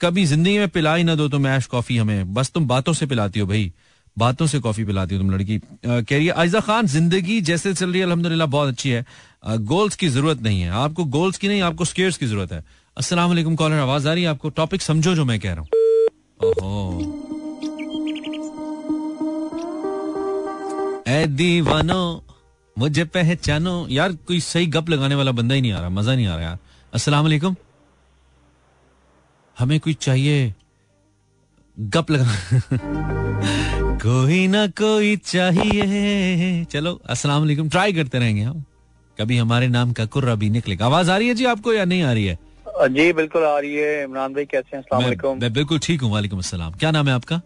कभी 0.00 0.24
ज़िंदगी 0.26 0.58
में 0.58 0.68
पिला 0.68 0.94
ही 0.94 1.04
ना 1.04 1.14
दो 1.14 1.28
तो 1.28 1.38
मैश 1.38 1.66
कॉफ़ी 1.66 1.96
हमें। 1.96 2.34
बस 2.34 2.50
तुम 2.50 2.66
बातों 2.68 2.92
से 2.92 3.06
पिलाती 3.06 3.40
हो 3.40 3.46
भाई। 3.46 3.72
बातों 4.18 4.46
से 4.46 4.58
कॉफ़ी 4.60 4.84
पिलाती 4.84 5.14
हो 5.14 5.20
तुम 5.20 5.30
लड़की। 5.30 5.58
कह 5.58 6.16
रही 6.16 6.26
है, 6.26 6.32
आयजा 6.32 6.60
खान, 6.60 6.86
ज़िंदगी 6.86 7.40
जैसे 7.40 7.74
चल 7.74 7.90
रही 7.90 8.00
है 8.00 8.06
अलहमदिल्ला 8.06 8.46
बहुत 8.46 8.68
अच्छी 8.68 8.90
है। 8.90 9.04
गोल्स 9.48 9.96
की 9.96 10.08
ज़रूरत 10.08 10.42
नहीं 10.42 10.60
है। 10.60 10.70
आपको 10.70 11.04
गोल्स 11.04 11.38
की 11.38 11.48
नहीं, 11.48 11.62
आपको 11.62 11.84
स्केयर्स 11.84 12.16
की 12.16 12.26
ज़रूरत 12.26 12.52
है। 12.52 12.64
अस्सलाम 12.96 13.28
वालेकुम 13.28 13.56
कॉलर 13.56 13.78
आवाज़ 13.78 14.08
आ 14.08 14.12
रही 14.12 14.22
है 14.22 14.28
आपको? 14.28 14.48
टॉपिक 14.50 14.82
समझो 14.82 15.14
जो 15.14 15.24
मैं 15.24 15.38
कह 15.40 15.52
रहा 15.52 15.60
हूँ। 15.60 15.68
ओहो। 16.40 17.00
ए 21.08 21.26
दीवानो, 21.26 22.24
मुझे 22.78 23.04
पहचानो। 23.04 23.86
यार, 23.90 24.12
कोई 24.12 24.40
सही 24.40 24.66
गप 24.66 24.90
लगाने 24.90 25.14
वाला 25.14 25.32
बंदा 25.32 25.54
ही 25.54 25.60
नहीं 25.60 25.72
आ 25.72 25.80
रहा, 25.80 25.88
मज़ा 25.88 26.14
नहीं 26.14 26.26
आ 26.26 26.34
रहा 26.34 26.44
यार। 26.44 26.58
अस्सलाम 26.94 27.22
वालेकुम। 27.22 27.56
हमें 29.56 29.78
कोई 29.80 29.94
चाहिए? 29.94 30.54
गप 31.76 32.10
लगा 32.10 33.76
कोई 34.02 34.46
ना 34.48 34.66
कोई 34.78 35.16
चाहिए। 35.26 36.64
चलो 36.72 36.92
अस्सलाम 37.10 37.40
वालेकुम 37.42 37.68
ट्राई 37.68 37.92
करते 37.92 38.18
रहेंगे 38.18 38.42
हम। 38.42 38.62
कभी 39.18 39.36
हमारे 39.36 39.68
नाम 39.68 39.92
का 39.92 40.04
कुर्रा 40.06 40.34
भी 40.34 40.50
निकलेगा 40.50 40.86
आवाज़ 40.86 41.10
आ 41.10 41.16
रही 41.16 41.28
है 41.28 41.34
जी 41.34 41.44
आपको 41.52 41.72
या 41.72 41.84
नहीं 41.84 42.02
आ 42.02 42.12
रही 42.12 42.26
है? 42.26 42.38
जी 42.90 43.12
बिल्कुल 43.12 43.44
आ 43.44 43.58
रही 43.58 43.74
है। 43.74 44.02
इमरान 44.04 44.34
भाई 44.34 44.44
कैसे 44.44 44.76
हैं? 44.76 44.82
अस्सलाम 44.82 45.02
वालेकुम 45.02 45.38
मैं 45.38 45.52
बिल्कुल 45.52 45.78
ठीक 45.82 46.02
हूँ। 46.02 46.12
वालेकुम 46.12 46.38
अस्सलाम। 46.38 46.72
क्या 46.74 46.90
नाम 46.90 47.08
है 47.08 47.14
आपका? 47.14 47.40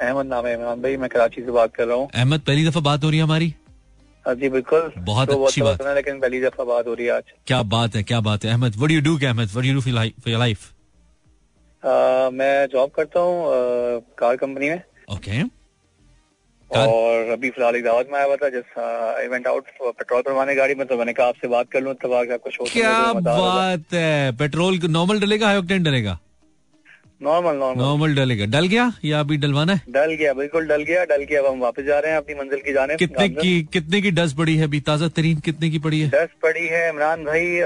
अहमद 0.00 0.26
नाम 0.26 0.46
है 0.46 0.54
इमरान 0.54 0.82
भाई। 0.82 0.96
मैं 0.96 1.08
कराची 1.10 1.42
से 1.42 1.50
बात 1.52 1.74
कर 1.74 1.86
रहा 1.86 1.96
हूँ। 1.96 2.08
अहमद 2.14 2.40
पहली 2.40 2.66
दफ़ा 2.68 2.80
बात 2.80 3.04
हो 3.04 3.10
रही 3.10 3.18
है 3.18 3.24
हमारी? 3.24 3.54
जी 4.24 4.48
बिल्कुल। 4.48 4.90
बहुत 4.98 5.28
तो 5.28 5.44
अच्छी 5.44 5.62
बात। 5.62 5.82
है 5.82 5.94
लेकिन 5.94 6.20
पहली 6.20 6.40
दफ़ा 6.40 6.64
बात 6.64 6.86
हो 6.86 6.94
रही 6.94 7.06
है 7.06 7.12
आज। 7.12 7.32
क्या 7.46 7.62
बात 7.74 7.96
है 7.96 8.02
क्या 8.02 8.20
बात 8.22 8.44
है। 8.44 8.50
Ahmed 8.50 8.76
what 8.76 8.90
you 8.90 9.00
do 9.02 9.16
Ahmed? 9.18 9.48
What 9.52 9.66
you 9.66 9.74
do 9.74 9.80
for 9.80 10.30
your 10.30 10.38
life 10.40 10.70
मैं 12.32 12.66
जॉब 12.72 12.90
करता 12.96 13.20
हूँ 13.20 14.00
कार 14.18 14.36
कंपनी 14.36 14.68
में। 14.70 14.82
ओके 15.10 15.42
और 16.70 17.30
अभी 17.32 17.50
फ़िलहाल 17.50 17.76
एक 17.76 17.84
दावत 17.84 18.08
में 18.10 18.16
आया 18.18 18.26
हुआ 18.26 18.36
था 18.36 18.48
जिस 18.48 18.78
इवेंट 19.26 19.46
आउट 19.46 19.68
पेट्रोल 19.82 20.22
भरवाने 20.22 20.54
गाड़ी 20.54 20.74
में 20.74 20.86
तो 20.86 20.96
मैंने 20.98 21.12
कहा 21.12 21.26
आपसे 21.28 21.48
बात 21.48 21.70
कर 21.72 21.80
लूँ 21.82 21.94
तब 22.02 22.12
आगे 22.14 22.32
आपको 22.34 22.50
शो 22.50 22.64
क्या 22.72 23.12
बात 23.14 23.94
है? 23.94 24.32
पेट्रोल 24.38 24.78
नॉर्मल 24.90 25.20
डलेगा 25.20 25.46
हाई 25.46 25.56
ऑक्टेन 25.56 25.82
डलेगा? 25.82 26.18
नॉर्मल 27.22 27.56
नॉर्मल 27.56 27.82
नॉर्मल 27.82 28.14
डलेगा। 28.14 28.44
डल 28.52 28.66
गया 28.66 28.92
या 29.04 29.20
अभी 29.20 29.36
डलवाना 29.36 29.72
है? 29.72 29.82
डल 29.90 30.14
गया 30.14 30.32
बिल्कुल 30.34 30.66
डल 30.68 30.82
गया। 30.82 31.04
डल 31.06 31.24
गया 31.24 31.40
अब 31.40 31.46
हम 31.46 31.60
वापस 31.60 31.84
जा 31.84 31.98
रहे 31.98 32.12
हैं 32.12 32.18
अपनी 32.18 32.34
मंजिल 32.34 32.60
की 32.66 32.72
जाने 32.72 32.96
कितने 32.96 33.28
की 33.30 33.62
कितने 33.72 34.00
की 34.02 34.10
डस 34.12 34.32
पड़ी 34.38 34.56
है 34.56 34.64
अभी? 34.64 34.80
ताज़ा 34.82 35.08
तरीन 35.16 35.40
कितने 35.40 35.70
की 35.70 35.78
पड़ी 35.80 36.00
है? 36.00 36.08
डस 36.10 36.28
पड़ी 36.42 36.66
है 36.68 36.88
इमरान 36.88 37.24
भाई 37.24 37.60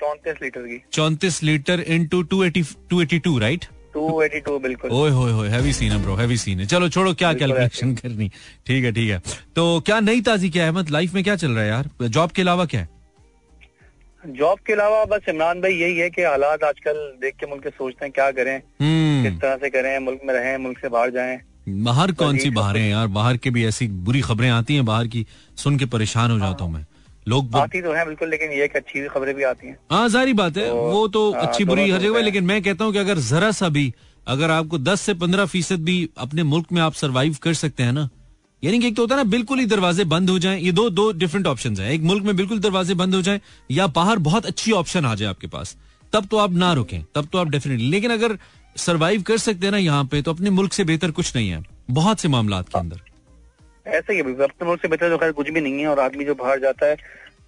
चौंतीस 0.00 0.42
लीटर 0.42 0.60
की। 0.62 0.82
चौंतीस 0.92 1.42
litre 1.42 1.80
into 2.08 2.22
two 2.24 2.44
eighty 2.44 2.62
two 2.90 3.02
eighty 3.02 3.18
two 3.18 3.38
right 3.38 3.64
282 3.94 4.58
बिल्कुल। 4.62 4.90
ओए 4.92 5.10
होए 5.10 5.32
होए 5.32 5.48
हैवी 5.48 5.72
सीन 5.72 5.92
है 5.92 6.02
ब्रो 6.02 6.14
हैवी 6.16 6.36
सीन 6.36 6.60
है। 6.60 6.66
चलो 6.66 6.88
छोड़ो 6.88 7.12
क्या 7.14 7.32
कैलकुलेशन 7.34 7.94
करनी? 7.94 8.30
ठीक 8.66 8.84
है 8.84 8.92
ठीक 8.92 9.10
है। 9.10 9.18
तो 9.56 9.80
क्या 9.86 10.00
नई 10.00 10.20
ताजी 10.20 10.50
क्या 10.50 10.64
है? 10.64 10.72
मतलब 10.72 10.92
लाइफ 10.92 11.14
में 11.14 11.22
क्या 11.24 11.36
चल 11.36 11.50
रहा 11.50 11.62
है 11.62 11.68
यार? 11.68 11.90
जॉब 12.02 12.30
के 12.30 12.42
अलावा 12.42 12.64
क्या 12.64 12.80
है? 12.80 12.88
जॉब 14.24 14.58
के 14.66 14.72
अलावा 14.72 15.04
बस 15.10 15.28
इमरान 15.28 15.60
भाई 15.60 15.72
यही 15.72 15.96
है 15.98 16.08
कि 16.10 16.22
हालात 16.22 16.64
आजकल 16.64 16.98
देख 17.20 17.34
के 17.40 17.46
मुल्क 17.46 17.68
सोचते 17.68 18.04
हैं 18.04 18.12
क्या 18.12 18.30
करें 18.30 18.60
किस 18.82 19.40
तरह 19.40 19.56
से 19.56 19.70
करें 19.70 19.98
मुल्क 19.98 20.20
में 20.24 20.34
रहें 20.34 20.56
मुल्क 20.58 20.78
से 20.78 20.88
बाहर 20.88 21.10
जाएँ। 21.10 21.38
बाहर 21.68 22.12
कौन 22.12 22.38
सी 22.38 22.50
बाहर 22.50 22.76
है 22.76 22.88
यार? 22.88 23.06
बाहर 23.08 23.36
के 23.36 23.50
भी 23.50 23.64
ऐसी 23.66 23.86
बुरी 24.06 24.20
खबरें 24.20 24.48
आती 24.50 24.74
हैं 24.74 24.84
बाहर 24.84 25.06
की 25.06 25.26
सुन 25.56 25.78
के 25.78 25.86
परेशान 25.86 26.30
हो 26.30 26.38
जाता 26.38 26.64
हूँ 26.64 26.72
मैं। 26.72 26.84
लोग 27.30 27.56
आती 27.56 27.80
तो 27.82 27.92
है 27.94 28.04
बिल्कुल 28.06 28.30
लेकिन 28.30 28.52
ये 28.52 28.66
अच्छी 28.76 29.06
खबरें 29.08 29.34
भी 29.34 29.42
आती 29.44 29.66
हैं। 29.66 29.76
हाँ 29.90 30.08
सारी 30.08 30.32
बात 30.34 30.56
है। 30.56 30.68
तो, 30.68 30.74
वो 30.76 31.06
तो 31.08 31.30
अच्छी 31.32 31.64
बुरी 31.64 31.90
हर 31.90 32.00
जगह 32.00 32.22
लेकिन 32.22 32.44
मैं 32.44 32.62
कहता 32.62 32.84
हूँ 32.84 32.92
कि 32.92 32.98
अगर 32.98 33.18
जरा 33.28 33.50
सा 33.52 33.68
भी 33.68 33.92
अगर 34.26 34.50
आपको 34.50 34.78
10 34.80 35.00
से 35.00 35.14
15 35.16 35.46
फ़ीसद 35.46 35.84
भी 35.84 35.98
अपने 36.18 36.42
मुल्क 36.44 36.72
में 36.72 36.80
आप 36.82 36.94
सरवाइव 36.94 37.36
कर 37.42 37.54
सकते 37.54 37.82
हैं 37.82 37.92
ना 37.92 38.08
यानी 38.62 38.78
कि 38.78 38.86
एक 38.86 38.96
तो 38.96 39.02
होता 39.02 39.14
है 39.14 39.22
ना 39.22 39.30
बिल्कुल 39.30 39.58
ही 39.58 39.66
दरवाजे 39.66 40.04
बंद 40.04 40.30
हो 40.30 40.38
जाएँ। 40.38 40.60
ये 40.62 40.72
दो 40.72 40.88
दो 40.90 41.10
डिफरेंट 41.12 41.46
ऑप्शन 41.46 41.76
है। 41.76 41.92
एक 41.94 42.00
मुल्क 42.02 42.24
में 42.24 42.34
बिल्कुल 42.36 42.58
दरवाजे 42.60 42.94
बंद 42.94 43.14
हो 43.14 43.20
जाए 43.22 43.40
या 43.70 43.86
बाहर 43.94 44.18
बहुत 44.26 44.46
अच्छी 44.46 44.72
ऑप्शन 44.72 45.06
आ 45.06 45.14
जाए 45.14 45.28
आपके 45.28 45.46
पास 45.46 45.76
तब 46.12 46.26
तो 46.26 46.36
आप 46.38 46.52
ना 46.54 46.72
रुकें 46.72 47.02
तब 47.14 47.28
तो 47.32 47.38
आप 47.38 47.48
डेफिनेटली 47.48 47.90
लेकिन 47.90 48.10
अगर 48.10 48.38
सरवाइव 48.76 49.22
कर 49.22 49.38
सकते 49.38 49.66
हैं 49.66 49.70
ना 49.72 49.78
यहाँ 49.78 50.04
पे 50.04 50.22
तो 50.22 50.32
अपने 50.32 50.50
मुल्क 50.50 50.72
से 50.72 50.84
बेहतर 50.84 51.10
कुछ 51.10 51.34
नहीं 51.36 51.48
है 51.50 51.62
बहुत 51.90 52.20
से 52.20 52.28
मामला 52.28 52.60
के 52.62 52.78
अंदर। 52.78 53.00
ऐसा 53.86 54.12
ही 54.12 54.20
अपने 54.20 54.66
मुल्क 54.66 54.82
से 54.82 54.88
बेहतर 54.88 55.10
तो 55.10 55.18
खैर 55.18 55.32
कुछ 55.32 55.50
भी 55.50 55.60
नहीं 55.60 55.80
है 55.80 55.86
और 55.88 56.00
आदमी 56.00 56.24
जो 56.24 56.34
बाहर 56.36 56.60
जाता 56.60 56.86
है 56.86 56.96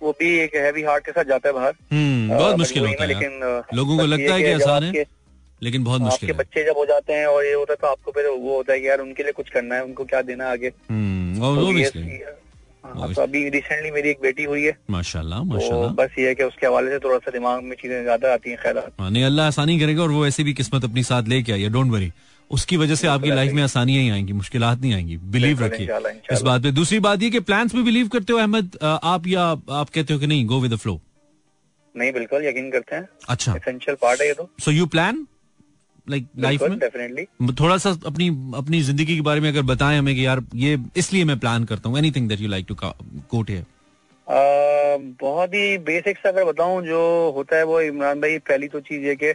वो 0.03 0.13
भी 0.21 0.29
एक 0.41 0.55
हैवी 0.57 0.83
हार्ट 0.83 1.05
के 1.07 1.13
साथ 1.13 1.25
जाता 1.25 1.49
है 1.49 1.55
बाहर। 1.55 1.73
बहुत 2.29 2.57
मुश्किल 2.59 2.87
होता 2.87 3.03
है 3.03 3.09
लेकिन 3.09 3.65
लोगों 3.75 3.99
को 3.99 4.07
लगता 4.07 4.35
है 4.35 4.43
कि 4.43 4.53
आसान 4.53 4.85
है 4.85 5.05
लेकिन 5.63 5.85
बहुत 5.85 6.01
मुश्किल 6.01 6.31
आपके 6.31 6.39
बच्चे 6.39 6.65
जब 6.67 6.77
हो 6.79 6.85
जाते 6.87 7.13
हैं 7.13 7.27
और 7.27 7.45
ये 7.47 7.53
होता 7.55 7.73
है 7.73 7.77
तो 7.81 7.87
आपको 7.87 8.11
फिर 8.13 8.27
वो 8.29 8.57
होता 8.57 8.73
है 8.73 8.81
कि 8.81 8.89
यार 8.89 9.01
उनके 9.01 9.23
लिए 9.23 9.33
कुछ 9.33 9.51
करना 9.51 9.75
है 9.75 9.85
उनको 9.85 10.05
क्या 10.05 10.23
देना 10.23 10.51
आगे। 10.51 10.69
अभी 13.23 13.49
रिसेंटली 13.49 13.91
मेरी 13.91 14.11
एक 14.11 14.19
बेटी 14.23 14.45
हुई 14.45 14.63
है। 14.63 14.77
माशाल्लाह 14.91 15.39
तो 15.39 15.45
माशाल्लाह। 15.45 15.93
बस 16.01 16.19
ये 16.19 16.27
है 16.29 16.35
कि 16.35 16.43
उसके 16.45 16.67
हवाले 16.67 16.91
से 16.91 16.99
थोड़ा 16.99 17.19
सा 17.19 17.31
दिमाग 17.31 17.63
में 17.65 17.77
चीज़ें 17.83 18.03
ज़्यादा 18.03 18.33
आती 18.33 18.51
हैं 18.51 18.59
ख्याल 18.63 18.79
हाँ, 18.79 19.11
नहीं 19.11 19.25
अल्लाह 19.25 19.47
आसानी 19.47 19.79
करेगा 19.81 20.03
और 20.03 20.11
वो 20.11 20.27
ऐसे 20.27 20.45
भी 20.45 20.55
किस्मत 20.55 20.85
अपनी 20.85 21.03
साथ 21.05 21.29
लेके 21.29 21.53
आई 21.53 21.63
है 21.63 21.71
डोंट 21.73 21.93
वरी 21.93 22.11
उसकी 22.53 22.77
वजह 22.77 22.95
से 22.95 23.09
आपकी 23.09 23.31
लाइफ 23.31 23.53
में 23.53 23.63
आसानियाँ 23.63 24.03
ही 24.03 24.11
आएँगी 24.11 24.33
मुश्किल 24.33 24.65
नहीं 24.65 24.93
आएँगी। 24.95 25.17
बिलीव 25.33 25.63
रखिए। 25.65 25.89
इस 26.33 26.43
बात 26.43 26.63
पे। 26.63 26.71
दूसरी 26.73 26.99
बात 27.01 27.23
ये 27.23 27.31
कि 27.31 27.41
प्लान्स 27.43 27.75
में 27.75 27.85
बिलीव 27.85 28.09
करते 28.09 28.33
हो 28.33 28.39
अहमद 28.39 28.79
आप 28.83 29.27
या 29.27 29.43
आप 29.73 29.91
कहते 29.95 30.13
हो 30.13 30.19
कि 30.21 30.27
नहीं 30.27 30.47
गो 30.47 30.61
विद 30.61 30.73
द 30.73 30.77
फ्लो 30.77 31.01
नहीं 31.95 32.13
बिल्कुल 32.13 32.45
यकीन 32.47 32.71
करते 32.71 32.97
हैं। 32.97 33.09
अच्छा। 33.29 33.55
एसेंशियल 33.55 33.97
पार्ट 34.03 34.21
है 34.21 34.27
ये 34.27 34.35
तो। 34.35 34.49
So 34.61 34.71
you 34.71 34.87
plan 34.87 35.27
like 36.07 36.27
life 36.39 36.63
में? 36.63 36.79
डेफिनेटली 36.79 37.25
थोड़ा 37.61 37.77
सा 37.79 37.91
अपनी 38.07 38.29
अपनी 38.57 38.81
ज़िंदगी 38.83 39.15
के 39.17 39.21
बारे 39.21 39.41
में 39.41 39.49
अगर 39.49 39.63
बताएँ 39.63 39.99
हमें 39.99 40.15
कि 40.15 40.25
यार 40.27 40.43
ये 40.55 40.79
इसलिए 40.97 41.25
मैं 41.25 41.39
प्लान 41.39 41.65
करता 41.65 41.89
हूँ 41.89 41.99
anything 41.99 42.29
that 42.29 42.41
you 42.41 42.49
like 42.49 42.67
to 42.69 42.77
quote 42.83 43.51
here 43.51 43.65
बहुत 45.21 45.55
ही 45.55 45.79
बेसिक्स 45.87 46.27
अगर 46.27 46.45
बताऊँ 46.45 46.83
जो 46.87 46.99
होता 47.37 47.57
है 47.57 47.65
वो 47.65 47.81
इमरान 47.81 48.21
भाई 48.21 48.39
पहली 48.49 48.69
तो 48.69 48.81
चीज़ 48.81 49.07
ये 49.07 49.15
कि 49.17 49.33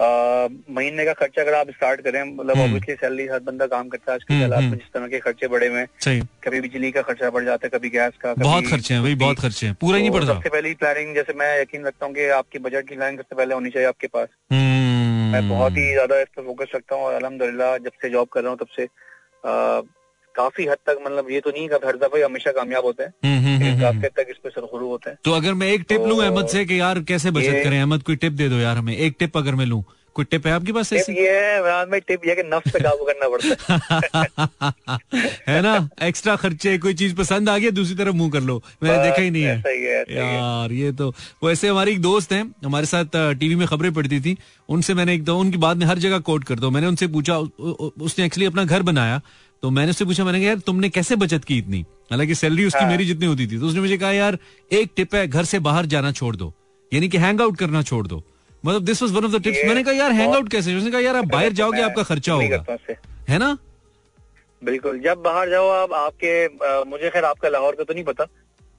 महीने 0.00 1.04
का 1.04 1.12
खर्चा 1.12 1.42
अगर 1.42 1.54
आप 1.54 1.70
स्टार्ट 1.70 2.00
करें 2.00 2.22
मतलब 2.24 2.50
हम्म। 2.50 2.64
ऑब्वियसली 2.64 2.94
सैलरी 2.96 3.26
हर 3.26 3.40
बंदा 3.40 3.66
काम 3.66 3.88
करता 3.88 4.12
है 4.12 4.14
आज 4.14 4.22
के 4.24 4.34
हम्म, 4.34 4.42
हालात 4.42 4.60
हम्म। 4.60 4.70
में 4.70 4.78
जिस 4.78 4.92
तरह 4.94 5.06
के 5.08 5.18
खर्चे 5.20 5.48
बढ़े 5.48 5.68
हुए 5.68 5.84
कभी 6.44 6.60
बिजली 6.60 6.90
का 6.90 7.02
खर्चा 7.02 7.30
बढ़ 7.30 7.44
जाता 7.44 7.66
है 7.66 7.78
कभी 7.78 7.88
गैस 7.90 8.12
का 8.22 8.32
कभी 8.32 8.44
बहुत 8.44 8.66
खर्चे 8.66 8.94
हैं 8.94 9.02
भाई 9.02 9.14
बहुत 9.16 9.40
खर्चे 9.40 9.66
हैं 9.66 9.74
पूरा 9.80 9.96
ही 9.96 10.02
नहीं 10.02 10.12
तो 10.12 10.18
पड़ता 10.18 10.32
सबसे 10.34 10.48
पहली 10.48 10.74
प्लानिंग 10.76 11.14
जैसे 11.14 11.32
मैं 11.38 11.50
यकीन 11.60 11.86
रखता 11.86 12.06
हूँ 12.06 12.14
कि 12.14 12.28
आपकी 12.38 12.58
बजट 12.60 12.88
की 12.88 12.96
प्लानिंग 12.96 13.18
सबसे 13.18 13.36
पहले 13.36 13.54
होनी 13.54 13.70
चाहिए 13.70 13.88
आपके 13.88 14.06
पास। 14.06 14.28
हम्म, 14.52 15.32
मैं 15.32 15.48
बहुत 15.48 15.72
ही 15.72 15.90
ज़्यादा 15.92 16.20
इस 16.20 16.28
पर 16.36 16.42
फोकस 16.42 16.72
रखता 16.74 16.96
हूँ 16.96 17.04
और 17.04 17.14
अलहमदुलिल्लाह 17.14 17.76
जब 17.78 17.92
से 18.02 18.10
जॉब 18.10 18.28
कर 18.32 18.42
रहा 18.42 18.50
हूँ 18.50 18.58
तब 18.58 18.76
से 18.76 18.86
काफ़ी 20.38 20.66
हद 20.66 20.76
तक 20.86 20.98
मतलब 21.06 21.30
ये 21.30 21.40
तो 21.40 21.50
नहीं 21.50 21.68
कि 21.68 21.74
हर 21.74 21.96
दफ़ा 21.96 22.24
हमेशा 22.24 22.52
कामयाब 22.52 22.84
होते 22.84 23.02
हैं। 23.02 23.12
हम्म, 23.24 23.46
हम्म, 23.46 23.64
हम्म, 23.64 23.82
काफ़ी। 23.82 23.98
हद 23.98 24.04
तक 24.04 24.26
इस 24.30 24.36
पे 24.36 24.50
सरखुरू 24.50 24.88
होते 24.88 25.10
हैं। 25.10 25.18
तो 25.24 25.32
अगर 25.32 25.54
मैं 25.54 25.68
एक 25.68 25.84
टिप 25.88 26.00
लूँ 26.00 26.16
तो 26.16 26.22
अहमद 26.22 26.48
से 26.48 26.64
कि 26.64 26.80
यार 26.80 27.00
कैसे 27.00 27.30
बचत 27.30 27.60
करें? 27.64 27.78
अहमद 27.78 28.02
कोई 28.02 28.16
टिप 28.16 28.32
दे 28.32 28.48
दो 28.48 28.56
यार 28.56 28.76
हमें। 28.76 28.96
एक 28.96 29.16
टिप 29.18 29.36
अगर 29.36 29.54
मैं 29.54 29.66
लूँ। 29.66 29.84
कोई 30.14 30.24
टिप 30.24 30.46
है 30.46 30.52
आपके 30.52 30.72
पास 30.72 30.92
ऐसी? 30.92 31.12
ये 31.12 31.30
है 31.30 31.58
इमरान 31.58 32.00
टिप 32.08 32.20
ये 32.26 32.34
कि 32.34 32.42
नफ्स 32.42 32.72
पे 32.72 32.78
काबू 32.78 33.04
करना 33.04 33.28
पड़ता 33.28 33.74
है। 35.14 35.22
है 35.48 35.62
ना? 35.62 35.88
एक्स्ट्रा 36.02 36.36
खर्चे 36.36 36.78
कोई 36.78 36.94
चीज़ 36.94 37.16
पसंद 37.16 37.48
आ 37.48 37.58
गया 37.58 37.70
दूसरी 37.70 37.94
तरफ़ 37.94 38.14
मुँह 38.14 38.30
कर 38.30 38.40
लो। 38.40 38.62
मैंने 38.82 39.02
देखा 39.02 39.22
ही 39.22 39.30
नहीं 39.30 39.42
ही। 39.42 39.48
है, 39.48 39.58
ऐसा 39.58 40.24
है। 40.24 40.34
यार 40.34 40.72
ये 40.72 40.92
तो 40.92 41.14
वैसे 41.44 41.68
हमारी 41.68 41.92
एक 41.92 42.00
दोस्त 42.00 42.32
हैं 42.32 42.54
हमारे 42.64 42.86
साथ 42.86 43.04
टीवी 43.16 43.54
में 43.54 43.68
खबरें 43.68 43.94
पड़ती 43.94 44.20
थी। 44.20 44.36
उनसे 44.68 44.94
मैंने 44.94 45.14
एक 45.14 45.24
दो 45.24 45.38
उनकी 45.38 45.58
बात 45.58 45.76
में 45.76 45.86
हर 45.86 45.98
जगह 45.98 46.18
कोट 46.18 46.44
कर 46.44 46.54
दो। 46.54 46.70
मैंने 46.70 46.86
उनसे 46.86 47.06
पूछा 47.06 47.38
उसने 48.00 48.24
एक्चुअली 48.24 48.46
अपना 48.46 48.64
घर 48.64 48.82
बनाया। 48.82 49.20
तो 49.62 49.70
मैंने 49.70 49.90
उससे 49.90 50.04
पूछा 50.04 50.24
मैंने 50.24 50.38
कहा 50.38 50.48
यार 50.48 50.58
तुमने 50.66 50.88
कैसे 50.88 51.16
बचत 51.16 51.44
की 51.44 51.58
इतनी? 51.58 51.84
हालाँकि 52.10 52.34
सैलरी 52.34 52.64
उसकी 52.64 52.80
हाँ। 52.80 52.90
मेरी 52.90 53.04
जितनी 53.04 53.26
होती 53.26 53.46
थी। 53.46 53.58
तो 53.60 53.66
उसने 53.66 53.80
मुझे 53.80 53.96
कहा 53.98 54.10
यार 54.12 54.38
एक 54.70 54.90
टिप 54.96 55.14
है 55.14 55.26
घर 55.28 55.44
से 55.44 55.58
बाहर 55.58 55.86
जाना 55.86 56.12
छोड़ 56.12 56.34
दो। 56.36 56.52
यानी 56.92 57.08
कि 57.08 57.18
हैंग 57.18 57.40
आउट 57.40 57.56
करना 57.58 57.82
छोड़ 57.82 58.06
दो। 58.06 58.22
मतलब 58.64 58.84
this 58.84 59.02
was 59.02 59.12
one 59.12 59.24
of 59.24 59.32
the 59.32 59.42
tips 59.42 59.64
मैंने 59.66 59.82
कहा 59.82 59.94
यार 59.94 60.12
हैंग 60.12 60.34
आउट 60.34 60.48
कैसे? 60.48 60.74
उसने 60.76 60.90
कहा 60.90 61.00
यार 61.00 61.16
आप 61.16 61.24
बाहर 61.32 61.52
जाओगे 61.52 61.80
आपका 61.82 62.02
खर्चा 62.02 62.32
होगा। 62.32 62.64
हूँ 63.30 63.38
ना? 63.38 63.56
बिल्कुल। 64.62 64.98
जब 65.00 65.18
बाहर 65.22 65.50
जाओ 65.50 65.68
आप 65.70 65.92
आपके 65.94 66.32
अ, 66.44 66.84
मुझे 66.86 67.10
खैर 67.10 67.24
आपका 67.24 67.48
लाहौर 67.48 67.74
का 67.74 67.84
तो 67.84 67.94
नहीं 67.94 68.04
पता 68.04 68.24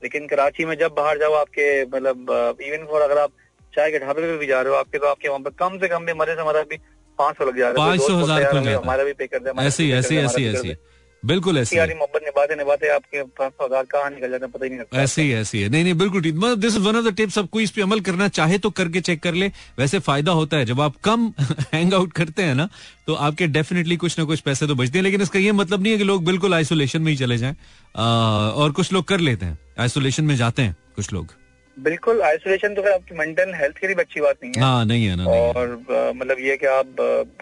लेकिन 0.03 0.27
कराची 0.27 0.65
में 0.65 0.75
जब 0.77 0.93
बाहर 0.97 1.17
जाओ 1.19 1.33
आपके 1.33 1.85
मतलब 1.85 2.57
इवन 2.61 2.85
फॉर 2.91 3.01
अगर 3.01 3.17
आप 3.17 3.31
चाय 3.73 3.91
के 3.91 3.99
ढाबे 3.99 4.21
पे 4.21 4.37
भी 4.37 4.47
जा 4.47 4.61
रहे 4.61 4.73
हो 4.73 4.79
आपके 4.79 4.97
तो 4.97 5.07
आपके 5.07 5.27
वहाँ 5.27 5.39
पे 5.39 5.49
कम 5.59 5.77
से 5.79 5.87
कम 5.87 6.05
भी 6.05 6.13
मरे 6.13 6.35
से 6.35 6.41
हमारा 6.41 6.61
भी 6.69 6.75
पाँच 7.19 7.37
सौ 7.37 7.45
लग 7.45 7.57
जा 7.57 7.69
रहा 7.69 7.83
है 7.83 7.97
500 7.97 8.09
दोस्त 8.09 8.31
हज़ार। 8.31 8.75
हमारा 8.75 9.03
भी 9.03 9.13
पे 9.13 9.27
कर 9.27 9.39
दे 9.39 9.61
ऐसे 9.61 9.83
ही 9.83 9.91
ऐसे 9.93 10.15
ही 10.15 10.21
ऐसे 10.21 10.41
ही 10.41 10.47
ऐसे 10.47 10.67
ही। 10.67 10.75
बिल्कुल 11.23 11.57
ऐसे 11.57 11.77
यार 11.77 11.93
मोहब्बत 11.95 12.21
निभाते 12.23 12.55
निभाते 12.55 12.89
आपके 12.89 13.23
पाँच 13.37 13.53
सौ 13.53 13.65
हज़ार 13.65 13.85
कहाँ 13.85 14.09
निकल 14.09 14.29
जाते 14.31 14.45
हैं, 14.45 14.51
पता 14.51 14.65
ही 14.65 14.69
नहीं 14.69 14.79
लगता। 14.79 15.01
ऐसे 15.01 15.21
ही 15.21 15.33
ऐसे 15.33 15.57
है। 15.57 15.69
नहीं 15.69 15.83
नहीं 15.83 15.93
बिल्कुल 15.93 16.21
ठीक। 16.23 16.35
मतलब 16.35 16.59
this 16.59 16.75
is 16.75 16.83
one 16.83 16.95
of 16.95 17.05
the 17.05 17.13
tips 17.15 17.35
सबको 17.35 17.61
इस 17.61 17.71
पे 17.71 17.81
अमल 17.81 17.99
करना 18.01 18.27
चाहे 18.29 18.57
तो 18.57 18.69
करके 18.71 19.01
चेक 19.01 19.21
कर 19.23 19.33
ले। 19.33 19.47
वैसे 19.79 19.99
फ़ायदा 19.99 20.31
होता 20.31 20.57
है 20.57 20.65
जब 20.65 20.81
आप 20.81 20.95
कम 21.03 21.27
हैंग 21.73 21.93
आउट 21.93 22.13
करते 22.13 22.43
हैं 22.43 22.55
ना 22.55 22.69
तो 23.07 23.13
आपके 23.27 23.47
डेफिनेटली 23.49 23.97
कुछ 23.97 24.17
ना 24.19 24.25
कुछ 24.25 24.39
पैसे 24.39 24.67
तो 24.67 24.75
बचते 24.75 24.97
हैं। 24.97 25.03
लेकिन 25.03 25.21
इसका 25.21 25.39
ये 25.39 25.51
मतलब 25.53 25.83
नहीं 25.83 25.91
है 25.91 25.97
कि 25.97 26.03
लोग 26.03 26.23
बिल्कुल 26.25 26.53
आइसोलेशन 26.53 27.01
में 27.01 27.11
ही 27.11 27.17
चले 27.17 27.37
जाएँ। 27.37 27.55
और 27.95 28.71
कुछ 28.71 28.93
लोग 28.93 29.07
कर 29.07 29.19
लेते 29.19 29.45
हैं। 29.45 29.57
आइसोलेशन 29.79 30.23
में 30.23 30.35
जाते 30.35 30.61
हैं 30.61 30.75
कुछ 30.95 31.13
लोग। 31.13 31.33
बिल्कुल 31.83 32.21
आइसोलेशन 32.21 32.73
तो 32.75 32.81
फिर 32.81 32.91
आपकी 32.91 33.15
मेंटल 33.15 33.53
हेल्थ 33.55 33.77
के 33.77 33.87
लिए 33.87 33.95
भी 33.95 34.01
अच्छी 34.01 34.21
बात 34.21 34.35
नहीं 34.43 34.53
है। 34.55 34.61
हाँ 34.61 34.85
नहीं 34.85 35.05
है 35.05 35.15
ना 35.15 35.25
और 35.25 36.13
मतलब 36.15 36.39
ये 36.39 36.57
कि 36.57 36.65
आप 36.65 36.95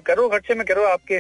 करो 0.08 0.28
खर्चे 0.30 0.56
में 0.56 0.66
करो 0.68 0.84
आपके 0.84 1.20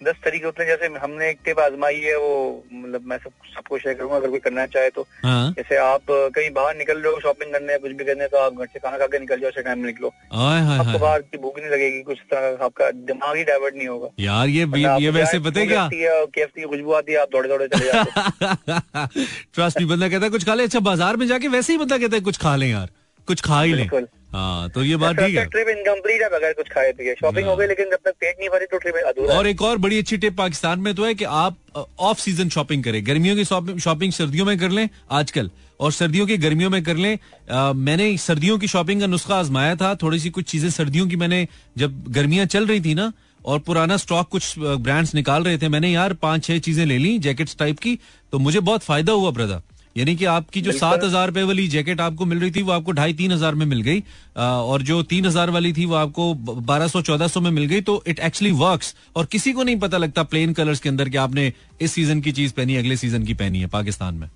दस 0.00 0.16
तरीके 0.24 0.46
होते 0.46 0.62
हैं। 0.62 0.68
जैसे 0.70 0.86
हमने 0.98 1.28
एक 1.30 1.38
टिप 1.44 1.58
आजमाई 1.60 1.96
है 2.00 2.16
वो 2.18 2.32
मतलब 2.72 3.06
मैं 3.06 3.16
सब 3.18 3.30
सबको 3.54 3.78
शेयर 3.78 3.94
करूँगा 3.94 4.16
अगर 4.16 4.28
कोई 4.30 4.38
करना 4.40 4.66
चाहे 4.68 4.90
तो। 4.90 5.06
हाँ। 5.24 5.50
जैसे 5.52 5.76
आप 5.78 6.02
कहीं 6.10 6.50
बाहर 6.52 6.76
निकल 6.76 6.98
रहे 6.98 7.12
हो 7.12 7.20
शॉपिंग 7.20 7.52
करने 7.52 7.78
कुछ 7.78 7.92
भी 7.92 8.04
करने 8.04 8.26
तो 8.28 8.38
आप 8.38 8.52
घर 8.54 8.66
से 8.66 8.78
खाना 8.78 8.98
खा 8.98 9.06
के 9.06 9.18
निकल 9.18 9.40
जाओ 9.40 9.50
उसे 9.50 9.62
टाइम 9.62 9.84
निकलो। 9.86 10.08
आपको 10.08 10.98
बाहर 10.98 11.22
की 11.22 11.38
भूख 11.38 11.58
नहीं 11.58 11.70
लगेगी 11.70 12.02
कुछ 12.02 12.18
तरह 12.30 12.56
का 12.56 12.64
आपका 12.64 12.90
दिमाग 13.08 13.36
ही 13.36 13.44
डाइवर्ट 13.44 13.74
नहीं 13.76 13.88
होगा। 13.88 14.08
यार 14.20 14.48
ये 14.48 14.66
ये 15.02 15.10
वैसे 15.10 15.38
पता 15.40 15.60
है 15.60 15.66
क्या? 15.66 15.88
केएफसी 15.90 16.60
की 16.60 16.66
खुशबू 16.66 16.92
आती 16.92 17.12
है 17.12 17.18
आप 17.18 17.28
दौड़े 17.32 17.48
दौड़े 17.48 17.68
चले 17.68 17.86
जाते 17.86 19.16
ट्रस्ट 19.54 19.78
भी 19.78 19.84
बंदा 19.94 20.08
कहता 20.08 20.24
है 20.24 20.30
कुछ 20.30 20.44
खा 20.46 20.54
ले 20.54 20.64
अच्छा 20.64 20.80
बाज़ार 20.82 21.16
में 21.16 21.26
जाके 21.26 21.48
वैसे 21.48 21.72
ही 21.72 21.78
बंदा 21.78 21.98
कहता 21.98 22.16
है 22.16 22.22
कुछ 22.22 22.38
खा 22.38 22.54
ले 22.56 22.66
यार 22.66 22.90
कुछ 23.28 23.40
खा 23.40 23.60
ही 23.60 23.72
लें। 23.72 23.78
बिल्कुल। 23.78 24.06
हाँ 24.32 24.68
तो 24.70 24.82
ये 24.84 24.96
बात 24.96 25.16
ठीक 25.16 25.36
है। 25.36 25.44
ट्रिप 25.46 25.68
इनकम्प्लीट 25.68 26.22
है 26.22 26.28
बगैर 26.30 26.52
कुछ 26.52 26.68
खाए 26.68 26.90
पिए। 26.92 27.14
शॉपिंग 27.14 27.46
हो। 27.46 27.54
गई 27.56 27.66
लेकिन 27.66 27.90
जब 27.90 27.98
तक 28.04 28.14
पेट 28.20 28.36
नहीं 28.38 28.48
भरे 28.48 28.66
तो 28.66 28.78
ट्रिप 28.78 28.94
अधूरा 29.06 29.34
और 29.34 29.46
एक 29.46 29.62
और 29.62 29.78
बड़ी 29.78 29.98
अच्छी 29.98 30.16
टिप 30.16 30.36
पाकिस्तान 30.38 30.80
में 30.80 30.94
तो 30.94 31.04
है 31.04 31.14
कि 31.14 31.24
आप 31.24 31.56
ऑफ़ 32.00 32.18
सीज़न 32.20 32.48
शॉपिंग 32.48 32.82
करें। 32.84 33.04
गर्मियों 33.06 33.36
की 33.36 33.44
शॉपिंग 33.44 33.78
शॉपिंग 33.80 34.12
सर्दियों 34.12 34.46
में 34.46 34.58
कर 34.58 34.70
लें 34.70 34.88
आजकल। 35.10 35.50
और 35.80 35.92
सर्दियों 35.92 36.26
की 36.26 36.36
गर्मियों 36.38 36.70
में 36.70 36.82
कर 36.84 36.96
लें 36.96 37.16
अ, 37.48 37.72
मैंने 37.74 38.16
सर्दियों 38.18 38.58
की 38.58 38.68
शॉपिंग 38.68 39.00
का 39.00 39.06
नुस्खा 39.06 39.36
आजमाया 39.36 39.74
था। 39.76 39.94
थोड़ी 39.94 40.18
सी 40.18 40.30
कुछ 40.30 40.50
चीज़ें 40.50 40.68
सर्दियों 40.70 41.06
की 41.08 41.16
मैंने 41.16 41.46
जब 41.76 42.02
गर्मियाँ 42.12 42.46
चल 42.46 42.66
रही 42.66 42.80
थी 42.80 42.94
ना 42.94 43.12
और 43.44 43.58
पुराना 43.60 43.96
स्टॉक 43.96 44.28
कुछ 44.28 44.54
ब्रांड्स 44.58 45.14
निकाल 45.14 45.44
रहे 45.44 45.58
थे 45.58 45.68
मैंने 45.68 45.90
यार 45.90 46.12
पाँच 46.22 46.44
छह 46.44 46.58
चीज़ें 46.60 46.84
ले 46.86 46.98
ली 46.98 47.18
जैकेट्स 47.20 47.56
टाइप 47.58 47.78
की 47.78 47.98
तो 48.32 48.38
मुझे 48.38 48.60
बहुत 48.60 48.82
फ़ायदा 48.82 49.12
हुआ 49.12 49.30
ब्रदर 49.30 49.62
यानी 49.98 50.14
कि 50.16 50.24
आपकी 50.26 50.60
जो 50.60 50.72
सात 50.74 51.04
हज़ार 51.04 51.26
रुपए 51.26 51.42
वाली 51.44 51.66
जैकेट 51.68 52.00
आपको 52.00 52.24
मिल 52.26 52.40
रही 52.40 52.50
थी 52.50 52.62
वो 52.62 52.72
आपको 52.72 52.92
ढाई 52.92 53.12
तीन 53.14 53.32
हज़ार 53.32 53.54
में 53.54 53.66
मिल 53.66 53.82
गई। 53.82 54.02
और 54.36 54.82
जो 54.82 55.02
तीन 55.04 55.26
हज़ार 55.26 55.50
वाली 55.50 55.72
थी 55.72 55.84
वो 55.86 55.94
आपको 55.96 56.32
बारह 56.64 56.88
सौ 56.88 57.02
चौदह 57.02 57.28
सौ 57.28 57.40
में 57.40 57.50
मिल 57.50 57.64
गई। 57.66 57.80
तो 57.82 58.02
इट 58.06 58.18
एक्चुअली 58.20 58.52
वर्क 58.56 58.82
और 59.16 59.26
किसी 59.28 59.52
को 59.52 59.62
नहीं 59.62 59.78
पता 59.78 59.98
लगता 59.98 60.22
प्लेन 60.24 60.52
कलर्स 60.54 60.80
के 60.80 60.88
अंदर 60.88 61.08
कि 61.08 61.16
आपने 61.18 61.52
इस 61.80 61.92
सीज़न 61.92 62.20
की 62.20 62.32
चीज़ 62.32 62.52
पहनी 62.54 62.76
अगले 62.76 62.96
सीज़न 62.98 63.24
की 63.24 63.34
पहनी 63.36 63.60
है 63.60 63.66
पाकिस्तान 63.70 64.14
में। 64.14 64.28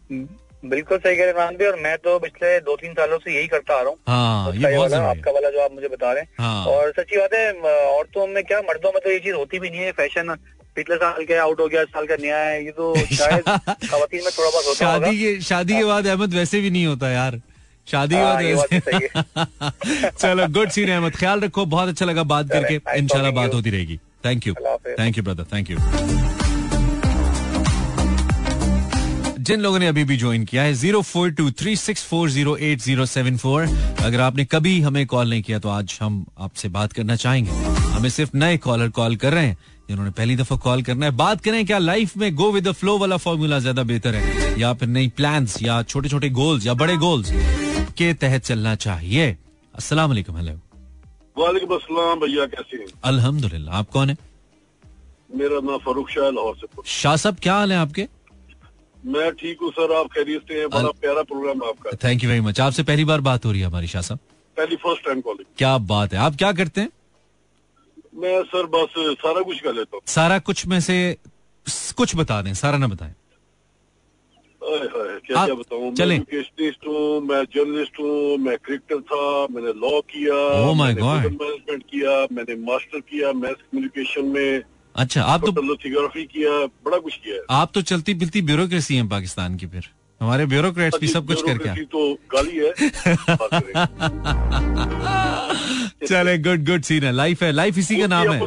बिल्कुल 0.64 0.98
सही 0.98 1.16
कह 1.16 1.24
रहे 1.26 1.44
हैं 1.44 1.68
और 1.68 1.78
मैं 1.80 1.96
तो 1.98 2.18
पिछले 2.18 2.58
दो 2.62 2.76
तीन 2.76 2.92
सालों 2.94 3.18
से 3.18 3.34
यही 3.34 3.46
करता 3.48 3.74
आ 3.74 3.80
रहा 3.80 3.88
हूँ। 3.88 3.98
हाँ 4.08 4.52
ये 4.52 4.60
बहुत 4.66 4.90
वाला, 4.90 5.04
आपका 5.06 5.30
वाला 5.30 5.50
जो 5.50 5.60
आप 5.60 5.72
मुझे 5.72 5.88
बता 5.88 6.12
रहे 6.12 6.22
हैं। 6.22 6.28
हाँ। 6.38 6.66
और 6.66 6.92
सच्ची 6.92 7.16
बात 7.16 7.34
है 7.34 7.52
औरतों 7.88 8.26
में 8.26 8.42
क्या 8.44 8.60
मर्दों 8.62 8.92
में 8.92 9.00
तो 9.04 9.10
ये 9.10 9.18
चीज़ 9.20 9.34
होती 9.34 9.58
भी 9.58 9.70
नहीं 9.70 9.80
है 9.80 9.92
फ़ैशन 9.92 10.34
पिछले 10.76 10.96
साल 10.96 11.24
के 11.24 11.36
आउट 11.38 11.60
हो 11.60 11.66
गया 11.68 11.84
साल 11.84 12.06
का 12.06 12.16
नया 12.20 12.36
है 12.38 12.64
ये 12.64 12.70
तो 12.70 12.94
शायद 13.14 13.48
में 13.48 14.30
थोड़ा 14.38 14.50
बहुत 14.50 14.66
होता 14.66 14.78
शादी 14.78 15.18
के 15.18 15.40
शादी 15.40 15.74
के 15.76 15.84
बाद 15.84 16.06
अहमद 16.06 16.34
वैसे 16.34 16.60
भी 16.60 16.70
नहीं 16.70 16.86
होता 16.86 17.10
यार। 17.10 17.40
शादी 17.88 18.14
के 18.14 18.20
हाँ, 18.20 18.34
बाद 18.34 18.80
तो 19.32 20.10
चलो 20.18 20.46
गुड 20.48 20.70
सीन 20.70 20.90
अहमद। 20.90 21.16
ख्याल 21.16 21.40
रखो 21.40 21.64
बहुत 21.66 21.88
अच्छा 21.88 22.04
लगा 22.06 22.22
बात 22.32 22.48
करके। 22.52 22.80
इनशाला 22.98 23.30
बात 23.30 23.54
होती 23.54 23.70
रहेगी। 23.70 23.96
Thank 24.24 24.46
you 24.46 24.54
thank 24.98 25.18
you 25.18 25.24
brother 25.24 25.44
thank 25.52 25.70
you 25.70 25.78
जिन 29.48 29.60
लोगों 29.60 29.78
ने 29.78 29.86
अभी 29.86 30.04
भी 30.04 30.16
ज्वाइन 30.16 30.44
किया 30.44 30.62
है 30.62 30.74
zero 30.74 31.00
four 31.02 31.30
two 31.38 31.50
three 31.60 31.74
six 31.76 32.04
four 32.08 32.28
zero 32.30 32.56
eight 32.56 32.80
zero 32.80 33.06
seven 33.06 33.36
four 33.36 33.62
अगर 34.04 34.20
आपने 34.20 34.44
कभी 34.44 34.80
हमें 34.80 35.06
कॉल 35.06 35.30
नहीं 35.30 35.42
किया 35.42 35.58
तो 35.58 35.68
आज 35.68 35.98
हम 36.02 36.24
आपसे 36.38 36.68
बात 36.76 36.92
करना 36.92 37.16
चाहेंगे। 37.16 37.50
हमें 37.96 38.08
सिर्फ़ 38.10 38.36
नए 38.36 38.56
कॉलर 38.66 38.88
कॉल 38.98 39.16
कर 39.24 39.32
रहे 39.32 39.46
हैं। 39.46 39.56
जिन्होंने 39.88 40.10
पहली 40.10 40.36
दफ़ा 40.36 40.56
कॉल 40.58 40.82
करना 40.82 41.06
है। 41.06 41.12
बात 41.16 41.40
करें 41.40 41.64
क्या 41.66 41.78
लाइफ 41.78 42.16
में 42.16 42.34
गो 42.36 42.50
विद 42.52 42.68
द 42.68 42.72
फ्लो 42.72 42.96
वाला 42.98 43.16
फॉर्मूला 43.18 43.58
ज़्यादा 43.58 43.82
बेहतर 43.84 44.14
है 44.14 44.60
या 44.60 44.72
फिर 44.74 44.88
नई 44.88 45.08
प्लान 45.16 45.48
या 45.62 45.82
छोटे 45.84 46.08
छोटे 46.08 46.28
गोल्स 46.32 46.66
या 46.66 46.74
बड़े 46.74 46.96
गोल्स 46.96 47.30
के 47.98 48.12
तहत 48.14 48.44
चलना 48.44 48.74
चाहिए। 48.84 49.36
अस्सलाम 49.74 50.08
वालेकुम 50.10 50.36
हेलो 50.36 50.52
वालेकुम 51.38 51.74
अस्सलाम 51.76 52.20
भैया 52.20 52.46
कैसे 52.46 52.76
हैं? 52.76 52.86
अल्हम्दुलिल्लाह 53.04 53.76
आप 53.76 53.90
कौन 53.90 54.10
है? 54.10 54.16
मेरा 55.34 55.60
नाम 55.60 55.78
फारूक 55.84 56.10
शाह 56.10 56.30
लाहौर 56.30 56.56
से 56.56 56.66
शाह 56.92 57.16
साहब 57.16 57.36
क्या 57.42 57.54
हाल 57.54 57.72
है 57.72 57.78
आपके? 57.78 58.06
मैं 59.06 59.30
ठीक 59.34 59.58
हूँ 59.62 59.70
सर 59.72 59.92
आप 59.98 60.06
खैरियत 60.14 60.42
से 60.48 60.58
हैं? 60.58 60.68
बड़ा 60.70 60.90
प्यारा 61.00 61.22
प्रोग्राम 61.24 61.62
आपका। 61.68 61.96
थैंक 62.04 62.24
यू 62.24 62.28
वेरी 62.30 62.40
मच 62.40 62.60
आपसे 62.60 62.82
पहली 62.82 63.04
बार 63.04 63.20
बात 63.28 63.44
हो 63.44 63.52
रही 63.52 63.60
है 63.60 63.66
हमारी 63.66 63.86
शाह 63.88 64.02
साहब। 64.02 64.18
पहली 64.56 64.76
फ़र्स्ट 64.78 65.04
टाइम 65.06 65.20
कॉलिंग 65.20 65.46
क्या 65.58 65.76
बात 65.90 66.12
है। 66.12 66.18
आप 66.20 66.36
क्या 66.36 66.52
करते 66.52 66.80
हैं? 66.80 66.90
मैं 68.12 68.42
सर 68.42 68.66
बस 68.66 68.94
सारा 68.98 69.40
कुछ 69.42 69.60
कर 69.60 69.72
लेता 69.74 69.96
हूँ। 69.96 70.02
सारा 70.06 70.38
कुछ 70.38 70.66
में 70.66 70.80
से 70.80 70.96
कुछ 71.96 72.16
बता 72.16 72.40
दें 72.42 72.54
सारा 72.54 72.78
ना 72.78 72.86
बताएँ। 72.86 73.14
क्या 74.62 75.44
क्या 75.44 75.54
बताऊँ? 75.54 75.82
मैं 75.82 75.94
चलें। 75.94 76.14
एजुकेशनिस्ट 76.16 76.86
हूँ 76.86 77.20
मैं 77.20 77.42
जर्नलिस्ट 77.54 78.00
हूँ 78.00 78.36
मैं 78.38 78.56
क्रिकेटर 78.64 79.00
था 79.00 79.46
मैंने 79.54 79.72
लॉ 79.80 80.00
किया 80.00 80.34
Oh 80.34 80.74
मैंने 80.76 81.02
मैनेजमेंट 81.28 81.82
किया 81.82 82.10
मैंने 82.32 82.54
मास्टर 82.64 83.00
किया 83.00 83.32
मैथ 83.32 83.54
कम्युनिकेशन 83.54 84.24
में 84.24 84.62
अच्छा 84.96 85.22
आप 85.22 85.40
तो 85.40 85.52
किया 85.52 86.50
बड़ा 86.84 86.98
कुछ 86.98 87.16
किया 87.16 87.34
है। 87.34 87.42
आप 87.50 87.70
तो 87.74 87.82
चलती 87.82 88.14
फिरती 88.14 88.42
ब्यूरोक्रेसी 88.42 88.96
हैं 88.96 89.08
पाकिस्तान 89.08 89.56
की 89.56 89.66
फिर। 89.66 89.88
हमारे 90.20 90.46
ब्यूरोक्रेट्स 90.46 90.98
भी 91.00 91.08
सब 91.08 91.26
कुछ 91.26 91.42
करके 91.42 91.84
तो 91.84 92.14
गाली 92.34 92.56
है। 92.56 92.72
चले 96.06 96.38
गुड 96.40 96.64
गुड 96.66 96.82
सीन 96.82 97.04
है। 97.04 97.12
लाइफ 97.12 97.42
है 97.42 97.52
लाइफ 97.52 97.78
इसी 97.78 98.00
का 98.00 98.06
नाम 98.06 98.32
है। 98.32 98.40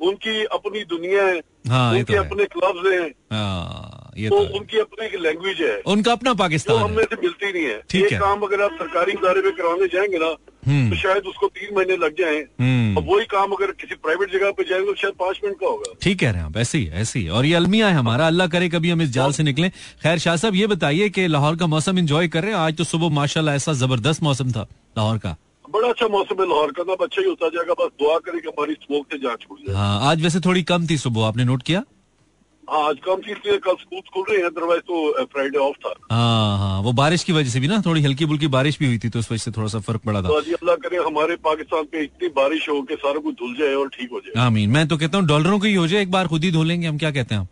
उनकी 0.00 0.42
अपनी 0.46 0.82
दुनिया 0.86 1.22
है। 1.24 1.40
हाँ, 1.68 1.92
उनके 1.92 2.14
तो 2.14 2.20
अपने 2.20 2.44
क्लब्स 2.46 2.92
हैं। 2.92 3.08
हाँ, 3.32 4.10
ये 4.16 4.28
तो 4.28 4.38
तो 4.38 4.58
उनकी 4.58 4.78
अपनी 4.78 5.06
लैंग्वेज 5.20 5.60
है। 5.60 5.76
उनका 5.86 6.12
अपना 6.12 6.34
पाकिस्तान 6.34 6.76
हमें 6.76 7.04
से 7.04 7.16
मिलती 7.16 7.52
नहीं 7.52 7.64
है। 7.64 7.80
ठीक 7.90 8.12
है। 8.12 8.18
काम 8.18 8.42
अगर 8.42 8.62
आप 8.62 8.76
सरकारी 8.80 9.12
इदारे 9.12 9.42
में 9.42 9.52
कराने 9.52 9.86
जाएँगे 9.94 10.18
ना 10.18 10.34
हम्म। 10.66 10.90
तो 10.90 10.96
शायद 10.96 11.26
उसको 11.26 11.46
तीन 11.48 11.74
महीने 11.76 11.96
लग 11.96 12.14
जाए। 12.18 12.36
हम्म। 12.60 12.96
और 12.96 13.04
वही 13.04 13.24
काम 13.26 13.52
अगर 13.52 13.70
किसी 13.80 13.94
प्राइवेट 13.96 14.32
जगह 14.32 14.50
पे 14.50 14.64
जाएँगे 14.64 14.86
तो 14.86 14.94
शायद 14.94 15.14
पाँच 15.20 15.40
मिनट 15.44 15.56
का 15.56 15.66
होगा। 15.66 15.92
ठीक 16.02 16.18
कह 16.20 16.30
रहे 16.30 16.40
हैं 16.40 16.46
आप 16.46 16.56
ऐसे 16.56 16.78
ही 16.78 16.88
ऐसे 16.94 17.18
ही 17.18 17.28
और 17.30 17.46
ये 17.46 17.54
अलमिया 17.54 17.88
है 17.88 17.94
हमारा। 17.94 18.26
अल्लाह 18.26 18.46
करे 18.48 18.68
कभी 18.68 18.90
हम 18.90 19.02
इस 19.02 19.10
जाल 19.10 19.32
से 19.32 19.42
निकले। 19.42 19.68
खैर 20.02 20.18
शाह 20.18 20.36
साहब 20.36 20.54
ये 20.54 20.66
बताइए 20.66 21.08
कि 21.08 21.26
लाहौर 21.28 21.56
का 21.56 21.66
मौसम 21.66 21.98
इंजॉय 21.98 22.28
कर 22.28 22.42
रहे 22.42 22.52
हैं? 22.52 22.58
आज 22.58 22.76
तो 22.76 22.84
सुबह 22.84 23.14
माशाल्लाह 23.14 23.54
ऐसा 23.54 23.72
ज़बरदस्त 23.74 24.22
मौसम 24.22 24.52
था 24.52 24.66
लाहौर 24.98 25.18
का। 25.18 25.36
बड़ा 25.76 25.88
अच्छा 25.88 26.08
मौसम 26.08 26.40
है 26.40 26.48
लाहौर 26.48 26.72
का 26.72 26.82
ना 26.88 27.02
अच्छा 27.04 27.20
ही 27.20 27.28
होता 27.28 27.48
जाएगा 27.56 27.74
बस 27.80 27.90
दुआ 28.00 28.18
करें 28.26 28.40
कि 28.40 28.48
हमारी 28.48 28.74
स्मोक 28.86 29.12
से 29.12 29.18
जाँच 29.18 29.46
हो 29.50 29.58
जाए। 29.60 29.74
हाँ 29.76 30.10
आज 30.10 30.22
वैसे 30.22 30.40
थोड़ी 30.46 30.62
कम 30.72 30.86
थी 30.90 30.96
सुबह 30.98 31.26
आपने 31.26 31.44
नोट 31.44 31.62
किया? 31.62 31.82
हाँ 32.68 32.82
आज 32.84 32.96
कम 33.04 33.20
थी 33.22 33.32
इसलिए 33.32 33.58
कल 33.64 33.74
स्कूल 33.80 34.00
खुल 34.14 34.24
रहे 34.28 34.38
हैं 34.38 34.46
अदरवाइज़ 34.46 34.80
तो 34.82 35.24
फ्राइडे 35.32 35.58
ऑफ़ 35.58 35.76
था। 35.84 35.92
हाँ 36.12 36.58
हाँ 36.58 36.80
वो 36.82 36.92
बारिश 37.00 37.24
की 37.24 37.32
वजह 37.32 37.50
से 37.50 37.60
भी 37.60 37.68
ना 37.68 37.80
थोड़ी 37.86 38.02
हल्की 38.02 38.26
बुल्की 38.26 38.48
बारिश 38.54 38.78
भी 38.78 38.86
हुई 38.86 38.98
थी 38.98 39.08
तो 39.08 39.18
उस 39.18 39.30
वजह 39.32 39.42
से 39.44 39.50
थोड़ा 39.56 39.68
सा 39.68 39.80
फ़र्क 39.88 40.00
पड़ा 40.06 40.22
तो 40.22 40.28
था 40.28 40.38
अजी 40.38 40.52
अल्लाह 40.52 40.76
करे 40.84 41.02
हमारे 41.06 41.36
पाकिस्तान 41.44 41.84
पे 41.92 42.02
इतनी 42.04 42.28
बारिश 42.38 42.68
हो 42.68 42.80
कि 42.82 42.96
सारा 43.04 43.20
कुछ 43.20 43.34
धुल 43.34 43.54
जाए 43.58 43.74
और 43.74 43.88
ठीक 43.88 44.10
हो 44.12 44.20
जाए। 44.20 44.44
आमीन। 44.46 44.70
मैं 44.70 44.86
तो 44.88 44.96
कहता 44.96 45.18
हूँ 45.18 45.26
डॉलरों 45.26 45.58
की 45.58 45.68
ही 45.68 45.74
हो 45.74 45.86
जाए 45.86 46.02
एक 46.02 46.10
बार 46.10 46.28
खुद 46.28 46.44
ही 46.44 46.52
धो 46.52 46.62
लेंगे 46.64 46.86
हम 46.86 46.98
क्या 46.98 47.10
कहते 47.10 47.34
हैं 47.34 47.42
आप? 47.42 47.48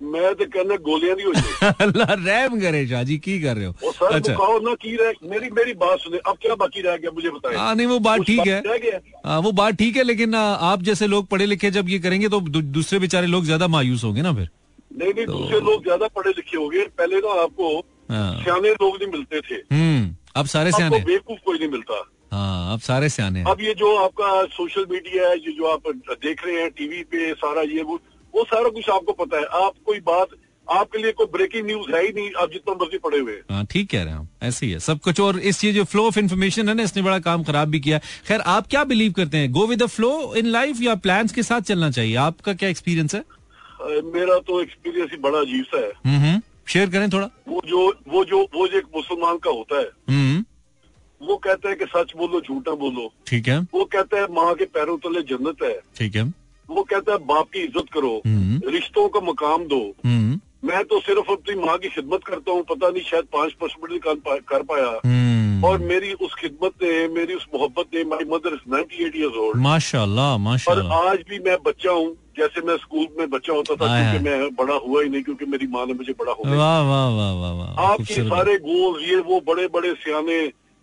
मैं 0.00 0.34
तो 0.34 0.44
कहना 0.46 0.74
गोलियाँ 0.86 1.14
नहीं 1.16 1.26
हो 1.26 1.32
जाए 1.34 1.72
अल्लाह 1.80 2.12
रहम 2.14 2.58
करे 2.60 2.84
जी 3.04 3.16
रहे 3.44 3.64
हो? 3.64 3.72
सर 3.92 4.14
अच्छा। 4.14 4.32
मुकाओ 4.32 4.58
ना 4.60 4.74
की 4.82 4.94
रह 4.96 5.12
मेरी 5.30 5.50
मेरी 5.50 5.72
बात 5.80 5.98
सुने। 5.98 6.18
अब 6.26 6.36
क्या 6.42 6.54
बाकी 6.54 6.80
रह 6.82 6.96
गया 6.96 7.10
मुझे 7.14 7.30
बताएँ। 7.30 7.56
हाँ 7.56 7.74
नहीं 7.74 7.86
वो 7.86 7.98
बात 7.98 8.18
कुछ 8.18 8.26
ठीक 8.26 8.38
बाकी 8.38 8.50
है। 8.50 9.00
हाँ, 9.26 9.38
वो 9.40 9.52
बात 9.52 9.74
ठीक 9.74 9.96
है 9.96 10.02
लेकिन 10.02 10.34
आ, 10.34 10.42
आप 10.70 10.82
जैसे 10.82 11.06
लोग 11.06 11.26
पढ़े 11.28 11.46
लिखे 11.46 11.70
जब 11.70 11.88
ये 11.88 11.98
करेंगे 11.98 12.28
तो 12.28 12.40
दूसरे 12.78 12.98
बेचारे 12.98 13.26
लोग 13.26 13.44
ज़्यादा 13.44 13.68
मायूस 13.68 14.04
होंगे 14.04 14.22
ना 14.22 14.32
फिर। 14.34 14.48
नहीं 14.92 15.12
नहीं 15.14 15.26
तो- 15.26 15.36
दूसरे 15.38 15.60
लोग 15.60 15.82
ज़्यादा 15.82 16.06
पढ़े 16.16 16.30
लिखे 16.30 16.56
हो 16.56 16.68
गए 16.68 16.84
पहले 16.98 17.16
ना 17.26 17.40
आपको 17.42 17.78
हाँ। 18.10 18.42
सियाने 18.42 18.70
लोग 18.72 18.96
नहीं 18.96 19.10
मिलते 19.12 19.40
थे। 19.40 19.62
हम्म 19.74 20.14
अब 20.36 20.46
सारे 20.46 20.72
सियाने। 20.72 20.98
बेवकूफ़ 21.00 21.40
कोई 21.44 21.58
नहीं 21.58 21.68
मिलता। 21.68 22.04
हाँ 22.32 22.72
अब 22.72 22.80
सारे 22.80 23.08
सियाने 23.08 23.42
अब 23.50 23.60
ये 23.60 23.74
जो 23.74 23.94
आपका 23.96 24.30
सोशल 24.54 24.86
मीडिया 24.90 25.28
है 25.28 25.36
ये 25.38 25.52
जो 25.52 25.66
आप 25.66 25.88
देख 26.22 26.46
रहे 26.46 26.60
हैं 26.60 26.70
टीवी 26.70 27.02
पे 27.12 27.32
सारा 27.34 27.62
ये 27.62 27.82
वो 27.82 27.98
वो 28.34 28.44
सारा 28.44 28.68
कुछ 28.68 28.88
आपको 28.90 29.12
पता 29.24 29.38
है। 29.38 29.44
आप 29.64 29.74
कोई 29.86 30.00
बात 30.06 30.28
आपके 30.68 30.98
लिए 30.98 31.12
कोई 31.12 31.26
ब्रेकिंग 31.26 31.66
न्यूज़ 31.66 31.90
है 31.94 32.00
ही 32.02 32.12
नहीं 32.12 32.30
आप 32.38 32.50
जितना 32.52 32.74
मर्ज़ी 32.74 32.98
पड़े 32.98 33.18
हुए 33.18 33.32
हैं। 33.32 33.42
हाँ 33.50 33.64
ठीक 33.64 33.90
कह 33.90 34.02
रहे 34.02 34.12
हैं 34.12 34.18
आप। 34.20 34.28
ऐसे 34.42 34.66
ही 34.66 34.72
है। 34.72 34.78
सब 34.78 34.98
कुछ। 35.00 35.20
और 35.20 35.38
इस 35.40 35.64
ये 35.64 35.72
जो 35.72 35.84
फ्लो 35.84 36.06
ऑफ़ 36.06 36.18
इन्फॉर्मेशन 36.18 36.68
है 36.68 36.74
ना 36.74 36.82
इसने 36.82 37.02
बड़ा 37.02 37.18
काम 37.18 37.44
खराब 37.44 37.68
भी 37.68 37.80
किया। 37.80 37.98
खैर 38.28 38.40
आप 38.40 38.66
क्या 38.66 38.82
बिलीव 38.84 39.12
करते 39.12 39.36
हैं? 39.36 39.50
Go 39.52 39.66
with 39.66 39.82
the 39.82 39.86
flow 39.86 40.34
in 40.34 40.46
life 40.46 40.82
या 40.82 40.94
प्लान 40.96 41.28
के 41.28 41.42
साथ 41.42 41.60
चलना 41.60 41.90
चाहिए? 41.90 42.14
आपका 42.16 42.54
क्या 42.54 42.68
एक्सपीरियंस 42.68 43.14
है? 43.14 43.22
मेरा 44.04 44.38
तो 44.38 44.60
एक्सपीरियंस 44.62 45.10
ही 45.10 45.16
बड़ा 45.18 45.38
अजीब 45.38 45.64
सा 45.64 45.78
है। 45.78 45.92
हम्म 46.06 46.40
शेयर 46.68 46.90
करें 46.90 47.08
थोड़ा। 47.10 47.26
वो 47.48 47.60
जो 47.66 47.86
वो 48.08 48.24
जो 48.24 48.42
वो 48.54 48.66
जो 48.68 48.78
एक 48.78 48.86
मुसलमान 48.96 49.38
का 49.38 49.50
होता 49.50 49.78
है 49.78 49.90
हम्म। 50.08 50.44
वो 51.20 51.36
कहता 51.36 51.68
है 51.68 51.74
कि 51.74 51.84
सच 51.86 52.12
बोलो 52.16 52.40
झूठा 52.40 52.72
बोलो। 52.74 53.12
ठीक 53.26 53.48
है। 53.48 53.58
वो 53.74 53.84
कहता 53.84 54.20
है 54.20 54.26
माँ 54.32 54.54
के 54.54 54.64
पैरों 54.66 54.96
तले 54.98 55.22
जन्नत 55.30 55.62
है। 55.62 55.78
ठीक 55.96 56.16
है। 56.16 56.24
वो 56.68 56.82
कहता 56.84 57.12
है 57.12 57.18
बाप 57.26 57.46
की 57.52 57.60
इज़्ज़त 57.60 57.86
करो 57.94 58.20
हम्म। 58.26 58.70
रिश्तों 58.70 59.08
का 59.08 59.20
मकाम 59.22 59.64
दो। 59.66 59.82
हम्म। 60.04 60.40
मैं 60.64 60.84
तो 60.84 60.98
सिर्फ़ 61.00 61.30
अपनी 61.32 61.54
माँ 61.56 61.76
की 61.78 61.88
खिदमत 61.88 62.24
करता 62.26 62.52
हूँ 62.52 62.62
पता 62.70 62.88
नहीं 62.88 63.02
शायद 63.04 63.24
पाँच 63.32 63.52
परसेंट 63.60 63.90
भी 63.90 63.98
कर 64.06 64.40
कर 64.48 64.62
पाया। 64.70 64.88
हम्म। 65.04 65.64
और 65.64 65.78
मेरी 65.82 66.12
उस 66.14 66.34
खिदमत 66.34 66.72
ने 66.82 66.92
मेरी 67.14 67.34
उस 67.34 67.46
मोहब्बत 67.54 67.94
ने 67.94 68.04
my 68.10 68.24
mother 68.32 68.54
is 68.54 68.70
ninety 68.74 69.04
eight 69.04 69.16
years 69.16 69.36
old 69.44 69.62
माशाल्लाह। 69.62 70.32
और 70.32 70.38
माशाल्लाह 70.40 71.08
आज 71.10 71.24
भी 71.30 71.38
मैं 71.46 71.56
बच्चा 71.66 71.90
हूँ 71.90 72.16
जैसे 72.38 72.60
मैं 72.66 72.76
स्कूल 72.76 73.06
में 73.18 73.30
बच्चा 73.30 73.52
होता 73.52 73.74
था 73.74 73.86
क्योंकि 73.92 74.24
मैं 74.24 74.54
बड़ा 74.56 74.74
हुआ 74.86 75.02
ही 75.02 75.08
नहीं 75.08 75.22
क्योंकि 75.22 75.46
मेरी 75.46 75.66
माँ 75.66 75.86
ने 75.86 75.94
मुझे 75.94 76.12
बड़ा 76.18 76.32
हुआ 76.32 76.56
वाह 76.56 76.80
वाह 76.88 77.08
वाह 77.16 77.32
वाह 77.34 77.52
वाह 77.52 77.86
आपके 77.86 78.22
सारे 78.28 78.56
गोल 78.66 79.02
ये 79.04 79.16
वो 79.30 79.40
बड़े 79.48 79.66
बड़े 79.74 79.92
सियाने 80.04 80.38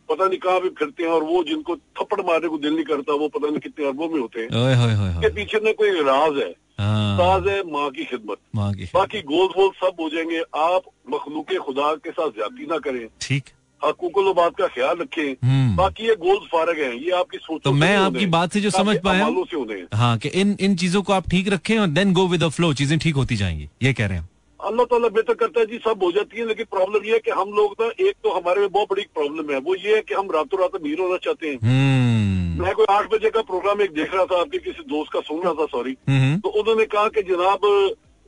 पता 0.09 0.27
नहीं 0.27 0.39
कहाँ 0.39 0.61
भी 0.61 0.69
फिरते 0.69 1.03
हैं 1.03 1.09
और 1.09 1.23
वो 1.23 1.43
जिनको 1.43 1.75
थप्पड़ 1.75 2.21
मारने 2.21 2.47
को 2.47 2.57
दिल 2.57 2.73
नहीं 2.73 2.85
करता 2.85 3.13
वो 3.13 3.27
पता 3.27 3.47
नहीं 3.47 3.59
कितने 3.59 3.85
अरबों 3.85 4.09
में 4.09 4.19
होते 4.19 4.41
हैं। 4.41 4.47
उसके 4.47 5.29
पीछे 5.29 5.59
में 5.59 5.73
कोई 5.73 5.89
राज 5.89 6.37
है। 6.37 6.55
हाँ। 6.79 7.17
राज 7.19 7.47
है 7.47 7.71
माँ 7.71 7.89
की 7.89 8.05
खिदमत। 8.05 8.37
माँ 8.55 8.73
की 8.73 8.83
बाकी 8.83 9.21
गोल 9.21 9.49
वोल 9.57 9.69
सब 9.69 9.91
हो 10.01 10.09
जाएँगे। 10.09 10.39
आप 10.55 10.81
मखलूक 11.09 11.57
खुदा 11.57 11.95
के 11.95 12.11
साथ 12.11 12.29
ज़्यादा 12.29 12.73
ना 12.73 12.77
करें। 12.77 13.07
ठीक। 13.21 13.43
हकूकुल 13.85 14.33
बात 14.33 14.55
का 14.55 14.67
ख्याल 14.67 14.97
रखें। 14.97 15.35
हम्म। 15.47 15.75
बाकी 15.75 16.07
ये 16.07 16.15
गोल्स 16.15 16.47
फारग 16.51 16.79
हैं। 16.79 16.93
ये 16.93 17.11
आपकी 17.11 17.37
सोच 17.37 17.61
तो 17.63 17.71
मैं 17.71 17.97
आपकी 17.97 18.25
बात 18.25 18.53
से 18.53 18.61
जो 18.61 18.69
समझ 18.69 18.97
पाया 19.03 19.25
हूं- 19.25 19.45
से 19.45 19.57
होने। 19.57 19.97
हाँ 19.97 20.17
कि 20.17 20.29
इन 20.29 20.57
इन 20.59 20.75
चीज़ों 20.75 21.01
को 21.01 21.13
आप 21.13 21.29
ठीक 21.29 21.47
रखें 21.47 21.79
और 21.79 21.87
then 21.87 22.13
go 22.13 22.27
with 22.27 22.43
the 22.43 22.49
flow 22.49 22.73
चीज़ें 22.73 22.99
ठीक 22.99 23.15
होती 23.15 23.35
जाएँगी। 23.35 23.69
ये 23.83 23.93
कह 23.93 24.05
रहे 24.05 24.17
हैं। 24.17 24.29
अल्लाह 24.65 24.85
ताला 24.85 25.09
बेहतर 25.09 25.33
करता 25.33 25.59
है 25.59 25.65
जी 25.65 25.77
सब 25.77 26.03
हो 26.03 26.11
जाती 26.11 26.39
है 26.39 26.45
लेकिन 26.47 26.65
प्रॉब्लम 26.71 27.05
ये 27.05 27.13
है 27.13 27.19
कि 27.19 27.31
हम 27.31 27.49
लोग 27.53 27.75
ना 27.81 27.89
एक 27.99 28.15
तो 28.23 28.29
हमारे 28.31 28.61
में 28.61 28.71
बहुत 28.71 28.87
बड़ी 28.89 29.03
प्रॉब्लम 29.13 29.51
है। 29.51 29.59
वो 29.59 29.75
ये 29.75 29.95
है 29.95 30.01
कि 30.01 30.13
हम 30.13 30.31
रातों 30.31 30.59
रात 30.61 30.75
अमीर 30.75 30.99
होना 30.99 31.17
चाहते 31.17 31.49
हैं। 31.49 31.57
हम्म। 31.63 32.63
मैं 32.63 32.73
कोई 32.73 32.85
आठ 32.89 33.11
बजे 33.11 33.29
का 33.29 33.41
प्रोग्राम 33.41 33.81
एक 33.81 33.93
देख 33.93 34.13
रहा 34.13 34.25
था 34.25 34.39
आपके 34.41 34.57
किसी 34.57 34.83
दोस्त 34.89 35.11
का 35.13 35.19
सुन 35.21 35.41
रहा 35.43 35.53
था 35.53 35.65
सॉरी 35.65 35.95
हम्म। 36.09 36.39
तो 36.39 36.49
उन्होंने 36.49 36.85
कहा 36.85 37.07
कि 37.07 37.21
जनाब 37.21 37.65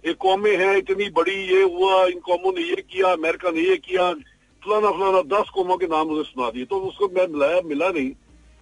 ये 0.03 0.13
कौमें 0.13 0.55
हैं 0.57 0.75
इतनी 0.77 1.09
बड़ी 1.09 1.35
ये 1.53 1.61
हुआ 1.63 2.05
इन 2.05 2.19
कौमों 2.19 2.53
ने 2.53 2.61
ये 2.61 2.75
किया 2.75 3.11
अमेरिका 3.11 3.51
ने 3.51 3.61
ये 3.61 3.77
किया 3.77 4.11
फलाना 4.61 4.91
फलाना 4.91 5.21
दस 5.33 5.49
कौमों 5.49 5.77
के 5.77 5.87
नाम 5.87 6.07
उन्हें 6.07 6.23
सुना 6.23 6.49
दिए। 6.51 6.65
तो 6.65 6.79
उसको 6.79 7.07
मैं 7.07 7.27
मिलाया 7.27 7.61
मिला 7.65 7.89
नहीं। 7.89 8.11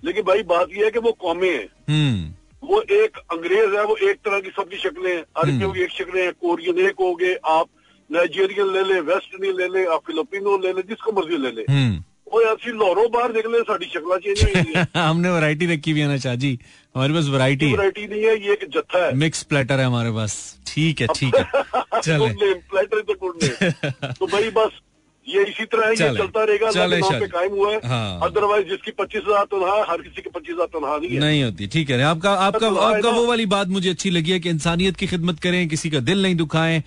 लेकिन 0.04 0.24
भाई 0.24 0.44
बात 0.44 0.68
यह 0.72 0.86
है 0.86 0.92
कि 0.92 1.00
वो 1.00 1.12
कौमें 1.12 1.50
हैं। 1.50 1.68
हम्म। 1.90 2.34
वो 2.70 2.82
एक 2.82 3.18
अंग्रेज़ 3.34 3.76
है 3.76 3.86
वो 3.86 3.96
एक 4.10 4.18
तरह 4.26 4.40
की 4.40 4.50
सबकी 4.50 4.78
शक्लें 4.78 5.16
हैं। 5.16 5.24
अरबियों 5.38 5.72
की 5.72 5.82
एक 5.82 5.92
शक्लें 5.92 6.24
हैं। 6.24 6.32
कोरियन 6.34 6.80
एक 6.80 6.96
हो 7.00 7.16
गए 7.16 7.36
आप 7.46 7.68
नाइजीरियन 8.12 8.74
ले 8.74 8.84
लें 8.84 9.02
वेस्ट 9.02 9.36
इंडीज 9.36 9.56
ले 9.56 9.68
लें 9.68 9.88
आप 9.88 10.02
फिलिपिनो 10.08 10.58
ले 10.58 10.74
लें 10.74 10.82
जिसको 10.90 11.12
मर्ज़ी 11.12 11.38
ले 11.38 11.52
लें। 11.52 11.64
हम्म। 11.70 12.04
वो 12.34 12.42
ऐसी 12.42 12.72
लाहौरों 12.72 13.12
बाहर 13.12 13.34
निकले 13.34 13.60
साड़ी 13.62 13.86
शक्ला 13.86 14.18
चेंज 14.18 14.44
हो 14.44 14.50
गई 14.56 14.74
है। 14.76 14.88
हमने 14.96 15.30
वैरायटी 15.30 15.66
रखी 15.66 15.92
हुई 15.92 16.00
है 16.00 16.08
ना 16.08 16.18
शाह 16.18 16.36
जी। 16.36 16.60
हमारे 16.96 17.14
पास 17.14 17.26
वैरायटी 17.26 17.72
वैरायटी 17.72 18.08
नहीं 18.08 18.24
है 18.24 18.48
ये 18.48 18.54
एक 18.54 18.66
जत्था 18.70 19.06
है। 19.06 19.16
मिक्स 19.16 19.44
प्लेटर 19.44 19.80
है 19.80 19.86
हमारे 19.86 20.12
पास। 20.12 20.60
ठीक 20.68 21.02
है 21.02 21.08
ठीक 21.08 21.36
है। 21.36 21.44
चले। 22.02 22.54
प्लेटर 22.54 23.02
तो 24.20 24.28
भाई 24.28 24.50
बस 24.50 24.70
ये 25.28 25.44
इसी 25.44 25.66
तरह 25.66 25.86
है 25.86 25.92
ये 25.92 26.18
चलता 26.18 26.44
रहेगा 26.44 26.70
पे 27.20 27.28
कायम 27.28 27.54
हुआ 27.54 27.72
है। 27.72 27.80
हाँ। 27.86 28.20
अदरवाइज़ 28.24 28.68
जिसकी 28.68 28.92
पच्चीस 29.00 29.22
हज़ार 29.28 29.46
तनहा 29.46 29.86
हर 29.92 30.02
किसी 30.02 30.22
की 30.22 30.30
पच्चीस 30.30 30.54
हज़ार 30.54 30.68
तनहा 30.74 30.98
नहीं 30.98 31.10
है। 31.10 31.20
नहीं 31.20 31.44
होती 31.44 31.68
ठीक 31.68 31.90
है। 31.90 32.02
आपका 32.04 32.32
आपका 32.32 32.60
तो 32.60 32.76
आपका 32.78 33.10
वो 33.10 33.26
वाली 33.28 33.46
बात 33.48 33.68
मुझे 33.70 33.90
अच्छी 33.90 34.10
लगी 34.10 34.32
है 34.32 34.40
कि 34.40 34.50
इंसानियत 34.50 34.96
की 34.96 35.08
खिदमत 35.08 35.40
करें 35.40 35.68
किसी 35.70 35.90
का 35.90 36.00
दिल 36.02 36.22
नहीं 36.24 36.36
दुखाएँ 36.36 36.84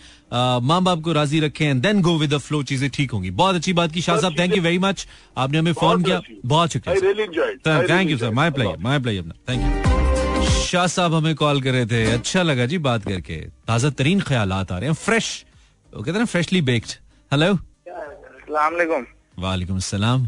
माँ 0.62 0.80
बाप 0.82 1.01
को 1.03 1.12
राज़ी 1.12 1.41
रखें 1.41 1.80
then 1.80 2.03
go 2.03 2.16
with 2.18 2.34
the 2.34 2.39
flow 2.41 2.62
चीज़ें 2.64 2.89
ठीक 2.91 3.11
होंगी। 3.11 3.30
बहुत 3.32 3.55
अच्छी 3.57 3.72
बात 3.72 3.93
की 3.93 4.03
शाह 4.03 4.16
साहब 4.18 4.39
थैंक 4.39 4.57
यू 4.57 4.62
वेरी 4.62 4.78
मच 4.78 5.07
आपने 5.36 5.59
हमें 5.59 5.72
फ़ोन 5.74 6.03
किया। 6.03 6.20
बहुत 6.47 6.72
शुक्रिया 6.72 6.95
thank 7.89 8.11
you 8.11 8.18
sir. 8.18 8.30
My 8.32 8.51
play 8.51 8.66
my 8.80 8.99
play 8.99 9.16
अपना। 9.18 9.34
थैंक 9.49 9.61
यू 9.62 10.64
शाह 10.64 10.86
साहब 10.89 11.14
हमें 11.14 11.34
कॉल 11.36 11.61
कर 11.62 11.72
रहे 11.72 11.86
थे। 11.86 12.05
अच्छा 12.12 12.43
लगा 12.43 12.66
जी 12.66 12.78
बात 12.80 13.05
करके। 13.05 13.36
ताज़ा 13.68 13.91
तरीन 13.93 14.20
ख्याल 14.22 14.53
आ 14.53 14.62
रहे 14.62 14.84
हैं। 14.84 14.95
फ्रेश 14.97 15.45
वो 15.93 16.03
कहते 16.03 16.12
हैं 16.12 16.18
ना 16.18 16.24
फ्रेशली 16.26 16.61
बेक्ड 16.62 16.91
हेलो 17.32 17.59
सलामकुम 18.49 19.05
वालेकुम। 19.38 19.76
अस्सलाम 19.76 20.26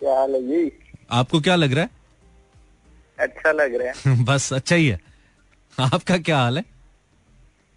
क्या 0.00 0.12
हाल 0.18 0.34
है 0.34 0.40
जी? 0.42 0.70
आपको 1.10 1.40
क्या 1.40 1.56
लग 1.56 1.72
रहा 1.72 1.84
है? 1.84 1.90
अच्छा 3.18 3.52
लग 3.52 3.74
रहा 3.74 3.88
है। 3.88 3.94
है 4.06 4.24
बस 4.30 4.52
अच्छा 4.52 4.76
ही 4.76 4.86
है। 4.88 5.00
आपका 5.78 6.16
क्या 6.18 6.38
हाल 6.38 6.58
है? 6.58 6.62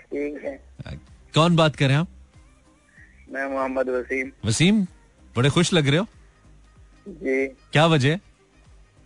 ठीक 0.01 0.43
है। 0.45 0.53
कौन 1.35 1.55
बात 1.55 1.75
कर 1.75 1.85
रहे 1.85 1.93
हैं 1.93 2.01
आप? 2.01 2.07
मैं 3.31 3.45
मोहम्मद 3.49 3.89
वसीम। 3.89 4.31
वसीम 4.45 4.81
बड़े 5.35 5.49
खुश 5.49 5.73
लग 5.73 5.87
रहे 5.87 5.99
हो? 5.99 6.05
जी। 7.07 7.47
क्या 7.73 7.85
वजह 7.87 8.19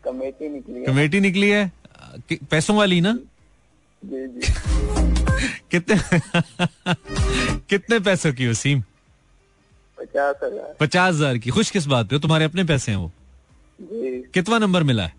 कमेटी 0.05 0.49
निकली 0.49 0.79
है। 0.79 0.85
कमेटी 0.85 1.19
निकली 1.19 1.49
है? 1.49 1.71
पैसों 2.51 2.77
वाली 2.77 3.01
ना? 3.01 3.17
जी 4.03 4.27
जी। 4.27 4.53
कितने 5.71 5.95
कितने 7.69 7.99
पैसों 7.99 8.33
की 8.33 8.47
वसीम? 8.47 8.83
पचास 10.01 10.35
हज़ार। 10.43 10.75
पचास 10.79 11.13
हज़ार 11.15 11.37
की। 11.37 11.49
खुश 11.49 11.69
किस 11.71 11.85
बात 11.87 12.09
पे 12.09 12.15
हो 12.15 12.19
तुम्हारे 12.21 12.45
अपने 12.45 12.63
पैसे 12.63 12.91
हैं 12.91 12.97
वो। 12.97 13.11
जी। 13.79 14.21
कितवा 14.33 14.57
नंबर 14.59 14.83
मिला 14.83 15.03
है? 15.03 15.13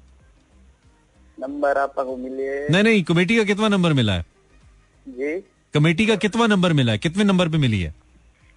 नंबर 1.39 1.78
आपको 1.78 2.16
मिले। 2.16 2.68
नहीं 2.68 2.83
नहीं 2.83 3.03
कमेटी 3.05 3.37
का 3.37 3.45
कितवा 3.45 3.68
नंबर 3.68 3.93
मिला 3.93 4.14
है? 4.14 4.24
जी। 5.07 5.39
कमेटी 5.74 6.07
का 6.07 6.16
कितवा 6.16 6.47
नंबर 6.47 6.72
मिला 6.72 6.93
है? 6.93 6.99
कितने 6.99 7.24
नंबर 7.24 7.49
पे 7.49 7.59
मिली 7.59 7.80
है? 7.80 7.95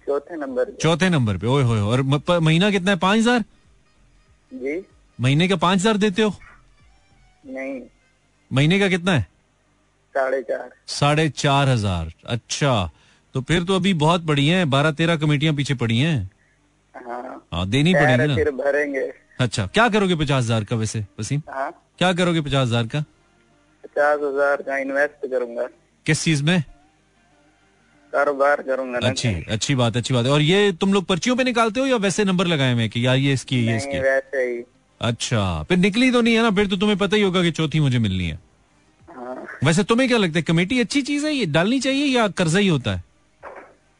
चौथे 0.06 0.36
नंबर 0.36 0.64
पे। 0.64 0.76
चौथे 0.82 1.08
नंबर 1.10 1.36
पे। 1.36 1.46
ओए 1.46 1.62
होए 1.62 1.80
और 1.80 2.02
महीना 2.40 2.70
कितना 2.70 2.90
है? 2.90 2.96
पाँच 2.98 3.18
हज़ार? 3.18 3.44
जी। 4.52 4.84
महीने 5.18 5.48
का 5.48 5.56
पाँच 5.56 5.78
हज़ार 5.78 5.96
देते 5.96 6.22
हो? 6.22 6.34
नहीं। 7.46 7.80
महीने 8.50 8.78
का 8.80 8.88
कितना 8.88 9.12
है? 9.12 9.26
साढ़े 10.14 10.42
चार। 10.42 10.70
साढ़े 10.88 11.28
चार 11.28 11.68
हज़ार। 11.68 12.12
अच्छा। 12.26 12.90
तो 13.36 13.40
फिर 13.40 13.64
तो 13.64 13.74
अभी 13.76 13.92
बहुत 13.94 14.24
पड़ी 14.26 14.46
हैं 14.48 14.68
बारह 14.70 14.92
तेरह 14.92 15.16
कमेटियाँ 15.16 15.54
पीछे 15.54 15.74
पड़ी 15.74 15.98
हैं। 15.98 16.30
हाँ। 16.94 17.48
हाँ 17.52 17.66
देनी 17.68 17.92
पड़ेगी 17.94 18.26
ना। 18.26 18.34
फिर 18.34 18.50
भरेंगे। 18.52 19.00
अच्छा 19.40 19.66
क्या 19.66 19.88
करोगे 19.88 20.14
पचास 20.14 20.44
हज़ार 20.44 20.64
का 20.64 20.76
वैसे 20.76 21.04
वसीम? 21.20 21.42
हाँ। 21.48 21.70
क्या 21.98 22.12
करोगे 22.12 22.40
पचास 22.40 22.66
हज़ार 22.68 22.86
का? 22.86 23.00
पचास 23.84 24.18
हज़ार 24.20 24.62
का 24.62 24.78
इन्वेस्ट 24.78 25.26
करूँगा। 25.30 25.66
किस 26.06 26.22
चीज़ 26.24 26.42
में? 26.44 26.62
कारोबार 28.12 28.62
करूँगा 28.62 29.06
अच्छी 29.08 29.34
अच्छी 29.50 29.74
बात 29.74 29.96
अच्छी 29.96 30.14
बात। 30.14 30.26
है 30.26 30.30
और 30.32 30.42
ये 30.42 30.72
तुम 30.72 30.92
लोग 30.92 31.04
पर्चियों 31.06 31.36
पे 31.36 31.44
निकालते 31.44 31.80
हो 31.80 31.86
या 31.86 31.96
वैसे 31.98 32.24
नंबर 32.24 32.46
लगाए 32.46 32.74
हुए 32.74 32.88
कि 32.88 33.06
यार 33.06 33.16
ये 33.16 33.32
इसकी 33.32 33.64
ये 33.66 33.76
इसकी? 33.76 33.98
वैसे 34.00 34.44
ही। 34.44 34.62
अच्छा 35.00 35.62
फिर 35.62 35.78
निकली 35.78 36.10
तो 36.10 36.20
नहीं 36.20 36.34
है 36.34 36.42
ना 36.42 36.50
फिर 36.50 36.66
तो 36.66 36.76
तुम्हें 36.76 36.98
पता 36.98 37.16
ही 37.16 37.22
होगा 37.22 37.42
कि 37.42 37.50
चौथी 37.50 37.80
मुझे 37.80 37.98
मिलनी 37.98 38.28
है। 38.28 38.38
हाँ। 39.08 39.36
वैसे 39.64 39.84
तुम्हें 39.84 40.08
क्या 40.08 40.18
लगता 40.18 40.38
है 40.38 40.42
कमेटी 40.42 40.80
अच्छी 40.80 41.02
चीज़ 41.02 41.26
है 41.26 41.32
ये 41.34 41.46
डालनी 41.48 41.80
चाहिए 41.80 42.06
या 42.06 42.26
कर्जा 42.30 42.58
ही 42.58 42.68
होता 42.68 42.94
है? 42.94 43.04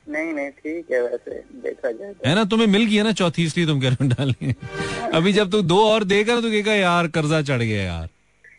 नहीं 0.07 0.33
नहीं 0.33 0.51
ठीक 0.51 0.91
है 0.93 1.03
वैसे 1.03 1.43
देखा 1.63 1.91
जाए 1.91 2.13
तो। 2.13 2.29
है 2.29 2.35
ना 2.35 2.45
तुम्हें 2.45 2.67
मिल 2.67 2.85
गया 2.85 3.03
ना 3.05 3.13
चौथी 3.13 3.45
इसलिए 3.45 3.67
तुम 3.67 3.81
रहे 3.83 4.51
हो। 4.51 5.09
अभी 5.11 5.33
जब 5.33 5.51
तू 5.51 5.63
दो 5.63 5.79
और 5.89 6.05
देगा 6.05 6.35
ना 6.35 6.41
तो 6.41 6.51
कहेगा 6.51 6.75
यार 6.75 7.09
कर्जा 7.09 7.41
चढ़ 7.43 7.63
गया 7.63 7.83
यार। 7.83 8.09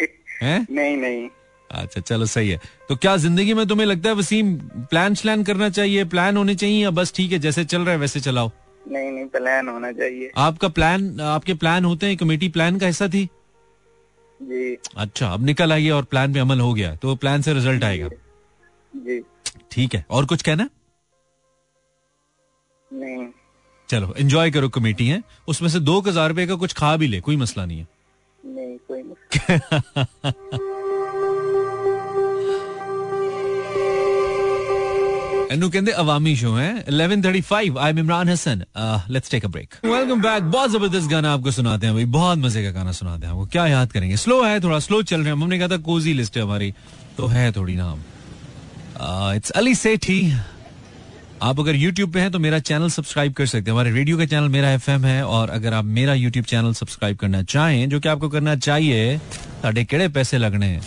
है? 0.42 0.66
नहीं 0.72 0.98
नहीं। 0.98 1.28
अच्छा 1.70 2.02
चलो 2.02 2.26
सही 2.26 2.50
है। 2.50 2.60
तो 2.90 2.96
क्या 2.96 3.16
ज़िंदगी 3.18 3.54
में 3.54 3.66
तुम्हें 3.68 3.86
लगता 3.88 4.10
है 4.10 4.16
वसीम 4.16 4.54
प्लान 4.92 5.16
श्लान 5.16 5.44
करना 5.44 5.70
चाहिए 5.70 6.04
प्लान 6.06 6.38
होने 6.38 6.56
चाहिए 6.56 6.84
या 6.84 6.92
बस 6.92 7.14
ठीक 7.16 7.32
है 7.32 7.40
जैसे 7.40 7.66
चल 7.66 7.82
रहा 7.82 7.92
है 7.92 7.98
वैसे 7.98 8.20
चलाओ? 8.20 8.52
नहीं 8.86 9.12
नहीं 9.12 9.26
प्लान 9.26 9.68
होना 9.68 9.92
चाहिए। 9.92 10.32
आपका 10.38 10.68
प्लान 10.70 11.20
आपके 11.22 11.54
प्लान 11.54 11.86
होते 11.86 12.08
हैं 12.08 12.18
कमेटी 12.18 12.50
प्लान 12.50 12.78
का 12.80 12.88
हिस्सा 12.88 13.08
थी? 13.08 13.26
जी। 14.40 14.78
अच्छा 14.98 15.28
अब 15.28 15.46
निकल 15.46 15.72
आइए 15.74 15.90
और 15.90 16.04
प्लान 16.04 16.34
पे 16.34 16.40
अमल 16.40 16.60
हो 16.60 16.74
गया 16.74 16.96
तो 16.96 17.16
प्लान 17.16 17.42
से 17.42 17.54
रिज़ल्ट 17.54 17.84
आएगा। 17.84 18.10
जी। 18.94 19.22
ठीक 19.72 19.96
है 19.96 20.06
और 20.10 20.26
कुछ 20.26 20.42
कहना 20.42 20.70
नहीं। 22.92 23.28
चलो 23.90 24.14
एंजॉय 24.18 24.52
करो 24.52 24.70
कमेटी 24.70 25.08
है। 25.08 25.22
उसमें 25.48 25.70
से 25.70 25.80
दो 25.82 26.00
हज़ार 26.08 26.30
रुपए 26.30 26.46
का 26.48 26.56
कुछ 26.56 26.74
खा 26.74 26.96
भी 26.98 27.08
ले 27.08 27.20
कोई 27.22 27.36
मसला 27.38 27.66
नहीं 27.66 27.78
है। 27.80 27.88
नहीं 28.44 28.78
कोई 28.88 29.04
मसला 29.04 30.04
एनु 35.52 35.70
कहते 35.70 35.92
अवामी 35.94 36.36
शो 36.36 36.52
है। 36.54 36.86
11:35 36.86 37.78
I 37.78 37.90
am 37.90 38.00
Imran 38.00 38.30
Hasan 38.30 38.64
let's 39.10 39.32
take 39.32 39.46
a 39.46 39.48
break 39.48 39.76
welcome 39.86 40.22
back 40.22 40.44
बहुत 40.52 40.70
ज़बरदस्त 40.72 41.10
गाना 41.10 41.34
आपको 41.34 41.52
सुनाते 41.52 41.86
हैं 41.88 41.96
भाई। 41.96 42.06
बहुत 42.18 42.38
मज़े 42.38 42.64
का 42.64 42.72
गाना 42.72 42.92
सुनाते 42.92 43.26
हैं 43.26 43.34
आपको। 43.34 43.46
क्या 43.46 43.66
याद 43.68 43.92
करेंगे? 43.92 44.18
स्लो 44.18 44.42
है 44.44 44.60
थोड़ा 44.64 44.80
स्लो 44.80 45.02
चल 45.04 45.22
रहे 45.22 45.26
हैं। 45.26 45.42
हमने 45.42 45.60
कहा 45.60 45.68
था 45.68 45.78
कोजी 45.88 46.14
लिस्ट 46.14 46.38
है 46.38 46.44
हमारी। 46.44 46.74
तो 47.18 47.28
है 47.28 47.52
थोड़ी 47.52 47.76
नाम 47.76 48.00
इट्स 49.36 49.52
अली 49.52 49.76
सेठी 49.76 50.22
आप 51.44 51.60
अगर 51.60 51.76
YouTube 51.76 52.14
पे 52.14 52.20
हैं 52.20 52.32
तो 52.32 52.40
मेरा 52.40 52.60
चैनल 52.60 52.90
सब्सक्राइब 52.90 53.34
कर 53.34 53.46
सकते 53.46 53.70
हैं। 53.70 53.72
हमारे 53.72 53.92
रेडियो 53.92 54.18
का 54.18 54.26
चैनल 54.26 54.48
मेरा 54.50 54.78
FM 54.78 55.04
है 55.06 55.24
और 55.26 55.50
अगर 55.50 55.74
आप 55.74 55.86
मेरा 55.86 56.14
YouTube 56.14 56.46
चैनल 56.50 56.74
सब्सक्राइब 56.74 57.18
करना 57.18 57.42
चाहें, 57.44 57.90
जो 57.90 58.00
कि 58.00 58.10
आपको 58.10 58.30
करना 58.30 58.56
चाहिए, 58.56 59.18
साढ़े 59.62 59.84
केड़े 59.86 60.08
पैसे 60.08 60.38
लगने 60.38 60.80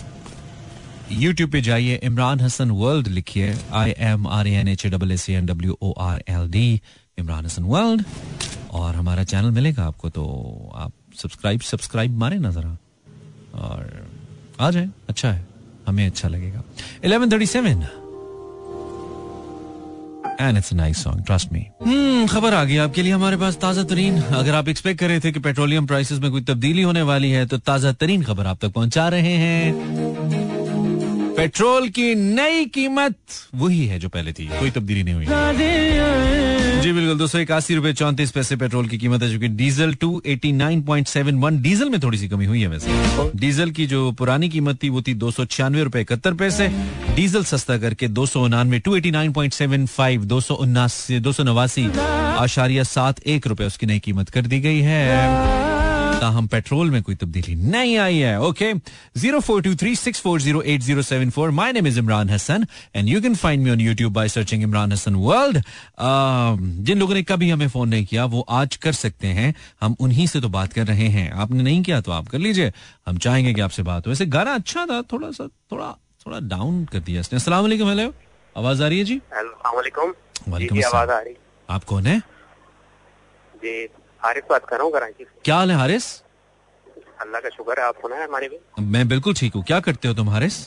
यूट्यूब 1.11 1.51
पे 1.51 1.61
जाइए, 1.61 1.95
इमरान 2.03 2.39
हसन 2.39 2.71
वर्ल्ड 2.71 3.07
लिखिए 3.07 3.55
I 3.73 3.93
M 3.99 4.27
R 4.27 4.47
N 4.47 4.67
H 4.67 4.85
double 4.87 5.11
S 5.11 5.29
N 5.29 5.45
W 5.45 5.77
O 5.81 5.93
R 5.99 6.23
L 6.29 6.49
D 6.49 6.81
Imran 7.17 7.45
Hasan 7.45 7.63
world 7.63 8.03
और 8.71 8.95
हमारा 8.95 9.23
चैनल 9.23 9.51
मिलेगा 9.51 9.85
आपको 9.85 10.09
तो 10.09 10.25
आप 10.75 10.91
सब्सक्राइब 11.21 11.61
सब्सक्राइब 11.61 12.17
मारे 12.17 12.37
ना 12.39 12.51
जरा। 12.51 12.77
और 13.55 14.07
आ 14.59 14.71
जाए 14.71 14.89
अच्छा 15.09 15.31
है, 15.31 15.45
हमें 15.87 16.05
अच्छा 16.05 16.27
लगेगा। 16.27 16.63
1137 17.05 18.00
and 20.39 20.57
it's 20.57 20.73
nice 20.73 21.03
song 21.03 21.25
trust 21.25 21.51
me 21.53 21.65
खबर 22.27 22.53
आ 22.53 22.63
गई 22.63 22.77
आपके 22.77 23.01
लिए 23.01 23.13
हमारे 23.13 23.37
पास 23.37 23.55
ताज़ा 23.57 23.83
तरीन। 23.85 24.21
अगर 24.21 24.55
आप 24.55 24.67
एक्सपेक्ट 24.69 24.99
कर 24.99 25.07
रहे 25.07 25.19
थे 25.19 25.31
कि 25.31 25.39
पेट्रोलियम 25.39 25.85
प्राइसेस 25.87 26.19
में 26.19 26.29
कोई 26.31 26.41
तब्दीली 26.43 26.81
होने 26.81 27.01
वाली 27.01 27.31
है 27.31 27.45
तो 27.45 27.57
ताज़ा 27.59 27.91
तरीन 27.93 28.23
खबर 28.23 28.45
आप 28.45 28.59
तक 28.61 28.71
पहुँचा 28.71 29.07
रहे 29.09 29.35
हैं। 29.37 30.40
पेट्रोल 31.41 31.87
की 31.89 32.13
नई 32.15 32.65
कीमत 32.65 33.15
वही 33.55 33.85
है 33.85 33.99
जो 33.99 34.09
पहले 34.09 34.33
थी। 34.33 34.45
कोई 34.47 34.71
तब्दीली 34.71 35.03
नहीं 35.03 35.15
हुई। 35.15 35.25
जी, 36.81 36.91
बिल्कुल, 36.91 37.17
दो 37.17 37.27
सौ 37.27 37.39
इक्यासी 37.39 37.75
रुपए 37.75 37.93
चौंतीस 37.93 38.31
पैसे 38.31 38.55
पेट्रोल 38.55 38.87
की 38.87 38.97
कीमत 38.97 39.23
है, 39.23 39.29
जो 39.29 39.39
कि 39.39 39.47
diesel 39.47 39.93
two 39.93 40.21
eighty 40.25 40.51
nine 40.51 40.81
point 40.81 41.07
seven 41.07 41.39
one. 41.39 41.61
Diesel 41.61 41.89
में 41.89 41.99
थोड़ी 42.03 42.17
सी 42.17 42.27
कमी 42.27 42.45
हुई 42.45 42.61
है 42.61 42.67
वैसे। 42.67 43.31
डीजल 43.35 43.71
की 43.71 43.87
जो 43.87 44.11
पुरानी 44.11 44.49
कीमत 44.49 44.83
थी, 44.83 44.89
वो 44.89 45.01
थी 45.01 45.13
दो 45.13 45.31
सौ 45.31 45.45
छियानवे 45.45 45.83
रुपए 45.83 46.01
इकहत्तर 46.01 46.33
पैसे। 46.33 46.67
डीजल 47.15 47.43
सस्ता 47.43 47.77
करके 47.77 48.07
दो 48.07 48.25
सौ 48.25 48.43
उनानवे, 48.43 48.79
two 48.79 48.95
eighty 48.95 49.11
nine 49.11 49.33
point 49.33 49.53
seven 49.53 49.85
five, 49.87 50.25
दो 50.25 50.41
सौ 50.41 50.55
उन्नासी, 50.55 51.19
दो 51.19 51.31
सौ 51.31 51.43
नवासी, 51.43 51.89
आशारिया 52.37 52.83
सात 52.83 53.27
एक 53.27 53.47
रुपए 53.47 53.63
उसकी 53.63 53.85
नई 53.85 53.99
कीमत 53.99 54.29
कर 54.29 54.41
दी 54.41 54.59
गई 54.59 54.79
है। 54.79 55.70
ताहम 56.21 56.47
पेट्रोल 56.47 56.91
में 56.91 57.01
कोई 57.03 57.15
तब्दीली 57.15 57.55
नहीं 57.55 57.97
आई 57.97 58.17
है. 58.17 58.39
Okay 58.41 58.73
zero 59.17 59.39
four 59.41 59.61
two 59.63 59.75
three 59.75 59.95
six 59.95 60.21
four 60.21 60.41
zero 60.41 60.61
eight 60.63 60.81
zero 60.81 61.01
seven 61.01 61.29
four. 61.29 61.51
My 61.51 61.71
name 61.71 61.87
is 61.87 61.99
Imran 61.99 62.29
Hasan 62.29 62.65
and 62.95 63.09
you 63.09 63.21
can 63.21 63.35
find 63.35 63.63
me 63.63 63.71
on 63.71 63.81
YouTube 63.81 64.13
by 64.13 64.29
searching 64.29 64.63
Imran 64.63 64.91
Hasan 64.91 65.15
world 65.17 65.61
जिन 66.85 66.99
लोगों 66.99 67.13
ने 67.13 67.23
कभी 67.23 67.49
हमें 67.49 67.67
फ़ोन 67.69 67.89
नहीं 67.89 68.05
किया 68.05 68.25
वो 68.25 68.45
आज 68.49 68.75
कर 68.77 68.91
सकते 68.93 69.27
हैं। 69.29 69.53
हम 69.81 69.95
उन्हीं 69.99 70.27
से 70.27 70.41
तो 70.41 70.49
बात 70.49 70.73
कर 70.73 70.87
रहे 70.87 71.07
हैं। 71.09 71.29
आपने 71.33 71.63
नहीं 71.63 71.81
किया 71.83 72.01
तो 72.01 72.11
आप 72.11 72.27
कर 72.27 72.39
लीजिए। 72.39 72.71
हम 73.07 73.17
चाहेंगे 73.17 73.53
कि 73.53 73.61
आपसे 73.61 73.83
बात 73.83 74.07
हो। 74.07 74.11
वैसे 74.11 74.25
गाना 74.27 74.53
अच्छा 74.55 74.85
था 74.85 75.01
थोड़ा 75.13 75.31
सा 75.31 75.47
थोड़ा 75.71 75.91
थोड़ा 76.25 76.39
डाउन 76.49 76.83
कर 76.85 76.99
दिया 76.99 77.21
इसने। 77.21 77.37
असला 77.37 77.59
हेलो 77.59 78.13
आवाज़ 78.55 78.83
आ 78.83 78.87
रही 78.87 78.99
है 78.99 79.05
जी? 79.05 79.15
वालेकुम। 79.15 80.13
वालेकुम 80.47 80.79
आवाज़ 80.85 81.09
आ 81.09 81.19
रही। 81.19 81.35
आप 81.69 81.83
कौन 81.83 82.05
है? 82.07 82.17
जी 83.55 83.87
हारिस 84.21 84.43
बात 84.49 84.65
कर 84.65 84.75
रहा 84.75 84.83
हूँ 84.83 84.91
कराची 84.93 85.23
से। 85.23 85.41
क्या 85.45 85.55
हाल 85.55 85.71
है 85.71 85.77
हारिस? 85.77 86.05
अल्लाह 87.21 87.41
का 87.41 87.49
शुक्र 87.49 87.79
है 87.79 87.87
आप 87.87 87.95
सुना 88.01 88.15
है 88.15 88.23
हमारे 88.23 88.47
भी? 88.49 88.57
मैं 88.91 89.07
बिल्कुल 89.07 89.33
ठीक 89.33 89.53
हूँ। 89.55 89.63
क्या 89.63 89.79
करते 89.79 90.07
हो 90.07 90.13
तुम 90.13 90.29
हारिस? 90.29 90.59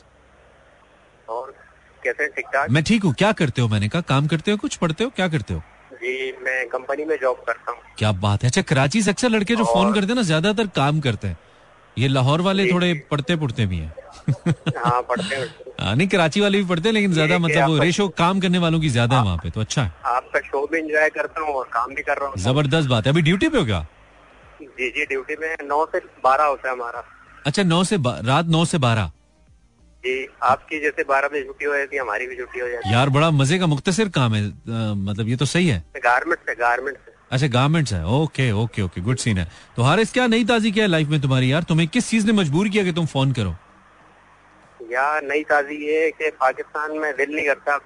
और 1.29 1.55
कैसे 2.03 2.27
ठीक 2.29 2.47
ठाक 2.55 2.71
मैं 2.71 2.83
ठीक 2.85 3.05
हूँ। 3.05 3.13
क्या 3.15 3.33
करते 3.33 3.63
हो 3.63 3.69
मैंने 3.69 3.89
कहा? 3.89 4.01
काम 4.09 4.27
करते 4.27 4.51
हो 4.51 4.57
कुछ? 4.57 4.77
पढ़ते 4.77 5.05
हो? 5.05 5.11
क्या 5.17 5.29
करते 5.29 5.55
हो? 5.55 5.61
जी 5.95 6.33
मैं 6.45 6.67
कंपनी 6.69 7.05
में 7.05 7.17
जॉब 7.21 7.43
करता 7.47 7.73
हूँ। 7.73 7.81
क्या 7.99 8.13
बात 8.25 8.43
है। 8.43 8.49
अच्छा 8.49 8.63
कराची 8.63 9.03
से 9.03 9.11
अक्सर 9.11 9.29
लड़के 9.31 9.57
जो 9.57 9.65
फ़ोन 9.65 9.93
करते 9.95 10.07
हैं 10.07 10.15
ना 10.15 10.23
ज़्यादातर 10.23 10.67
काम 10.77 11.01
करते 11.01 11.29
हैं। 11.29 11.37
ये 11.99 12.09
लाहौर 12.09 12.41
वाले 12.43 12.71
थोड़े 12.73 12.93
पढ़ते 13.11 13.37
पुढ़ते 13.37 13.67
भी 13.67 13.77
हैं। 13.79 13.93
हाँ 14.85 15.01
पढ़ते 15.03 15.37
हैं 15.81 15.95
नहीं 15.97 16.07
कराची 16.09 16.41
वाले 16.41 16.59
भी 16.59 16.65
पढ़ते 16.65 16.89
हैं 16.89 16.95
लेकिन 16.95 17.13
ज़्यादा 17.13 17.39
मतलब 17.39 17.69
वो 17.69 17.79
रेशो 17.79 18.09
काम 18.19 18.41
करने 18.41 18.59
वालों 18.59 18.81
की 18.81 18.89
ज़्यादा 18.89 19.19
है 19.19 19.25
वहाँ 19.25 19.37
पे 19.43 19.51
तो 19.51 19.61
अच्छा 19.61 19.83
है। 19.83 19.93
आपका 20.07 20.41
शो 20.41 20.67
भी 20.73 20.79
एंजॉय 20.79 21.09
करता 21.17 21.41
हूँ 21.41 21.55
और 21.55 21.69
काम 21.73 21.95
भी 21.95 22.03
कर 22.03 22.19
रहा 22.19 22.29
हूँ। 22.29 22.37
ज़बरदस्त 22.43 22.89
बात 22.89 23.07
है। 23.07 23.13
अभी 23.13 23.23
ड्यूटी 23.23 23.49
पे 23.49 23.59
हो 23.59 23.65
क्या? 23.65 23.87
जी 24.63 24.89
जी 24.91 25.05
ड्यूटी 25.07 25.37
में 25.41 25.55
नौ 25.65 25.85
से 25.93 25.99
बारह 26.25 26.45
होता 26.45 26.69
है 26.69 26.75
हमारा। 26.75 27.03
अच्छा 27.47 27.63
नौ 27.63 27.83
से 27.85 27.97
रात 28.27 28.47
नौ 28.49 28.65
से 28.65 28.79
बारह? 28.79 29.11
जी 30.05 30.15
आपकी 30.43 30.81
जैसे 30.81 31.05
बारह 31.09 31.29
बजे 31.29 31.43
छुट्टी 31.43 31.65
हो 31.65 31.77
जाती 31.77 31.97
है 31.97 32.03
हमारी 32.03 32.27
भी 32.27 32.37
छुट्टी 32.37 32.61
हो 32.61 32.69
जाती 32.69 32.89
है। 32.89 32.95
यार 32.95 33.09
बड़ा 33.11 33.31
मज़े 33.33 33.59
का 33.59 33.67
मुख्तसर 33.67 34.09
काम 34.17 34.35
है 34.35 34.43
मतलब 34.49 35.29
ये 35.29 35.37
तो 35.37 35.45
सही 35.47 35.69
है 35.69 35.77
है। 35.97 36.01
गारमेंट 36.05 36.41
से 36.41 36.55
गारमेंट 36.55 36.97
से। 36.97 37.13
अच्छा 37.35 37.47
गारमेंट्स 37.47 37.93
है। 37.93 38.05
Okay 38.07 38.51
okay 38.53 38.83
okay 38.83 39.01
good 39.01 39.17
scene 39.17 39.39
है। 39.39 39.49
तो 39.77 39.83
हारिस 39.83 40.13
क्या 40.13 40.27
नई 40.27 40.45
ताजी 40.45 40.73
क्या 40.73 40.85
है 40.85 40.91
लाइफ 40.91 41.09
में 41.09 41.21
तुम्हारी 41.21 41.53
यार? 41.53 41.63
तुम्हें 41.63 41.89
किस 41.89 42.11
चीज़ 42.11 42.27
ने 42.27 42.33
मजबूर 42.33 42.69
किया 42.69 42.85
कि 42.85 42.93
तुम 42.93 43.07
फ़ोन 43.07 43.33
करो? 43.33 43.55
या 44.81 45.21
नई 45.21 45.43
ताजी 45.45 45.77
ये 45.87 46.05
है 46.05 46.11
कि 46.11 46.31
पाकिस्तान 46.31 46.93
में 46.99 47.17
दिल 47.17 47.35
नहीं 47.35 47.47
करता। 47.47 47.79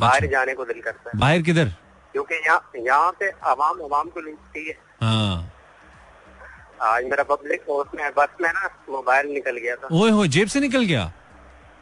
बाहर 0.00 0.26
जाने 0.26 0.54
को 0.54 0.64
दिल 0.64 0.80
करता 0.80 1.10
है। 1.14 1.20
बाहर 1.20 1.42
किधर? 1.42 1.68
क्योंकि 2.12 2.34
यहाँ 2.34 2.70
यहाँ 2.76 3.10
पे 3.20 3.30
आवाम 3.44 3.82
आवाम 3.82 4.08
को 4.08 4.20
लूटती 4.20 4.66
है। 4.68 4.76
हाँ। 5.00 5.50
आज 6.82 7.04
मेरा 7.04 7.22
पब्लिक 7.24 7.68
उसमें 7.70 8.10
बस 8.18 8.36
में 8.40 8.48
ना 8.50 8.68
मोबाइल 8.90 9.26
निकल 9.26 9.56
गया 9.56 9.76
था। 9.76 9.88
ओए 9.92 10.10
हो 10.10 10.26
जेब 10.26 10.48
से 10.48 10.60
निकल 10.60 10.84
गया? 10.84 11.12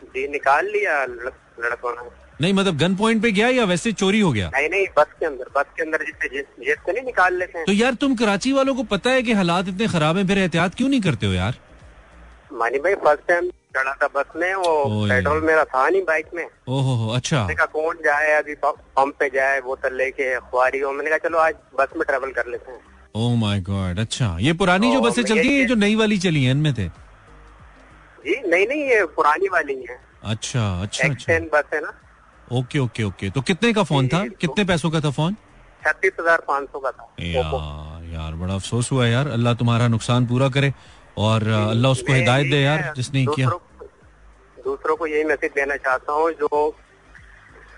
जी 0.04 0.28
निकाल 0.28 0.66
लिया 0.66 1.04
लड़कों 1.04 1.92
ने। 1.92 2.21
नहीं 2.42 2.52
मतलब 2.52 2.76
गन 2.78 2.94
पॉइंट 2.96 3.22
पे 3.22 3.30
गया 3.32 3.48
या 3.50 3.64
वैसे 3.64 3.92
चोरी 3.94 4.20
हो 4.20 4.32
गया? 4.32 4.50
नहीं 4.54 4.68
नहीं 4.68 4.86
बस 4.98 5.06
के 5.20 5.26
अंदर 5.26 5.50
बस 5.56 5.66
के 5.76 5.82
अंदर 5.82 6.04
जिससे 6.04 6.28
जेब 6.28 6.78
से 6.86 6.92
नहीं 6.92 7.04
निकाल 7.04 7.38
लेते 7.38 7.58
हैं। 7.58 7.66
तो 7.66 7.72
यार 7.72 7.94
तुम 8.00 8.14
कराची 8.16 8.52
वालों 8.52 8.74
को 8.74 8.82
पता 8.92 9.10
है 9.10 9.22
कि 9.22 9.32
हालात 9.32 9.68
इतने 9.68 9.86
खराब 9.88 10.16
हैं 10.16 10.26
फिर 10.26 10.38
एहतियात 10.38 10.74
क्यों 10.74 10.88
नहीं 10.88 11.00
करते 11.00 11.26
हो 11.26 11.32
यार? 11.32 11.58
मानी 12.52 12.78
भाई 12.78 12.94
फ़र्स्ट 13.04 13.28
टाइम 13.28 13.50
चढ़ा 13.76 13.92
था 14.02 14.06
बस 14.14 14.32
में 14.36 14.54
वो 14.54 15.06
पेट्रोल 15.08 15.42
मेरा 15.42 15.64
था 15.64 15.88
नहीं 15.88 16.02
बाइक 16.04 16.26
में। 16.34 16.44
ओहो 16.68 17.08
अच्छा। 17.14 17.38
मैंने 17.38 17.54
कहा 17.54 17.66
कौन 17.74 17.96
जाए 18.04 18.32
अभी 18.32 18.54
पंप 18.64 19.14
पे 19.20 19.28
जाए 19.34 19.60
बोतल 19.60 19.96
लेके 19.96 20.38
खुआरी 20.50 20.80
हो। 20.80 20.92
मैंने 20.92 21.10
कहा 21.10 21.28
चलो 21.28 21.38
आज 21.38 21.54
बस 21.78 21.96
में 21.96 22.04
ट्रेवल 22.06 22.32
कर 22.32 22.46
लेते 22.46 22.72
हैं। 22.72 22.80
ओ 23.16 23.34
माय 23.36 23.60
गॉड 23.62 23.98
अच्छा। 24.00 24.36
ये 24.40 24.52
पुरानी 24.60 24.92
जो 24.92 25.00
तो 25.00 25.08
बसें 25.08 25.22
चलती 25.22 25.48
हैं 25.48 25.66
जो 25.66 25.74
नई 25.76 25.94
वाली 25.96 26.18
चली 26.18 26.44
हैं 26.44 26.50
इनमें 26.50 26.72
थे? 26.74 26.88
जी 28.26 28.40
नहीं 28.48 28.66
नहीं 28.68 28.84
ये 28.84 29.04
पुरानी 29.16 29.48
वाली 29.48 29.82
है। 29.90 29.98
अच्छा 30.24 30.70
अच्छा 30.82 31.08
अच्छा। 31.08 31.38
बस 31.54 31.74
है 31.74 31.80
ना? 31.80 31.92
Okay 32.52 32.78
okay 32.78 33.02
okay. 33.02 33.30
तो 33.30 33.40
कितने 33.40 33.72
का 33.72 33.82
फ़ोन 33.82 34.08
था? 34.08 34.24
कितने 34.40 34.64
पैसों 34.64 34.90
का 34.90 35.00
था 35.00 35.10
फ़ोन? 35.10 35.36
छत्तीस 35.84 36.12
हज़ार 36.20 36.40
पाँच 36.48 36.68
सौ 36.68 36.78
का 36.78 36.90
था। 36.90 37.06
यार 37.20 38.04
यार 38.12 38.34
बड़ा 38.34 38.54
अफसोस 38.54 38.90
हुआ 38.92 39.06
यार। 39.06 39.28
अल्लाह 39.28 39.54
तुम्हारा 39.54 39.88
नुकसान 39.88 40.26
पूरा 40.26 40.48
करे 40.48 40.72
और 41.18 41.46
अल्लाह 41.48 41.92
उसको 41.92 42.12
हिदायत 42.12 42.50
दे 42.50 42.60
यार 42.62 42.92
जिसने 42.96 43.24
किया। 43.26 43.48
दूसरों 43.48 43.58
को- 43.58 44.64
दूसरों 44.64 44.96
को 44.96 45.06
यही 45.06 45.24
मैसेज 45.24 45.50
देना 45.54 45.76
चाहता 45.76 46.12
हूँ 46.12 46.30
जो 46.42 46.74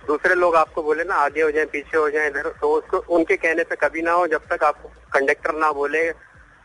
दूसरे 0.07 0.35
लोग 0.35 0.57
आपको 0.57 0.83
बोले 0.83 1.05
ना 1.05 1.15
आगे 1.15 1.43
हो 1.43 1.51
जाए 1.51 1.65
पीछे 1.73 1.97
हो 1.97 2.09
जाए 2.11 2.29
इधर 2.29 2.49
तो 2.61 2.73
उसको 2.79 2.99
उनके 3.17 3.37
कहने 3.37 3.65
पे 3.65 3.77
कभी 3.77 4.03
ना 4.03 4.13
हो 4.13 4.27
जब 4.27 4.41
तक 4.53 4.65
आप 4.65 4.83
कंडक्टर 5.13 5.55
ना 5.59 5.71
बोले 5.73 6.03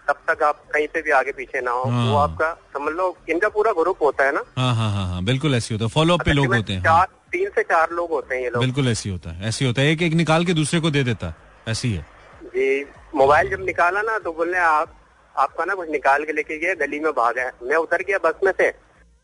तब 0.08 0.20
तक 0.30 0.44
आप 0.44 0.64
कहीं 0.74 0.88
पे 0.94 1.02
भी 1.02 1.12
आगे 1.12 1.32
पीछे 1.32 1.62
ना 1.62 1.72
हो। 1.72 1.84
हाँ। 1.90 2.12
वो 2.12 2.18
आपका 2.18 2.52
समझ 2.74 2.94
लो 2.94 3.16
इनका 3.30 3.50
पूरा 3.50 3.72
ग्रुप 3.80 4.02
होता 4.04 4.24
है 4.26 4.32
ना। 4.32 4.44
हाँ 4.58 4.74
हाँ 4.76 4.92
हाँ 4.92 5.06
हाँ 5.08 5.24
बिल्कुल 5.24 5.56
ऐसी 5.56 5.74
होता 5.74 5.86
है। 5.86 5.90
फॉलो 5.90 6.14
अप 6.14 6.22
पे 6.26 6.34
लोग 6.34 6.56
होते 6.56 6.74
हैं। 6.74 6.82
चार 6.84 7.08
तीन 7.32 7.50
से 7.50 7.64
चार 7.64 7.92
लोग 7.92 8.10
होते 8.12 8.36
हैं 8.36 8.42
ये 8.42 8.50
लोग। 8.50 8.64
बिल्कुल 8.64 8.88
ऐसी 8.90 9.10
होता 9.10 9.30
है 9.30 9.48
ऐसी 9.48 9.66
होता 9.66 9.82
है। 9.82 9.92
एक 9.92 10.02
एक 10.02 10.14
निकाल 10.16 10.46
के 10.46 10.54
दूसरे 10.54 10.80
को 10.80 10.92
दे 10.92 11.04
देता 11.04 11.34
ऐसी 11.68 11.92
है 11.94 12.06
जी 12.46 12.84
मोबाइल 13.16 13.50
जब 13.50 13.66
निकाला 13.66 14.02
ना 14.02 14.18
तो 14.20 14.34
बोले 14.34 14.58
आप 14.66 14.96
आपका 15.36 15.66
ना 15.66 15.74
कुछ 15.76 15.90
निकाल 15.90 16.24
के 16.26 16.34
लेके 16.34 16.58
गया 16.58 16.74
गली 16.86 17.00
में 17.00 17.12
भागा 17.14 17.42
है 17.42 17.52
मैं 17.64 17.76
उतर 17.78 18.02
गया 18.04 18.18
बस 18.24 18.40
में 18.44 18.52
से। 18.52 18.72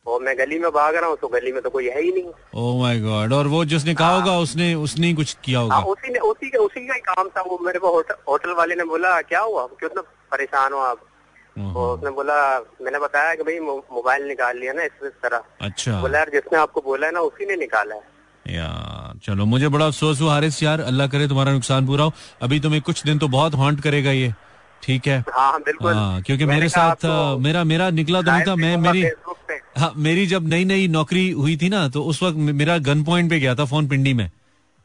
और 0.06 0.22
मैं 0.22 0.38
गली 0.38 0.58
में 0.60 0.70
भाग 0.72 0.96
रहा 0.96 1.10
हूँ 1.10 1.18
तो 1.18 1.28
गली 1.28 1.52
में 1.52 1.62
तो 1.62 1.70
कोई 1.70 1.88
है 1.90 2.02
ही 2.02 2.12
नहीं। 2.12 2.32
ओ 2.56 2.80
माय 2.80 3.00
गॉड 3.00 3.34
और 3.34 3.48
वो 3.48 3.64
जिसने 3.66 3.94
कहा 3.96 4.16
होगा 4.16 4.38
उसने 4.40 4.74
उसने 4.76 5.08
ही 5.08 5.14
कुछ 5.14 5.36
किया 5.46 5.60
हाँ 5.60 5.82
होगा। 5.82 5.92
उसी 5.92 6.12
ने 6.14 6.20
उसी 6.30 6.50
का 6.50 6.60
उसी 6.60 6.86
का 6.88 6.94
ही 6.94 7.00
काम 7.02 7.30
था। 7.30 7.42
वो 7.42 7.58
मेरे 7.62 7.80
को 7.80 7.92
होटल 7.92 8.16
होटल 8.28 8.52
वाले 8.58 8.76
ने 8.76 8.84
बोला 8.86 9.22
क्या 9.24 9.40
हुआ? 9.42 9.66
क्यों 9.70 9.90
इतना 9.92 10.02
परेशान 10.32 10.74
हो 10.74 10.80
आप? 10.80 11.02
तो 11.56 11.92
उसने 11.94 12.10
बोला 12.12 12.36
मैंने 12.82 13.00
बताया 13.00 13.36
कि 13.36 13.44
भाई 13.44 13.60
मोबाइल 13.60 14.28
निकाल 14.28 14.58
लिया 14.60 14.74
ना 14.74 14.84
इस 14.84 15.12
तरह। 15.24 15.44
अच्छा। 15.62 16.00
बोला 16.02 16.18
यार 16.18 16.30
जिसने 16.30 16.58
आपको 16.60 16.82
बोला 16.82 17.08
है 17.08 17.14
ना 17.14 17.20
उसी 17.22 17.46
ने 17.46 17.56
निकाला 17.56 17.96
है। 17.96 18.56
यार 18.56 19.20
चलो 19.26 19.46
मुझे 19.46 19.68
बड़ा 19.68 19.86
अफसोस 19.88 20.22
हुआ 20.22 20.34
हारिस 20.34 20.62
यार 20.64 20.82
अल्लाह 20.82 21.08
करे 21.08 21.28
तुम्हारा 21.28 21.52
नुकसान 21.54 21.88
पूरा 21.88 22.04
हो। 22.04 22.14
अभी 22.42 22.60
तुम्हें 22.60 22.82
कुछ 22.82 23.04
दिन 23.06 23.20
तो 23.20 23.28
बहुत 23.28 23.56
हॉन्ट 23.56 23.82
करेगा 23.82 24.12
ये 24.12 24.34
ठीक 24.84 25.08
है? 25.08 25.20
हाँ 25.30 25.52
हाँ, 25.52 25.60
बिल्कुल। 25.62 25.94
हाँ 25.94 26.22
क्योंकि 26.22 26.46
मेरे 26.46 26.70
साथ 26.70 27.06
अ, 27.06 27.36
मेरा 27.40 27.64
मेरा 27.64 27.90
निकला 27.92 28.22
तो 28.22 28.32
नहीं 28.32 28.44
था 28.44 28.56
मैं 28.56 28.78
मेरी 28.78 29.04
हाँ 29.78 29.92
मेरी 29.98 30.26
जब 30.28 30.48
नई 30.48 30.66
नई 30.66 30.88
नौकरी 30.88 31.30
हुई 31.32 31.56
थी 31.58 31.70
ना 31.70 31.88
तो 31.90 32.04
उस 32.04 32.22
वक्त 32.24 32.38
मेरा 32.38 32.78
गन 32.84 33.04
पॉइंट 33.04 33.30
पे 33.30 33.40
गया 33.40 33.56
था 33.56 33.66
फ़ोन 33.66 33.88
पिंडी 33.88 34.14
में। 34.14 34.30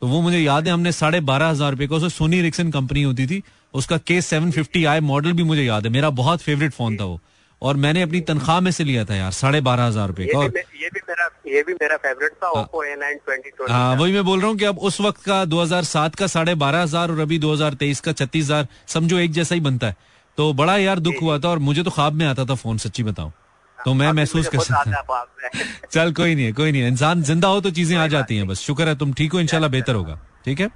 तो 0.02 0.06
वो 0.06 0.20
मुझे 0.20 0.38
याद 0.38 0.66
है 0.66 0.72
हमने 0.72 0.92
साढ़े 0.92 1.20
बारह 1.28 1.48
हज़ार 1.48 1.70
रुपए 1.70 1.86
का 1.86 2.08
सोनी 2.08 2.40
रिक्सन 2.42 2.70
कंपनी 2.70 3.02
होती 3.02 3.26
थी 3.26 3.42
उसका 3.74 3.98
K 4.00 4.20
seven 4.22 4.50
fifty 4.50 4.84
I 4.84 5.00
model 5.02 5.32
भी 5.32 5.42
मुझे 5.44 5.62
याद 5.62 5.86
है। 5.86 5.92
मेरा 5.92 6.10
बहुत 6.12 6.42
फेवरेट 6.42 6.72
फ़ोन 6.72 6.96
था 6.96 7.04
वो। 7.04 7.20
और 7.62 7.76
मैंने 7.76 8.02
अपनी 8.02 8.20
तनख्वाह 8.22 8.60
में 8.60 8.70
से 8.70 8.84
लिया 8.84 9.04
था 9.04 9.14
यार 9.14 9.32
साढ़े 9.32 9.60
बारह 9.62 9.84
हज़ार 9.84 10.08
रुपए 10.08 10.26
का। 10.26 10.38
और 10.38 10.52
ये 10.76 10.88
भी 10.90 11.00
मेरा 11.08 11.28
ये 11.48 11.62
भी 11.62 11.72
मेरा 11.74 11.96
फेवरेट 11.98 12.32
था 12.42 12.48
ओप्पो 12.50 12.82
ए 12.84 12.94
नाइन 12.96 13.18
ट्वेंटी 13.18 13.50
हाँ 13.70 13.96
वही 13.96 14.12
मैं 14.12 14.24
बोल 14.24 14.40
रहा 14.40 14.48
हूँ 14.48 14.56
कि 14.58 14.64
अब 14.64 14.78
उस 14.80 15.00
वक्त 15.00 15.22
का 15.24 15.44
2007 15.46 16.14
का 16.14 16.26
साढ़े 16.28 16.54
बारह 16.56 16.82
हज़ार 16.82 17.10
और 17.10 17.20
अभी 17.20 17.38
2023 17.40 18.00
का 18.00 18.12
छत्तीस 18.12 18.44
हज़ार 18.44 18.66
समझो 18.88 19.18
एक 19.18 19.32
जैसा 19.32 19.54
ही 19.54 19.60
बनता 19.60 19.86
है। 19.86 19.96
तो 20.38 20.52
बड़ा 20.54 20.76
यार 20.78 20.98
दुख 21.00 21.14
हुआ 21.22 21.38
था 21.38 21.48
और 21.48 21.58
मुझे 21.60 21.82
तो 21.82 21.90
ख्वाब 21.90 22.12
में 22.12 22.26
आता 22.26 22.44
था 22.44 22.54
फ़ोन 22.56 22.78
सच्ची 22.78 23.02
बताऊँ। 23.02 23.32
तो 23.78 23.94
मैं 23.94 24.10
महसूस 24.12 24.48
कर 24.48 24.58
सकता 24.60 25.02
हूँ 25.08 25.88
चल 25.92 26.12
कोई 26.12 26.34
नहीं 26.34 26.44
है 26.44 26.52
कोई 26.52 26.72
नहीं 26.72 26.82
है। 26.82 26.88
इंसान 26.88 27.22
ज़िंदा 27.22 27.48
हो 27.48 27.60
तो 27.60 27.70
चीज़ें 27.70 27.96
आ 27.98 28.06
जाती 28.08 28.36
हैं 28.36 28.46
बस। 28.48 28.60
शुक्र 28.62 28.88
है 28.88 28.94
तुम 28.98 29.12
ठीक 29.12 29.32
हो 29.32 29.40
इनशाला 29.40 29.68
बेहतर 29.68 29.94
होगा। 29.94 30.18
ठीक 30.44 30.60
है? 30.60 30.68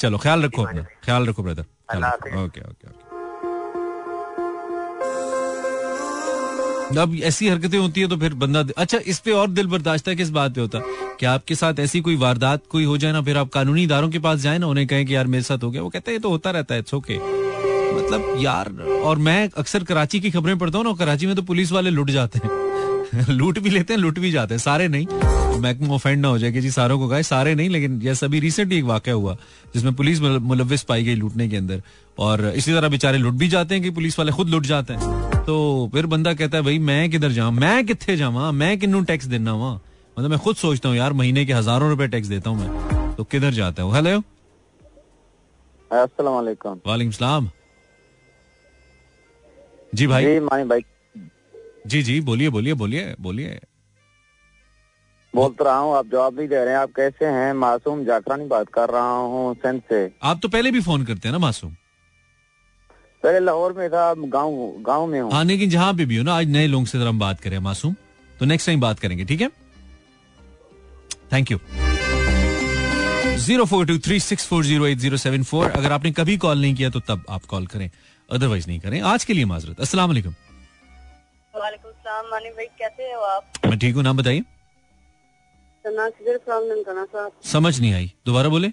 चलो 0.00 0.18
ख्याल 0.18 0.42
रखो 0.44 0.62
अपना 0.62 0.82
ख्याल 1.04 1.26
रखो 1.26 1.42
ब्रदर 1.42 1.64
ओके 2.04 2.44
ओके 2.44 2.60
ओके 2.70 3.04
अब 7.00 7.14
ऐसी 7.28 7.48
हरकतें 7.48 7.78
होती 7.78 8.00
है 8.00 8.08
तो 8.08 8.16
फिर 8.16 8.34
बंदा 8.42 8.60
अच्छा 8.78 8.98
इस 9.12 9.18
पे 9.20 9.30
और 9.32 9.48
दिल 9.50 9.66
बर्दाश्त 9.66 10.08
है 10.08 10.14
किस 10.16 10.28
बात 10.30 10.54
पे 10.54 10.60
होता? 10.60 10.78
कि 11.20 11.26
आपके 11.26 11.54
साथ 11.54 11.78
ऐसी 11.80 12.00
कोई 12.00 12.16
वारदात 12.16 12.62
कोई 12.70 12.84
हो 12.84 12.96
जाए 12.98 13.12
ना 13.12 13.22
फिर 13.28 13.36
आप 13.38 13.48
कानूनी 13.52 13.82
इदारों 13.84 14.08
के 14.10 14.18
पास 14.26 14.38
जाए 14.40 14.58
ना 14.58 14.66
उन्हें 14.66 14.86
कहें 14.86 15.04
कि 15.06 15.14
यार 15.14 15.26
मेरे 15.26 15.42
साथ 15.44 15.62
हो 15.64 15.70
गया। 15.70 15.82
वो 15.82 15.88
कहते 15.90 16.10
हैं 16.12 16.20
तो 16.20 16.30
होता 16.30 16.50
रहता 16.50 16.74
है 16.74 16.80
इट्स 16.80 16.94
ओके 16.94 17.18
मतलब 17.96 18.34
यार 18.42 18.70
और 19.10 19.18
मैं 19.28 19.48
अक्सर 19.58 19.84
कराची 19.84 20.20
की 20.20 20.30
खबरें 20.30 20.58
पढ़ता 20.58 20.78
हूँ 20.78 20.84
ना 20.86 20.92
कराची 21.04 21.26
में 21.26 21.34
तो 21.36 21.42
पुलिस 21.50 21.72
वाले 21.72 21.90
लुट 21.90 22.10
जाते 22.10 22.40
हैं। 22.44 22.50
लूट 23.30 23.58
भी 23.58 23.70
लेते 23.70 23.92
हैं 23.94 24.00
लुट 24.00 24.18
भी 24.18 24.30
जाते 24.30 24.54
हैं। 24.54 24.58
सारे 24.60 24.88
नहीं। 24.88 25.06
मैं 25.60 25.88
ऑफेंड 25.90 26.20
ना 26.22 26.28
हो 26.28 26.38
जाए 26.38 26.52
कि 26.52 26.60
जी 26.60 26.70
सारों 26.70 26.98
को 26.98 27.08
कहे 27.08 27.22
सारे 27.22 27.54
नहीं 27.54 27.68
लेकिन 27.70 27.98
जैसा 28.00 28.26
अभी 28.26 28.40
रिसेंटली 28.40 28.78
एक 28.78 28.84
वाक्य 28.84 29.10
हुआ 29.10 29.36
जिसमें 29.74 29.94
पुलिस 29.94 30.20
मुलविस 30.20 30.82
पाई 30.84 31.04
गई 31.04 31.14
लूटने 31.14 31.48
के 31.48 31.56
अंदर। 31.56 31.82
और 32.18 32.44
इसी 32.48 32.72
तरह 32.72 32.88
बेचारे 32.88 33.18
लुट 33.18 33.34
भी 33.34 33.48
जाते 33.48 33.74
हैं 33.74 33.82
कि 33.84 33.90
पुलिस 33.90 34.18
वाले 34.18 34.32
खुद 34.32 34.48
लुट 34.48 34.66
जाते 34.66 34.92
हैं। 34.92 35.44
तो 35.44 35.56
फिर 35.92 36.06
बंदा 36.06 36.32
कहता 36.34 36.58
है 36.58 36.64
भाई 36.64 36.78
मैं 36.80 37.10
किधर 37.10 37.30
जाऊँ? 37.32 37.52
मैं 37.54 37.86
कितने 37.86 38.16
जावा 38.16 38.50
मैं 38.52 38.78
किन्नू 38.78 39.00
टैक्स 39.04 39.26
देना 39.26 39.54
वहाँ 39.54 39.74
मतलब 40.16 40.30
मैं 40.30 40.38
खुद 40.38 40.56
सोचता 40.56 40.88
हूँ 40.88 40.96
यार 40.96 41.12
महीने 41.12 41.44
के 41.46 41.52
हज़ारों 41.52 41.88
रुपए 41.90 42.06
टैक्स 42.08 42.28
देता 42.28 42.50
हूँ 42.50 42.58
मैं। 42.60 43.14
तो 43.16 43.24
किधर 43.24 43.50
जाता 43.52 43.82
हूँ 43.82 43.94
हेलो 43.94 44.18
अस्सलाम 45.90 46.34
वालेकुम। 46.34 46.80
वालेकुम 46.86 47.12
सलाम। 47.12 47.50
जी 49.92 50.06
भाई। 50.06 50.24
जी 50.24 50.38
मानी 50.40 50.64
भाई 50.64 50.80
जी 51.86 52.02
जी 52.02 52.20
बोलिए 52.20 52.50
बोलिए 52.50 52.74
बोलिए 52.74 53.14
बोलिए। 53.20 53.58
बोल 55.34 55.50
तो 55.52 55.64
रहा 55.64 55.76
हूँ 55.78 55.94
आप 55.96 56.06
जवाब 56.12 56.38
नहीं 56.38 56.48
दे 56.48 56.64
रहे 56.64 56.74
हैं। 56.74 56.80
आप 56.80 56.90
कैसे 56.96 57.26
हैं? 57.26 57.52
मासूम 57.54 58.04
जाकरानी 58.04 58.44
बात 58.48 58.68
कर 58.74 58.90
रहा 58.90 59.16
हूँ 59.32 59.54
सिंध 59.56 59.80
से। 59.90 60.00
आप 60.22 60.38
तो 60.42 60.48
पहले 60.48 60.70
भी 60.70 60.80
फ़ोन 60.80 61.04
करते 61.04 61.28
हैं 61.28 61.32
ना 61.32 61.38
मासूम? 61.38 61.70
पहले 63.22 63.40
लाहौर 63.40 63.72
में 63.72 63.88
था 63.90 64.12
गाँव 64.16 64.82
गाँव 64.86 65.06
में 65.06 65.20
हूँ। 65.20 65.30
हाँ 65.32 65.44
लेकिन 65.44 65.70
जहाँ 65.70 65.92
पे 65.94 66.04
भी 66.06 66.16
हो 66.16 66.24
ना 66.24 66.34
आज 66.34 66.48
नए 66.48 66.66
लोगों 66.66 66.84
से 66.84 66.98
जरा 66.98 67.08
हम 67.08 67.18
बात 67.18 67.40
करें 67.40 67.58
मासूम। 67.60 67.94
तो 68.34 68.44
नेक्स्ट 68.44 68.66
टाइम 68.66 68.80
बात 68.80 68.98
करेंगे 68.98 69.24
ठीक 69.24 69.40
है? 69.40 69.48
Thank 71.32 71.50
you 71.50 71.58
zero 73.38 73.64
four 73.64 73.86
two 73.86 73.98
three 73.98 74.18
six 74.20 74.46
four 74.48 74.64
zero 74.64 74.86
eight 74.86 74.98
zero 74.98 75.16
seven 75.16 75.42
four 75.44 75.70
अगर 75.70 75.92
आपने 75.92 76.12
कभी 76.12 76.36
कॉल 76.38 76.60
नहीं 76.60 76.74
किया 76.74 76.90
तो 76.90 77.00
तब 77.08 77.24
आप 77.30 77.44
कॉल 77.44 77.66
करें। 77.66 77.90
अदरवाइज़ 78.28 78.66
नहीं 78.68 78.80
करें। 78.80 79.00
आज 79.02 79.24
के 79.24 79.32
लिए 79.34 79.44
माजरत 79.44 79.80
अस्सलाम 79.80 80.12
वालेकुम 81.58 81.90
वालेकुम 81.90 82.30
मानी 82.30 82.50
भाई 82.50 82.66
कैसे 82.66 83.12
हो 83.12 83.20
आप? 83.20 83.52
मैं 83.66 83.78
ठीक 83.78 83.94
हूँ 83.94 84.02
नाम 84.02 84.16
बताइए। 84.16 84.44
समझ 87.44 87.80
नहीं 87.80 87.94
आई। 87.94 88.12
दोबारा 88.26 88.48
बोले। 88.48 88.68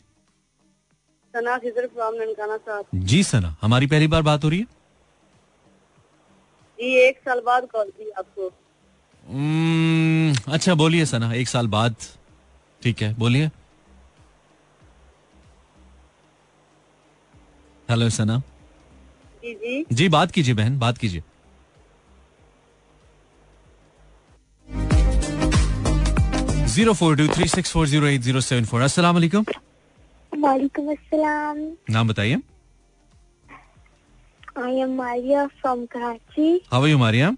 सना 1.34 1.58
खिजर 1.58 1.86
फ्रॉम 1.86 2.14
ननकाना 2.14 2.58
साहब। 2.58 2.86
जी 2.96 3.24
सना 3.24 3.56
हमारी 3.62 3.88
पहली 3.88 4.08
बार 4.08 4.22
बात 4.22 4.44
हो 4.44 4.50
रही 4.50 4.60
है? 4.60 4.66
जी 6.80 6.96
एक 6.98 7.18
साल 7.18 7.40
बाद 7.40 7.66
कॉल 7.66 7.90
की 7.90 8.10
आपको। 8.10 8.52
Hmm, 9.24 10.54
अच्छा 10.54 10.74
बोलिए 10.74 11.06
सना 11.06 11.34
एक 11.34 11.48
साल 11.48 11.68
बाद। 11.68 11.96
ठीक 12.82 13.02
है 13.02 13.14
बोलिए। 13.14 13.48
हेलो 17.90 18.10
सना। 18.10 18.40
जी 19.44 19.54
जी। 19.54 19.86
जी 19.92 20.10
बात 20.10 20.32
कीजिए 20.32 20.54
बहन 20.54 20.80
बात 20.80 20.98
कीजिए। 20.98 21.24
Zero 26.74 26.94
four 26.96 27.16
two 27.18 27.28
three 27.30 27.48
six 27.50 27.72
four 27.72 27.88
zero 27.88 28.08
eight 28.08 28.22
zero 28.22 28.42
seven 28.42 28.66
four 28.66 28.82
अस्सलाम 28.82 29.14
वालेकुम 29.16 29.46
वालेकुम 30.32 30.92
अस्सलाम 30.92 31.58
नाम 31.92 32.08
बताइए 32.08 32.38
I 34.60 34.80
am 34.82 34.96
Maria 34.98 35.46
from 35.60 35.86
Karachi 35.94 36.50
how 36.72 36.82
are 36.82 36.90
you 36.90 36.98
Maria 36.98 37.32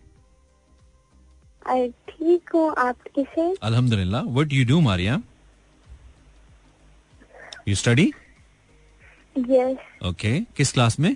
I 1.65 1.87
ठीक 2.09 2.49
हूँ 2.55 2.73
आप 2.77 3.07
कैसे 3.15 3.53
अल्हम्दुलिल्लाह 3.63 4.31
what 4.31 4.53
you 4.53 4.65
do 4.65 4.79
Maria 4.81 5.21
you 7.67 7.75
study 7.75 8.11
yes 9.35 10.05
okay 10.05 10.39
किस 10.57 10.71
क्लास 10.73 10.99
में 10.99 11.15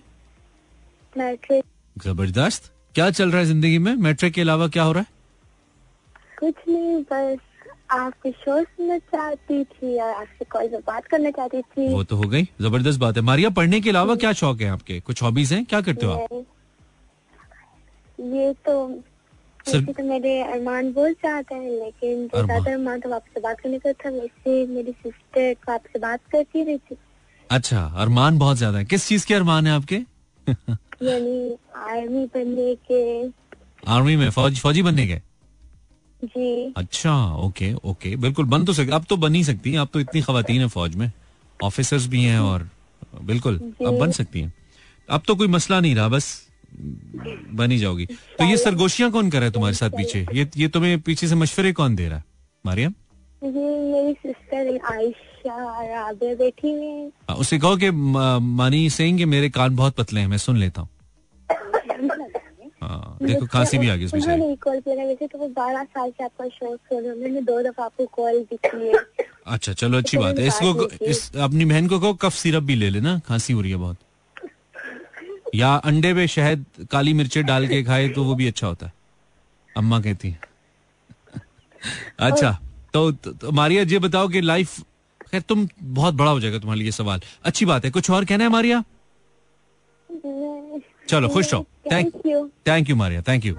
मैट्रिक 1.13 1.63
ज़बरदस्त 1.95 2.71
क्या 2.95 3.09
चल 3.11 3.31
रहा 3.31 3.41
है 3.41 3.47
ज़िंदगी 3.47 3.77
में 3.79 3.93
मैट्रिक 3.97 4.33
के 4.33 4.41
अलावा 4.41 4.67
क्या 4.69 4.83
हो 4.83 4.91
रहा 4.91 5.01
है 5.01 5.17
कुछ 6.39 6.67
नहीं 6.69 7.01
बस 7.11 7.37
आपके 7.91 8.31
शो 8.31 8.63
सुनना 8.63 8.97
चाहती 8.97 9.63
थी 9.63 9.99
और 9.99 10.13
आपसे 10.13 10.45
कॉल 10.45 10.67
पे 10.67 10.77
बात 10.77 11.05
करना 11.05 11.31
चाहती 11.31 11.61
थी। 11.61 11.87
वो 11.93 12.03
तो 12.03 12.15
हो 12.15 12.23
गई। 12.23 12.43
ज़बरदस्त 12.61 12.99
बात 12.99 13.17
है। 13.17 13.21
मारिया 13.23 13.49
पढ़ने 13.49 13.79
के 13.81 13.89
अलावा 13.89 14.15
क्या 14.15 14.33
शौक 14.33 14.61
है 14.61 14.69
आपके? 14.69 14.99
कुछ 14.99 15.23
हॉबीज 15.23 15.53
हैं? 15.53 15.65
क्या 15.65 15.81
करते 15.81 16.05
हो 16.05 16.11
आप? 16.11 16.33
ये 18.19 18.53
तो 18.53 19.01
सर- 19.67 19.97
तो 19.97 20.03
मेरे 20.03 20.41
अरमान 20.43 20.91
बहुत 20.93 21.11
ज़्यादा 21.11 21.55
है 21.55 21.69
लेकिन 21.79 22.27
जो 22.27 22.37
अरमान। 22.37 22.65
अरमान 22.65 22.99
तो 22.99 23.11
आपसे 23.11 23.39
बात 23.39 23.59
करने 23.59 23.79
का 23.79 23.91
था 23.93 24.09
वैसे 24.09 24.65
मेरी 24.67 24.91
सिस्टर 24.91 25.53
तो 25.53 25.73
आपसे 25.73 25.99
बात 25.99 26.19
करती 26.31 26.63
रही 26.63 26.77
थी। 26.77 26.97
अच्छा 27.49 27.81
अरमान 27.97 28.37
बहुत 28.39 28.57
ज़्यादा 28.57 28.77
है। 28.77 28.85
किस 28.85 29.07
चीज़ 29.07 29.25
के 29.27 29.33
अरमान 29.33 29.67
है 29.67 29.73
आपके? 29.73 29.95
यानी 31.03 31.57
आर्मी 31.75 32.25
बनने 32.25 32.75
के 32.91 33.27
आर्मी 33.87 34.15
में? 34.15 34.29
फौज 34.29 34.59
फौजी 34.59 34.81
बनने 34.81 35.07
के? 35.07 35.28
जी। 36.23 36.73
अच्छा 36.77 37.13
ओके 37.35 37.73
ओके। 37.73 38.15
बिल्कुल 38.15 38.45
बन 38.45 38.65
तो 38.65 38.73
सकते 38.73 38.91
अब 38.91 39.05
तो 39.09 39.17
बन 39.17 39.35
ही 39.35 39.43
सकती 39.43 39.71
हैं। 39.71 39.79
अब 39.79 39.89
तो 39.93 39.99
इतनी 39.99 40.21
खातन 40.21 40.53
है 40.53 40.67
फौज 40.67 40.95
में। 40.95 41.11
ऑफिसर्स 41.59 42.07
भी 42.07 42.23
हैं 42.23 42.39
और 42.39 42.69
बिल्कुल 43.23 43.59
अब 43.87 43.97
बन 43.99 44.11
सकती 44.11 44.41
हैं। 44.41 44.53
अब 45.09 45.21
तो 45.27 45.35
कोई 45.35 45.47
मसला 45.47 45.79
नहीं 45.79 45.95
रहा 45.95 46.07
बस 46.07 46.27
बन 46.71 47.71
ही 47.71 47.77
जाओगी। 47.77 48.05
तो 48.05 48.43
ये 48.43 48.57
सरगोशियाँ 48.57 49.11
कौन 49.11 49.29
कर 49.29 49.37
रहा 49.37 49.45
है 49.45 49.51
तुम्हारे 49.51 49.75
साथ 49.75 49.89
पीछे? 49.89 50.25
ये 50.33 50.49
ये 50.57 50.67
तुम्हें 50.67 50.99
पीछे 51.01 51.27
से 51.27 51.35
मशवरे 51.35 51.71
कौन 51.73 51.95
दे 51.95 52.07
रहा 52.07 52.17
है? 52.17 52.23
मारियम? 52.65 52.93
मेरी 53.43 54.13
सिस्टर 54.13 54.77
आयशा 54.91 56.11
बैठी 56.13 56.71
हुई 56.71 56.85
है। 56.85 57.07
हाँ, 57.29 57.37
कहो 57.59 57.75
कि 57.77 57.89
मानी 57.91 58.89
सेंगे 58.89 59.25
मेरे 59.25 59.49
कान 59.49 59.75
बहुत 59.75 59.95
पतले 59.95 60.19
हैं 60.19 60.27
मैं 60.27 60.37
सुन 60.37 60.57
लेता 60.57 60.81
हूँ। 60.81 60.89
हाँ, 62.89 63.17
देखो 63.21 63.45
खांसी 63.45 63.77
भी 63.77 63.89
आ 63.89 63.95
गई 63.95 64.05
उस 64.05 64.13
बेचारी 64.13 64.55
कॉल 64.63 64.79
किया 64.79 65.05
वैसे 65.05 65.27
तो 65.27 65.37
वो 65.39 65.47
बारह 65.47 65.83
साल 65.83 66.09
से 66.11 66.23
आपका 66.23 66.47
शो 66.47 66.75
सुन 66.75 67.03
रहे 67.03 67.15
मैंने 67.15 67.41
दो 67.41 67.61
दफ़ा 67.61 67.83
आपको 67.85 68.05
कॉल 68.05 68.39
भी 68.49 68.57
की 68.65 68.87
है 68.87 69.25
अच्छा 69.47 69.73
चलो 69.73 69.97
अच्छी 69.97 70.17
बात 70.17 70.39
है। 70.39 70.47
इसको। 70.47 70.87
इस 71.05 71.35
अपनी 71.37 71.65
बहन 71.65 71.87
को 71.87 71.99
कहो 71.99 72.13
कफ 72.13 72.33
सिरप 72.33 72.63
भी 72.63 72.75
ले 72.75 72.89
लेना 72.89 73.17
खांसी 73.19 73.53
हो 73.53 73.61
रही 73.61 73.71
है 73.71 73.77
बहुत। 73.77 73.97
या 75.55 75.73
अंडे 75.75 76.13
पे 76.13 76.27
शहद 76.27 76.65
काली 76.91 77.13
मिर्चें 77.13 77.43
डाल 77.45 77.67
के 77.67 77.83
खाए 77.83 78.07
तो 78.09 78.23
वो 78.23 78.35
भी 78.35 78.47
अच्छा 78.47 78.67
होता 78.67 78.85
है। 78.85 78.93
अम्मा 79.77 79.99
कहती 80.01 80.29
है। 80.29 80.39
अच्छा 82.19 82.51
तो, 82.93 83.11
तो, 83.11 83.31
तो 83.31 83.51
मारिया 83.51 83.83
ये 83.83 83.99
बताओ 83.99 84.27
कि 84.27 84.41
लाइफ 84.41 84.79
खैर 85.31 85.41
तुम 85.41 85.67
बहुत 85.81 86.13
बड़ा 86.13 86.31
हो 86.31 86.39
जाएगा 86.39 86.59
तुम्हारे 86.59 86.81
लिए 86.81 86.91
सवाल। 86.91 87.21
अच्छी 87.43 87.65
बात 87.65 87.85
है। 87.85 87.91
कुछ 87.91 88.09
और 88.11 88.25
कहना 88.25 88.43
है 88.43 88.49
मारिया? 88.49 88.83
चलो 91.09 91.27
खुश 91.27 91.53
रहो। 91.53 91.65
Thank 91.91 92.13
you. 92.27 92.47
Thank 92.67 92.89
you 92.89 92.95
Maria 92.95 93.21
thank 93.27 93.45
you 93.45 93.55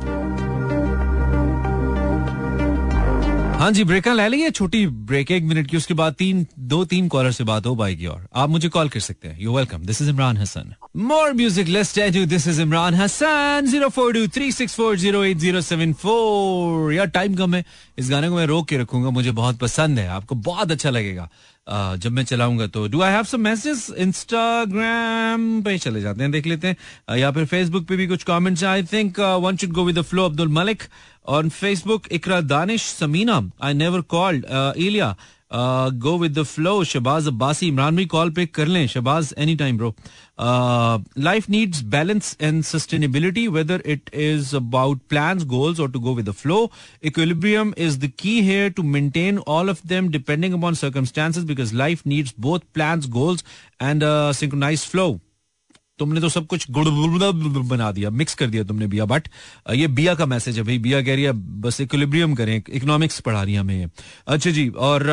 हाँ 3.60 3.70
जी 3.72 3.84
ब्रेक 3.84 4.06
ले 4.08 4.26
लेंगे 4.28 4.50
छोटी 4.50 4.86
ब्रेक 5.08 5.30
एक 5.30 5.44
मिनट 5.44 5.66
की 5.70 5.76
उसके 5.76 5.94
बाद 5.94 6.14
तीन 6.18 6.46
दो 6.68 6.84
तीन 6.92 7.08
कॉलर 7.08 7.32
से 7.32 7.44
बात 7.44 7.66
हो 7.66 7.74
पाएगी 7.76 8.06
और। 8.06 8.26
आप 8.34 8.48
मुझे 8.50 8.68
कॉल 8.68 8.88
कर 8.88 9.00
सकते 9.00 9.28
हैं। 9.28 9.36
You 9.40 9.56
welcome 9.56 9.82
this 9.86 10.00
is 10.02 10.08
Imran 10.10 10.36
Hasan 10.36 10.72
more 10.96 11.32
music 11.32 11.68
let's 11.68 11.94
tell 11.94 12.16
you 12.16 12.24
this 12.26 12.46
is 12.48 12.60
Imran 12.62 12.94
Hasan 12.94 13.66
zero 13.70 13.88
four 13.88 14.12
two 14.14 14.26
three 14.34 14.50
six 14.52 14.74
four 14.74 14.96
zero 14.98 15.24
eight 15.24 15.36
zero 15.38 15.60
seven 15.60 15.92
four 15.92 16.92
यार 16.94 17.06
टाइम 17.18 17.34
कम 17.34 17.54
है। 17.54 17.64
इस 17.98 18.10
गाने 18.10 18.28
को 18.28 18.36
मैं 18.36 18.46
रोक 18.46 18.68
के 18.68 18.76
रखूँगा 18.78 19.10
मुझे 19.10 19.30
बहुत 19.32 19.58
पसंद 19.58 19.98
है 19.98 20.08
आपको 20.08 20.34
बहुत 20.34 20.70
अच्छा 20.72 20.90
लगेगा। 20.90 21.28
जब 21.66 22.12
मैं 22.12 22.24
चलाऊँगा 22.24 22.66
तो 22.66 22.86
do 22.88 23.00
I 23.02 23.12
have 23.12 23.24
some 23.24 23.40
message 23.40 23.86
Instagram 23.98 25.62
पे 25.62 25.76
चले 25.78 26.00
जाते 26.00 26.22
हैं, 26.22 26.30
देख 26.32 26.46
लेते 26.46 26.68
हैं। 26.68 27.16
या 27.18 27.30
फिर 27.32 27.44
फेसबुक 27.46 27.86
पे 27.88 27.96
भी 27.96 28.06
कुछ 28.06 28.22
comments 28.22 28.64
I 28.64 28.82
think 28.92 29.20
one 29.20 29.56
should 29.56 29.72
go 29.72 29.84
with 29.84 29.98
the 29.98 30.02
flow 30.02 30.24
Abdul 30.24 30.48
Malik 30.52 30.82
on 31.28 31.48
Facebook 31.50 32.08
Iqra 32.12 32.40
Danish 32.42 32.82
Samina. 32.84 33.40
I 33.62 33.74
never 33.74 34.00
called 34.10 34.46
Iliya 34.76 35.14
go 35.52 36.16
with 36.18 36.38
the 36.38 36.42
flow 36.42 36.82
Shahbaz 36.84 37.26
Abbasi 37.28 37.68
Imran 37.68 37.96
भी 37.96 38.04
कॉल 38.06 38.30
पे 38.32 38.46
कर 38.46 38.66
लें 38.66 38.86
Shahbaz 38.88 39.34
any 39.38 39.54
time 39.62 39.78
bro 39.78 39.94
life 41.22 41.48
needs 41.50 41.82
balance 41.94 42.36
and 42.40 42.62
sustainability 42.64 43.46
whether 43.56 43.82
it 43.94 44.10
is 44.14 44.54
about 44.56 45.00
plans 45.08 45.44
goals 45.54 45.80
और 45.80 45.90
to 45.90 46.00
go 46.00 46.14
with 46.14 46.28
the 46.28 46.32
flow 46.42 46.60
equilibrium 47.08 47.70
is 47.84 47.98
the 48.00 48.08
key 48.22 48.36
here 48.42 48.68
to 48.70 48.82
maintain 48.94 49.38
all 49.54 49.72
of 49.72 49.80
them 49.92 50.10
depending 50.16 50.56
upon 50.58 50.78
circumstances 50.80 51.44
because 51.44 51.72
life 51.80 52.04
needs 52.12 52.32
both 52.46 52.66
plans 52.78 53.06
goals 53.06 53.44
and 53.80 54.02
a 54.02 54.14
synchronized 54.34 54.88
flow 54.94 55.08
तुमने 56.00 56.20
तो 56.20 56.28
सब 56.28 56.46
कुछ 56.46 56.70
गुड़ 56.70 56.88
बना 56.88 57.90
दिया 57.92 58.10
mix 58.12 58.34
कर 58.34 58.46
दिया 58.46 58.64
तुमने 58.64 58.86
बिया 58.86 59.04
बट 59.06 59.28
ये 59.74 59.88
बिया 59.90 60.14
का 60.14 60.26
मैसेज 60.26 60.58
है 60.58 60.64
भाई। 60.64 60.78
बिया 60.80 61.02
कह 61.02 61.14
रही 61.14 61.24
है, 61.24 61.32
बस 61.60 61.80
इक्विलिब्रियम 61.80 62.34
करें 62.34 62.56
इकोनॉमिक्स 62.56 63.20
पढ़ा 63.20 63.42
रही 63.42 63.54
हमें। 63.54 63.86
अच्छा 64.28 64.50
जी, 64.50 64.68
और 64.68 65.06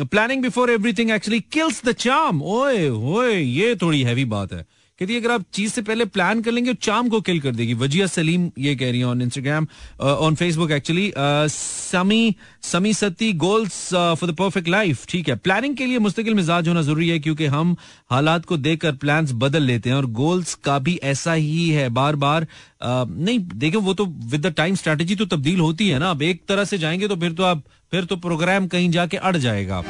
planning 0.00 0.42
before 0.42 0.70
everything 0.70 1.10
actually 1.10 1.40
kills 1.52 1.84
the 1.84 1.92
charm 1.98 2.42
ओए 2.42 2.88
ओए 2.88 3.34
ये 3.34 3.74
थोड़ी 3.82 4.02
हैवी 4.02 4.24
बात 4.26 4.52
है। 4.52 4.66
कहती 4.98 5.14
है, 5.14 5.20
अगर 5.20 5.30
आप 5.30 5.44
चीज़ 5.54 5.72
से 5.72 5.82
पहले 5.82 6.04
प्लान 6.06 6.40
कर 6.42 6.52
लेंगे, 6.52 6.72
चाम 6.76 7.08
को 7.08 7.20
किल 7.20 7.40
कर 7.40 7.54
देगी. 7.54 7.74
वजिया 7.74 8.06
सलीम 8.06 8.50
ये 8.58 8.74
कह 8.76 8.90
रही 8.90 9.00
है 9.00 9.06
on 9.06 9.20
Instagram 9.22 9.66
on 10.00 10.34
Facebook 10.34 10.70
actually 10.70 11.12
Sami 11.16 12.34
Sami 12.62 12.92
Sati 12.94 13.32
goals 13.34 13.72
for 13.92 14.30
the 14.30 14.34
perfect 14.34 14.68
life 14.68 15.06
ठीक 15.08 15.28
है। 15.28 15.36
प्लानिंग 15.36 15.76
के 15.76 15.86
लिए 15.86 15.98
मुस्तकिल 15.98 16.34
मिजाज 16.34 16.68
होना 16.68 16.82
ज़रूरी 16.82 17.08
है 17.08 17.18
क्योंकि 17.18 17.46
हम 17.46 17.76
हालात 18.10 18.44
को 18.44 18.56
देखकर 18.56 18.92
प्लान्स 18.96 19.32
बदल 19.36 19.62
लेते 19.62 19.90
हैं 19.90 19.96
और 19.96 20.06
गोल्स 20.12 20.54
का 20.64 20.78
भी 20.78 20.98
ऐसा 21.04 21.32
ही 21.32 21.68
है। 21.70 21.88
बार 21.90 22.16
बार 22.16 22.46
नहीं, 22.82 23.38
देखो, 23.38 23.80
वो 23.80 23.94
तो 23.94 24.06
विद 24.06 24.46
द 24.46 24.52
टाइम 24.56 24.74
स्ट्रेटेजी 24.74 25.14
तो 25.14 25.24
तब्दील 25.26 25.60
होती 25.60 25.88
है 25.88 25.98
ना। 25.98 26.10
अब 26.10 26.22
एक 26.22 26.42
तरह 26.48 26.64
से 26.64 26.78
जाएँगे 26.78 27.08
तो 27.08 27.16
फिर 27.16 27.32
तो 27.32 27.42
आप, 27.44 27.62
फिर 27.92 28.04
तो 28.04 28.16
प्रोग्राम 28.18 28.66
कहीं 28.66 28.90
जाके 28.90 29.16
अड़ 29.16 29.36
जाएगा। 29.36 29.82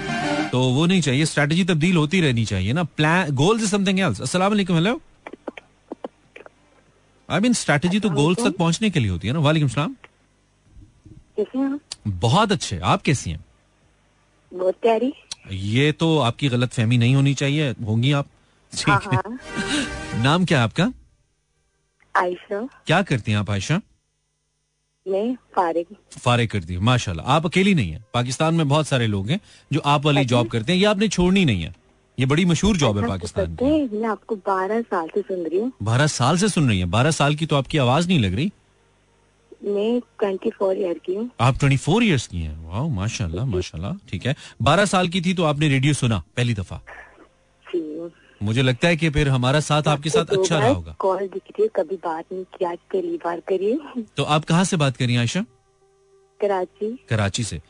तो 0.52 0.60
वो 0.72 0.86
नहीं 0.86 1.00
चाहिए 1.00 1.24
स्ट्रेटेजी 1.26 1.64
तब्दील 1.64 1.96
होती 1.96 2.20
रहनी 2.20 2.44
चाहिए 2.44 2.72
ना। 2.72 2.82
Plan 2.96 3.30
goals 3.36 3.62
is 3.62 3.70
something 3.70 4.00
else 4.00 4.20
अस्सलाम 4.20 4.50
वालेकुम 4.50 4.76
हेलो 4.76 5.00
आई 7.28 7.40
मीन 7.40 7.52
स्ट्रेटेजी 7.52 8.00
तो 8.00 8.10
गोल्स 8.10 8.38
तक 8.38 8.56
पहुँचने 8.56 8.90
के 8.90 9.00
लिए 9.00 9.10
होती 9.10 9.28
है 9.28 9.34
ना। 9.34 9.40
वालेकुम 9.40 9.68
सलाम। 9.68 9.96
हैं? 11.38 11.80
बहुत 12.08 12.52
अच्छे। 12.52 12.78
आप 12.78 13.02
कैसी 13.02 13.30
हैं? 13.30 13.44
बहुत 14.52 14.74
प्यारी। 14.82 15.12
ये 15.50 15.92
तो 15.92 16.18
आपकी 16.18 16.48
गलत 16.48 16.72
फहमी 16.72 16.98
नहीं 16.98 17.14
होनी 17.14 17.34
चाहिए। 17.34 17.70
होंगी 17.86 18.12
आप। 18.12 18.26
हाँ। 18.72 18.98
ठीक 19.00 19.12
है 19.12 19.18
हाँ। 19.18 20.22
नाम 20.22 20.44
क्या 20.44 20.58
है 20.58 20.64
आपका? 20.64 20.92
आयशा। 22.14 22.68
क्या 22.86 23.02
करती 23.02 23.32
हैं 23.32 23.38
आप 23.38 23.50
आयशा? 23.50 23.80
फारिग। 25.54 25.94
फारे 26.12 26.46
करती 26.46 26.74
है 26.74 26.80
माशाल्लाह। 26.80 27.26
आप 27.26 27.46
अकेली 27.46 27.74
नहीं 27.74 27.90
है। 27.90 28.04
पाकिस्तान 28.14 28.54
में 28.54 28.68
बहुत 28.68 28.88
सारे 28.88 29.06
लोग 29.06 29.28
हैं 29.30 29.40
जो 29.70 29.80
आप 29.86 30.04
वाली 30.04 30.24
जॉब 30.24 30.48
करते 30.48 30.72
हैं। 30.72 30.78
ये 30.78 30.84
आपने 30.86 31.08
छोड़नी 31.08 31.44
नहीं 31.44 31.62
है। 31.62 31.74
ये 32.18 32.26
बड़ी 32.26 32.44
मशहूर 32.44 32.76
जॉब 32.76 32.98
है 32.98 33.08
पाकिस्तान 33.08 33.56
की। 33.56 33.98
मैं 33.98 34.08
आपको 34.08 34.36
बारह 34.36 34.80
साल 34.82 35.08
से 35.14 35.20
सुन 35.20 35.44
रही 35.46 35.58
हूँ। 35.58 35.72
बारह 35.82 36.06
साल 36.08 36.36
से 36.36 36.48
सुन 36.48 36.68
रही 36.68 36.78
है? 36.78 36.86
बारह 36.86 37.10
साल 37.10 37.34
की 37.34 37.46
तो 37.46 37.56
आपकी 37.56 37.78
आवाज़ 37.78 38.08
नहीं 38.08 38.18
लग 38.20 38.34
रही? 38.34 38.52
मैं 39.64 40.00
ट्वेंटी 40.00 40.50
फोर 40.50 40.78
ईयर 40.78 40.98
की 41.06 41.14
हूँ। 41.14 41.30
आप 41.40 41.58
ट्वेंटी 41.58 41.76
फोर 41.76 42.04
ईयर्स 42.04 42.26
की 42.26 42.40
हैं? 42.40 42.56
वाह 42.64 42.88
माशाल्लाह 42.88 43.46
माशाल्लाह। 43.46 43.92
ठीक 44.10 44.26
है। 44.26 44.34
बारह 44.62 44.84
साल 44.84 45.08
की 45.08 45.20
थी 45.20 45.34
तो 45.34 45.44
आपने 45.44 45.68
रेडियो 45.68 45.94
सुना 45.94 46.22
पहली 46.36 46.54
दफ़ा। 46.54 46.80
मुझे 48.40 48.62
लगता 48.62 48.88
है 48.88 48.96
कि 48.96 49.10
फिर 49.10 49.28
हमारा 49.28 49.60
साथ 49.62 49.88
आपके 49.88 50.10
साथ 50.10 50.24
दो 50.26 50.40
अच्छा 50.40 50.58
रहा 50.58 50.68
होगा। 50.68 50.94
कॉल 50.98 51.26
दिख 51.28 51.42
रही 51.50 51.62
है 51.62 51.68
कभी 51.76 51.96
बात 52.04 52.24
नहीं 52.32 52.44
किया 52.58 52.74
पहली 52.92 53.16
बार 53.24 53.40
करिए 53.48 54.02
तो 54.16 54.22
आप 54.26 54.44
कहाँ 54.44 54.64
से 54.64 54.76
बात 54.76 54.96
करिए 54.96 55.18
आयशा? 55.18 55.44
कराची। 56.40 56.96
कराची 57.08 57.44
से। 57.44 57.60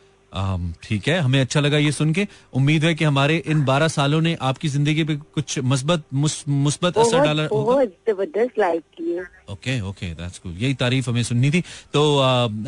ठीक 0.82 1.06
है 1.08 1.18
हमें 1.18 1.40
अच्छा 1.40 1.60
लगा 1.60 1.78
ये 1.78 1.92
सुन 1.92 2.12
के। 2.12 2.26
उम्मीद 2.54 2.84
है 2.84 2.94
कि 2.94 3.04
हमारे 3.04 3.36
इन 3.46 3.64
बारह 3.64 3.88
सालों 3.88 4.20
ने 4.20 4.36
आपकी 4.42 4.68
ज़िंदगी 4.68 5.04
पे 5.04 5.16
कुछ 5.34 5.58
मुस्बत 5.64 6.02
मुस्बत 6.14 6.98
असर 6.98 7.24
डाला 7.24 7.46
बहुत 7.52 7.94
ज़बरदस्त 8.08 8.58
लाइफ 8.58 8.82
की 8.98 9.18
ओके 9.52 9.80
ओके 9.80 10.12
दैट्स 10.14 10.38
कूल 10.38 10.52
यही 10.54 10.74
तारीफ़ 10.76 11.10
हमें 11.10 11.22
सुननी 11.22 11.50
थी। 11.50 11.62
तो 11.92 12.02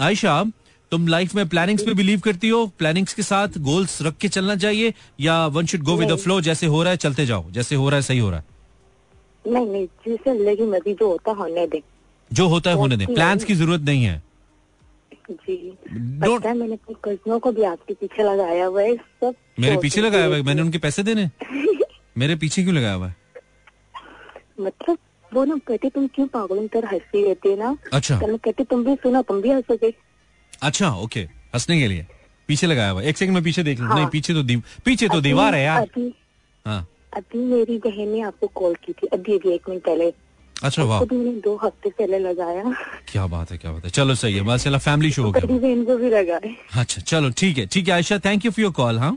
आयशा 0.01 0.43
तुम 0.91 1.09
लाइफ 1.09 1.35
में 1.35 1.49
प्लानिंग्स 1.49 1.83
पे 1.83 1.95
बिलीव 1.95 2.21
करती 2.21 2.49
हो? 2.49 2.67
प्लानिंग्स 2.67 3.15
के 3.15 3.23
साथ 3.23 3.49
गोल्स 3.59 4.03
रख 4.03 4.17
के 4.17 4.29
चलना 4.29 4.57
चाहिए? 4.57 4.95
या 5.21 5.47
one 5.47 5.67
should 5.67 5.81
go 5.81 5.97
with 5.97 6.17
flow 6.17 6.41
जैसे 6.41 6.67
हो 6.67 6.83
रहा 6.83 6.91
है 6.91 6.97
चलते 6.97 7.27
जाओ? 7.27 7.51
जैसे 7.51 7.75
हो 7.75 7.89
रहा 7.89 7.97
है 7.97 8.03
सही 8.03 8.19
हो 8.19 8.31
रहा 8.31 8.39
है? 8.39 8.45
नहीं 9.47 9.67
नहीं 9.67 10.67
मर्ज़ी 10.67 10.95
जो 10.95 11.09
होता 11.09 11.33
होने 11.33 11.67
दे। 11.67 11.83
जो 12.33 12.49
होता 12.49 12.71
है 12.71 12.77
होने 12.77 12.97
दें. 12.97 13.07
प्लान्स 13.07 13.45
की 13.45 13.55
ज़रूरत 13.55 13.81
नहीं 13.81 14.05
है। 14.05 14.23
जी। 15.31 15.79
पता 15.93 16.49
है 16.49 16.55
मैंने 16.55 16.75
अपने 16.75 16.95
कजनों 17.05 17.39
को 17.39 17.53
भी 17.53 17.63
आपके 17.63 17.95
पीछे 17.95 18.23
लगाया 18.23 18.67
हुआ 18.67 18.83
है 18.83 18.97
सब 18.97 19.35
मेरे 19.61 19.77
पीछे 19.77 20.01
लगाया 20.01 20.27
हुआ 20.27 20.37
है? 20.37 20.43
मैंने 20.43 20.63
उनके 20.63 20.79
पैसे 20.79 21.03
देने? 21.03 21.31
मेरे 22.19 22.37
पीछे 22.37 22.63
क्यों 22.63 22.75
लगाया 22.75 22.95
हुआ 22.95 23.09
है? 23.09 23.17
मतलब 24.61 24.99
वो 25.35 25.45
ना 25.45 25.61
कहते 25.69 25.91
तुम 25.91 26.07
क्यों 26.07 26.27
पागल 26.27 26.69
तरह 26.69 26.89
हंसती 26.89 27.25
रहती 27.25 27.49
है 27.49 27.59
ना? 27.59 27.77
अच्छा। 27.93 28.21
कहती 28.23 28.65
तुम 28.65 28.85
भी 28.85 28.95
सुनो 28.95 29.23
तुम 29.23 29.41
भी 29.41 29.51
हंसोगे। 29.51 29.95
अच्छा 30.63 30.91
ओके 30.97 31.21
हंसने 31.55 31.79
के 31.81 31.89
लिए। 31.89 32.07
पीछे 32.49 32.67
लगाया 32.67 32.91
हुआ 32.91 33.03
एक 33.03 33.17
सेकंड 33.17 33.35
में 33.35 33.43
पीछे 33.45 33.63
देख 33.63 33.81
लूँ। 33.81 33.89
हाँ। 33.89 33.97
नहीं 33.97 34.07
पीछे 34.07 34.35
तो 34.35 34.43
दीव, 34.43 34.63
पीछे 34.85 35.09
तो 35.09 35.21
दीवार 35.21 35.55
है 35.55 35.63
यार। 35.65 35.83
अभी 35.83 36.13
हाँ। 36.67 36.87
अभी 37.17 37.39
मेरी 37.45 37.79
बहन 37.79 38.09
ने 38.09 38.21
आपको 38.23 38.47
कॉल 38.55 38.75
की 38.85 38.93
थी। 38.93 39.07
अभी 39.13 39.37
अभी 39.39 39.55
एक 39.55 39.69
मिनट 39.69 39.83
पहले। 39.83 40.13
अच्छा 40.57 40.83
वाह। 40.85 41.05
तो 41.05 41.15
मैंने 41.15 41.33
दो 41.41 41.55
हफ़्ते 41.63 41.91
पहले 41.91 42.19
लगाया। 42.19 42.75
क्या 43.13 43.27
बात 43.27 43.51
है 43.53 43.59
क्या 43.59 43.73
बात 43.73 43.85
है। 43.85 43.91
चलो 43.91 44.15
सही 44.15 44.35
है। 44.35 44.43
माशाल्लाह 44.43 44.81
फैमिली 44.81 45.11
शो 45.13 45.23
हो 45.23 45.33
गया। 45.33 45.47
बहन 45.47 45.85
को 45.85 45.97
भी 45.97 46.11
अच्छा 46.81 47.03
चलो 47.03 47.31
ठीक 47.31 47.59
है। 47.59 47.67
ठीक 47.67 47.89
है 47.89 47.95
Ayesha 47.95 48.19
thank 48.19 48.45
you 48.45 48.51
for 48.51 48.63
your 48.63 48.73
call 48.73 48.99
हाँ? 48.99 49.17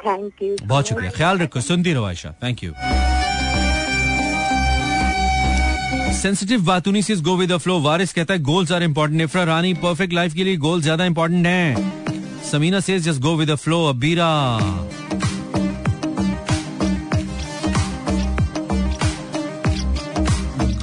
थैंक 0.00 0.42
यू 0.42 0.56
बहुत 0.64 0.88
शुक्रिया। 0.88 1.10
ख्याल 1.10 1.38
रखो 1.38 1.60
सुनती 1.60 1.92
रहो 1.92 2.04
Ayesha. 2.04 2.34
Thank 2.42 2.64
you 2.64 2.72
sensitive 6.12 6.62
बातूनी 6.64 7.02
go 7.22 7.34
with 7.36 7.52
the 7.52 7.56
flow 7.58 7.78
Waris 7.80 8.12
कहता 8.12 8.34
है 8.34 8.40
goals 8.42 8.72
are 8.72 8.82
important 8.82 9.20
Ifra 9.22 9.42
Rani 9.44 9.72
perfect 9.82 10.12
life 10.12 10.34
के 10.34 10.44
लिए 10.44 10.56
गोल 10.64 10.82
ज़्यादा 10.82 11.04
इंपॉर्टेंट 11.04 11.46
हैं। 11.46 12.42
Samina 12.50 12.80
says 12.80 13.02
just 13.04 13.20
go 13.20 13.34
with 13.36 13.50
the 13.50 13.54
flow 13.56 13.84
Abeera. 13.86 14.28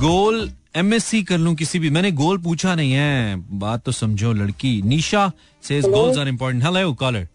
Goal 0.02 0.50
MSc 0.76 1.22
कर 1.24 1.38
लूँ 1.38 1.56
किसी 1.56 1.80
भी। 1.80 1.90
मैंने 1.90 2.12
गोल 2.14 2.38
पूछा 2.38 2.76
नहीं 2.76 2.92
है। 2.92 3.36
बात 3.60 3.84
तो 3.86 3.92
समझो 3.92 4.34
लड़की। 4.34 4.82
Nisha 4.86 5.32
says 5.64 5.86
goals 5.88 6.18
are 6.18 6.28
important 6.28 6.64
hello 6.64 6.94
caller 6.94 7.28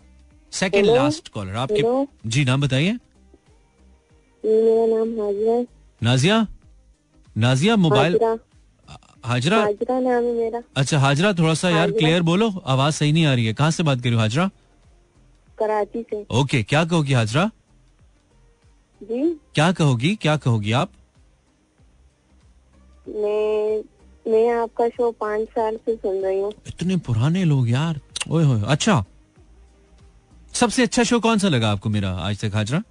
second 0.53 0.87
last 0.87 1.29
caller 1.29 1.55
आपके 1.57 1.83
Hello? 1.83 2.07
जी 2.27 2.45
नाम 2.45 2.61
बताइए। 2.61 2.93
मेरा 4.45 4.87
नाम 4.87 5.09
हाजरा 5.21 5.65
नाजिया? 6.01 6.47
नाजिया 7.37 7.77
मोबाइल 7.77 8.19
हाजरा। 9.25 9.59
हाजरा? 9.59 9.99
नाम 10.01 10.25
है 10.25 10.33
मेरा। 10.35 10.63
अच्छा 10.77 10.99
हाजरा 10.99 11.33
थोड़ा 11.33 11.55
सा 11.55 11.71
यार 11.71 11.91
क्लियर 11.91 12.23
बोलो 12.23 12.49
आवाज़ 12.67 12.95
सही 12.95 13.13
नहीं 13.13 13.27
आ 13.27 13.35
रही 13.35 13.47
है। 13.47 13.55
कहाँ 13.55 13.71
से 13.71 13.83
बात 13.83 13.99
कर 13.99 14.05
रही 14.05 14.15
हो 14.15 14.21
हाजरा? 14.21 14.51
कराची 15.59 16.03
से। 16.03 16.25
ओके 16.41 16.63
क्या 16.63 16.85
कहोगी 16.85 17.13
हाजरा? 17.13 17.51
जी। 19.01 19.23
क्या 19.55 19.71
कहोगी 19.73 20.15
क्या 20.17 20.37
कहोगी 20.37 20.73
आप? 20.73 20.91
मैं 23.09 23.83
मैं 24.27 24.49
आपका 24.53 24.89
शो 24.89 25.11
पाँच 25.11 25.49
साल 25.49 25.77
से 25.77 25.95
सुन 25.97 26.23
रही 26.25 26.41
हूँ। 26.41 26.53
इतने 26.69 26.97
पुराने 26.97 27.45
लोग 27.45 27.69
यार। 27.71 28.01
ओए 28.31 28.45
होए 28.45 28.63
अच्छा। 28.67 29.05
सबसे 30.55 30.83
अच्छा 30.83 31.03
शो 31.03 31.21
कौन 31.21 31.39
सा 31.39 31.49
लगा 31.49 31.71
आपको 31.71 31.91
मेरा 31.91 32.11
आज 32.11 32.41
तक 32.41 32.55
हाजरा? 32.55 32.83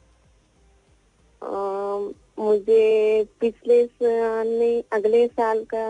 मुझे 2.42 3.24
पिछले 3.42 3.86
साल 3.86 4.48
नहीं 4.50 4.82
अगले 4.94 5.26
साल 5.28 5.64
का 5.74 5.86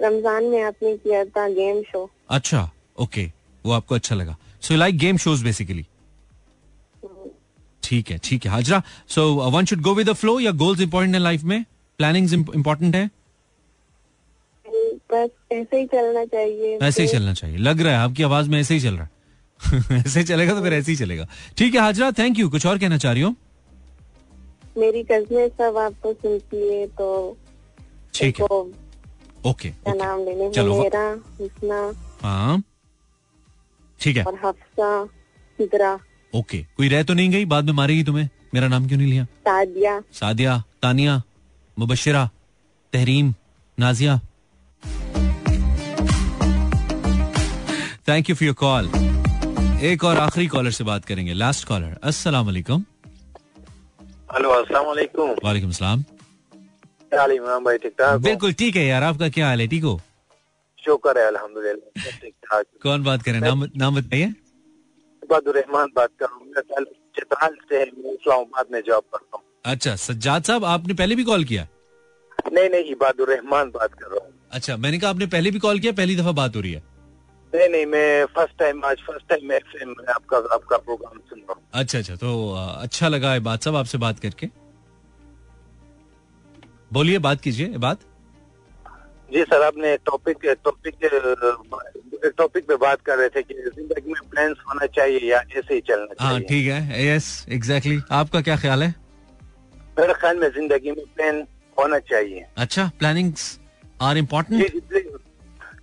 रमज़ान 0.00 0.44
में 0.44 0.62
आपने 0.62 0.96
किया 0.96 1.24
था 1.24 1.48
गेम 1.48 1.82
शो। 1.82 2.08
अच्छा 2.30 2.70
ओके 3.00 3.24
वो 3.64 3.72
आपको 3.72 3.94
अच्छा 3.94 4.14
लगा। 4.14 4.36
So 4.60 4.76
like 4.76 4.98
game 4.98 5.16
shows 5.16 5.44
basically 5.44 5.86
ठीक 7.82 8.10
है 8.10 8.18
ठीक 8.24 8.44
है। 8.44 8.50
Hajra 8.50 8.82
so 9.08 9.22
one 9.50 9.64
should 9.64 9.80
go 9.82 9.94
with 9.94 10.08
the 10.08 10.12
flow 10.14 10.38
या 10.40 10.50
गोल्स 10.62 10.80
इंपॉर्टेंट 10.80 11.14
है 11.14 11.20
लाइफ 11.20 11.42
में? 11.42 11.64
प्लानिंग 11.98 12.32
इंपॉर्टेंट 12.32 12.94
है? 12.96 13.10
बस 15.12 15.30
ऐसे 15.52 15.80
ही 15.80 15.86
चलना 15.86 16.24
चाहिए। 16.24 16.78
ऐसे 16.82 17.02
ही 17.02 17.08
चलना 17.08 17.32
चाहिए। 17.34 17.56
लग 17.58 17.80
रहा 17.80 17.92
है 17.92 17.98
आपकी 17.98 18.22
आवाज़ 18.22 18.48
में 18.50 18.58
ऐसे 18.60 18.74
ही 18.74 18.80
चल 18.80 18.94
रहा 18.94 19.04
है। 19.04 20.00
ऐसे 20.00 20.22
चलेगा 20.24 20.54
तो 20.54 20.62
फिर 20.62 20.72
ऐसे 20.72 20.90
ही 20.92 20.96
चलेगा। 20.96 21.26
ठीक 21.58 21.74
है 21.74 21.80
हाजरा 21.80 22.10
थैंक 22.12 22.38
यू 22.38 22.48
कुछ 22.50 22.66
और 22.66 22.78
कहना 22.78 22.98
चाह 22.98 23.12
रही 23.12 23.22
हो? 23.22 23.34
मेरी 24.76 25.02
कजने 25.10 25.48
सब 25.48 25.76
आपको 25.78 26.12
सुनती 26.12 26.68
है 26.68 26.86
तो 26.98 27.36
ठीक 28.14 28.40
है। 28.40 28.46
ओके 29.46 29.68
नाम 29.88 30.24
लेने 30.24 30.50
चलो। 30.50 30.80
मेरा 30.80 31.04
हुसना 31.40 31.80
हाँ। 32.22 32.62
ठीक 34.00 34.16
है। 34.16 34.24
और 34.24 34.38
हफ्सा 34.44 35.04
सिदरा। 35.58 35.98
ओके 36.32 36.62
कोई 36.76 36.88
रह 36.88 37.02
तो 37.02 37.14
नहीं 37.14 37.30
गई? 37.30 37.44
बाद 37.44 37.64
में 37.64 37.72
मारेगी 37.72 38.04
तुम्हें। 38.04 38.28
मेरा 38.54 38.68
नाम 38.68 38.86
क्यों 38.88 38.98
नहीं 38.98 39.08
लिया? 39.08 39.24
Sadia. 39.24 40.00
Sadia 40.12 40.62
Tania 40.82 41.22
Mubashira 41.76 42.28
Tehreem 42.92 43.34
Nazia. 43.78 44.18
Thank 48.08 48.30
you 48.30 48.36
for 48.36 48.46
your 48.46 48.54
call 48.54 48.90
एक 49.84 50.04
और 50.04 50.16
आखिरी 50.18 50.46
कॉलर 50.46 50.70
से 50.70 50.84
बात 50.84 51.04
करेंगे। 51.04 51.32
लास्ट 51.34 51.66
कॉलर 51.68 51.96
अस्सलाम 52.02 52.46
वालेकुम। 52.46 52.84
हेलो 54.34 54.48
अस्सलाम 54.50 54.84
वालेकुम। 54.86 55.28
वालेकुम 55.44 55.70
सलाम 55.70 56.00
हाल 57.12 57.32
इमरान 57.32 57.64
भाई 57.64 57.78
ठीक 57.78 57.92
ठाक 57.98 58.20
बिल्कुल 58.20 58.52
ठीक 58.60 58.76
है 58.76 58.84
यार 58.84 59.02
आपका 59.02 59.28
क्या 59.36 59.48
हाल 59.48 59.60
है 59.60 59.66
ठीक 59.74 59.84
हो? 59.84 60.00
शुक्र 60.78 61.18
है 61.18 61.26
अल्हम्दुलिल्लाह 61.26 62.16
ठीक 62.22 62.34
ठाक। 62.46 62.64
कौन 62.82 63.04
बात 63.04 63.22
करें 63.22 63.38
नाम 63.40 63.62
नाम 63.82 63.94
बताइए। 63.96 64.24
इबादुर 65.22 65.54
रहमान 65.56 65.92
बात 65.96 66.10
कर 66.20 66.26
रहा 66.26 66.36
हूँ। 66.36 66.84
चित्राल 67.16 67.54
से 67.68 67.82
इस्लामाबाद 67.82 68.66
में 68.72 68.80
जॉब 68.88 69.04
करता 69.14 69.36
हूँ। 69.36 69.44
अच्छा 69.72 69.94
सज्जाद 70.06 70.42
साहब 70.44 70.64
आपने 70.72 70.94
पहले 70.94 71.14
भी 71.14 71.24
कॉल 71.24 71.44
किया? 71.52 71.66
नहीं 72.52 72.68
नहीं 72.70 72.84
इबादुर 72.92 73.32
रहमान 73.32 73.70
बात 73.76 73.94
कर 73.94 74.06
रहा 74.06 74.24
हूँ। 74.24 74.32
अच्छा 74.52 74.76
मैंने 74.76 74.98
कहा 74.98 75.10
आपने 75.10 75.26
पहले 75.36 75.50
भी 75.50 75.58
कॉल 75.58 75.78
किया 75.80 75.92
पहली 76.02 76.16
दफ़ा 76.16 76.32
बात 76.40 76.56
हो 76.56 76.60
रही 76.60 76.72
है। 76.72 76.82
नहीं 77.54 77.68
नहीं 77.68 77.86
मैं 77.86 78.24
फ़र्स्ट 78.36 78.58
टाइम 78.58 78.84
आज 78.84 79.02
फ़र्स्ट 79.06 79.28
टाइम 79.28 79.52
एफएम 79.52 79.94
आपका 80.10 80.36
आपका 80.54 80.76
प्रोग्राम 80.76 81.18
सुन 81.18 81.38
रहा 81.38 81.52
हूँ। 81.52 81.62
अच्छा 81.74 81.98
अच्छा 81.98 82.14
तो 82.16 82.30
अच्छा 82.54 83.08
लगा 83.08 83.32
है 83.32 83.40
बात 83.48 83.62
साहब 83.62 83.76
आपसे 83.76 83.98
बात 83.98 84.18
करके। 84.20 84.48
बोलिए 86.92 87.18
बात 87.18 87.40
कीजिए 87.40 87.68
बात। 87.84 88.00
जी 89.28 89.42
सर 89.42 89.62
आपने 89.62 89.96
टॉपिक 90.06 90.44
टॉपिक 90.64 90.94
टॉपिक 92.38 92.66
पे 92.68 92.76
बात 92.76 93.00
कर 93.06 93.18
रहे 93.18 93.28
थे 93.28 93.42
कि 93.42 93.54
ज़िंदगी 93.54 94.12
में 94.12 94.28
प्लान्स 94.30 94.58
होना 94.68 94.86
चाहिए 94.96 95.30
या 95.30 95.40
ऐसे 95.56 95.74
ही 95.74 95.80
चलना 95.88 96.14
हाँ 96.20 96.32
चाहिए 96.32 96.46
ठीक 96.48 96.66
है 96.66 97.06
यस 97.06 97.46
एग्जैक्टली 97.48 97.96
exactly. 97.96 98.12
आपका 98.12 98.40
क्या 98.40 98.56
ख्याल 98.56 98.82
है? 98.82 98.94
मेरे 99.98 100.14
ख्याल 100.20 100.36
में 100.38 100.48
ज़िंदगी 100.52 100.90
में 100.90 101.04
प्लान 101.16 101.44
होना 101.76 101.98
चाहिए। 102.10 102.44
अच्छा 102.58 102.90
प्लानिंग्स 102.98 103.58
आर 104.02 104.18
इम्पोर्टेंट 104.18 104.82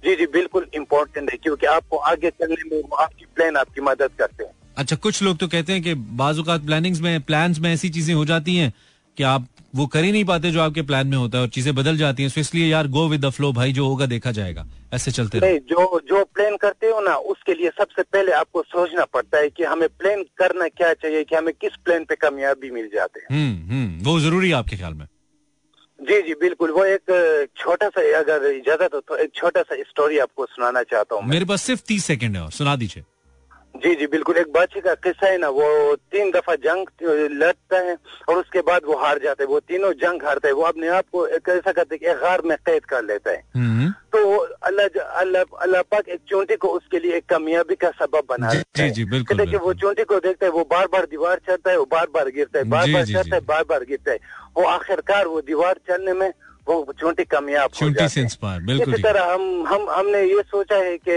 जी 0.03 0.15
जी 0.15 0.25
बिल्कुल 0.33 0.65
इम्पोर्टेंट 0.75 1.31
है 1.31 1.37
क्योंकि 1.37 1.65
आपको 1.67 1.97
आगे 1.97 2.29
चलने 2.31 2.69
में 2.71 2.81
आपकी 2.99 3.25
प्लान 3.35 3.57
आपकी 3.57 3.81
मदद 3.81 4.11
करते 4.19 4.43
हैं। 4.43 4.51
अच्छा 4.77 4.95
कुछ 4.95 5.21
लोग 5.23 5.37
तो 5.37 5.47
कहते 5.47 5.73
हैं 5.73 5.81
कि 5.81 5.93
बाजुकात 5.93 6.65
प्लानिंग्स 6.65 7.01
में 7.01 7.21
प्लान्स 7.21 7.59
में 7.59 7.73
ऐसी 7.73 7.89
चीज़ें 7.89 8.13
हो 8.15 8.25
जाती 8.25 8.55
हैं 8.55 8.73
कि 9.17 9.23
आप 9.23 9.47
वो 9.75 9.85
कर 9.87 10.03
ही 10.03 10.11
नहीं 10.11 10.23
पाते 10.25 10.51
जो 10.51 10.61
आपके 10.61 10.81
प्लान 10.81 11.07
में 11.07 11.17
होता 11.17 11.37
है 11.37 11.43
और 11.43 11.49
चीज़ें 11.49 11.73
बदल 11.75 11.97
जाती 11.97 12.23
हैं। 12.23 12.31
तो 12.31 12.41
इसलिए 12.41 12.67
यार 12.67 12.87
गो 12.87 13.07
विद 13.07 13.25
द 13.25 13.29
फ्लो 13.29 13.51
भाई 13.53 13.73
जो 13.73 13.87
होगा 13.87 14.05
देखा 14.05 14.31
जाएगा। 14.31 14.65
ऐसे 14.93 15.11
चलते 15.11 15.39
नहीं 15.39 15.59
जो 15.69 15.99
जो 16.07 16.23
प्लान 16.25 16.55
करते 16.57 16.87
हो 16.87 16.99
ना 17.01 17.15
उसके 17.33 17.53
लिए 17.53 17.69
सबसे 17.69 18.03
पहले 18.03 18.31
आपको 18.31 18.61
सोचना 18.63 19.05
पड़ता 19.05 19.37
है 19.37 19.49
कि 19.49 19.63
हमें 19.63 19.87
प्लान 19.89 20.23
करना 20.37 20.67
क्या 20.67 20.93
चाहिए 20.93 21.23
कि 21.23 21.35
हमें 21.35 21.53
किस 21.53 21.75
प्लान 21.85 22.05
पे 22.05 22.15
कामयाबी 22.15 22.71
मिल 22.71 22.89
जाते 22.95 23.19
हैं। 23.19 23.27
हम्म 23.31 23.71
हम्म 23.71 24.03
वो 24.05 24.19
ज़रूरी 24.19 24.49
है 24.49 24.55
आपके 24.55 24.77
ख्याल 24.77 24.93
में। 24.93 25.05
जी 26.01 26.21
जी, 26.21 26.33
बिल्कुल। 26.33 26.71
वो 26.71 26.83
एक 26.85 27.49
छोटा 27.57 27.89
सा, 27.89 28.01
अगर 28.19 28.45
इजाज़त 28.51 28.93
हो 28.93 28.99
तो 28.99 29.15
एक 29.17 29.31
छोटा 29.35 29.61
सा 29.61 29.75
स्टोरी 29.89 30.17
आपको 30.19 30.45
सुनाना 30.45 30.83
चाहता 30.83 31.15
हूँ 31.15 31.23
मेरे 31.29 31.45
पास 31.45 31.61
सिर्फ़ 31.61 31.81
तीस 31.87 32.05
सेकंड 32.05 32.35
है 32.35 32.41
और 32.41 32.51
सुना 32.51 32.75
दीजिए। 32.75 33.03
जी 33.75 33.93
जी 33.95 34.07
बिल्कुल। 34.07 34.37
एक 34.37 34.51
बच्चे 34.53 34.79
का 34.81 34.93
किस्सा 34.95 35.27
है 35.27 35.37
ना 35.37 35.49
वो 35.49 35.95
तीन 36.11 36.31
दफ़ा 36.31 36.55
जंग 36.55 36.87
लड़ता 37.33 37.77
है 37.79 37.95
और 38.29 38.37
उसके 38.37 38.61
बाद 38.61 38.81
वो 38.85 38.95
हार 38.97 39.19
जाता 39.23 39.43
है। 39.43 39.47
वो 39.47 39.59
तीनों 39.61 39.91
जंग 40.01 40.23
हारता 40.23 40.47
है। 40.47 40.53
वो 40.53 40.63
अपने 40.63 40.87
आप 40.97 41.05
को 41.11 41.27
ऐसा 41.27 41.71
करते 41.71 41.95
है 41.95 41.97
कि 41.97 42.05
एक 42.05 42.17
गार 42.21 42.41
में 42.45 42.55
कैद 42.65 42.85
कर 42.85 43.03
लेता 43.03 43.31
है। 43.31 43.43
हम्म। 43.55 43.89
तो 44.13 44.37
अल्लाह 44.37 44.87
अल्लाह 45.21 45.43
अल्लाह 45.61 45.81
पाक 45.91 46.09
एक 46.09 46.19
चोंटी 46.29 46.55
को 46.55 46.67
उसके 46.69 46.99
लिए 46.99 47.15
एक 47.17 47.25
कामयाबी 47.29 47.75
का 47.75 47.89
सबब 47.99 48.23
बना 48.29 48.53
जी 48.53 48.63
है। 48.77 48.89
जी 48.91 49.05
बिल्कुल 49.05 49.45
कि 49.45 49.57
वो 49.57 49.73
चोंटी 49.73 50.03
को 50.03 50.19
देखता 50.19 50.45
है 50.45 50.51
वो 50.51 50.63
बार 50.71 50.87
बार 50.93 51.05
दीवार 51.11 51.41
चढ़ता 51.47 51.71
है 51.71 51.77
वो 51.77 51.85
बार 51.91 52.07
बार 52.13 52.29
गिरता 52.29 52.59
है 52.59 52.65
बार 52.69 52.91
बार 52.93 53.05
चढ़ता 53.05 53.35
है 53.35 53.41
बार 53.47 53.63
बार 53.69 53.83
गिरता 53.89 54.11
है। 54.11 54.19
वो 54.57 54.63
आखिरकार 54.67 55.27
वो 55.27 55.41
दीवार 55.41 55.79
चढ़ने 55.89 56.13
में 56.13 56.31
वो 56.67 56.93
चोंटी 56.99 57.23
कामयाब 57.25 57.69
हो 57.81 57.89
जाती 57.89 58.19
है। 58.19 58.25
इसी 58.25 59.01
तरह 59.03 59.33
हम 59.33 59.65
हम 59.67 59.89
हमने 59.89 60.21
ये 60.23 60.41
सोचा 60.47 60.75
है 60.77 60.97
कि 60.97 61.15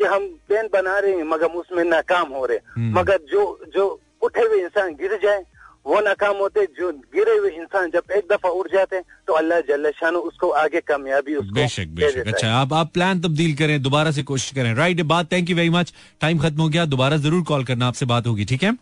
कि 0.00 0.04
हम 0.06 0.26
प्लान 0.48 0.68
बना 0.72 0.98
रहे 0.98 1.14
हैं 1.14 1.24
मगर 1.28 1.60
उसमें 1.62 1.84
नाकाम 1.86 2.28
हो 2.32 2.44
रहे 2.46 2.58
हम्म। 2.74 2.98
मगर 2.98 3.18
जो 3.32 3.42
जो 3.74 3.88
उठे 4.22 4.40
हुए 4.42 4.60
इंसान 4.62 4.92
गिर 4.96 5.18
जाए 5.22 5.42
वो 5.86 6.00
नाकाम 6.00 6.36
होते 6.36 6.64
जो 6.78 6.90
गिरे 7.14 7.36
हुए 7.38 7.50
इंसान 7.52 7.90
जब 7.90 8.10
एक 8.16 8.26
दफ़ा 8.32 8.48
उठ 8.50 8.72
जाते 8.72 8.96
हैं 8.96 9.04
तो 9.26 9.32
अल्लाह 9.34 9.60
जल्लाशान 9.68 9.98
शानु 10.00 10.18
उसको 10.30 10.48
आगे 10.62 10.80
कामयाबी 10.82 11.34
उसको 11.36 11.54
बेशक 11.54 11.94
बेशक। 12.00 12.28
अच्छा 12.28 12.50
आप 12.54 12.72
आप 12.74 12.92
प्लान 12.94 13.20
तब्दील 13.20 13.56
करें 13.56 13.80
दोबारा 13.82 14.10
से 14.10 14.22
कोशिश 14.24 14.52
करें। 14.54 14.74
राइट 14.74 15.00
बात 15.12 15.32
thank 15.32 15.50
you 15.50 15.56
very 15.56 15.70
much 15.70 15.92
time 16.20 16.38
खत्म 16.38 16.62
हो 16.62 16.68
गया 16.68 16.84
दोबारा 16.86 17.16
ज़रूर 17.18 17.42
कॉल 17.48 17.64
करना 17.64 17.88
आपसे 17.88 18.06
बात 18.06 18.26
होगी 18.26 18.44
ठीक 18.44 18.62
है? 18.62 18.76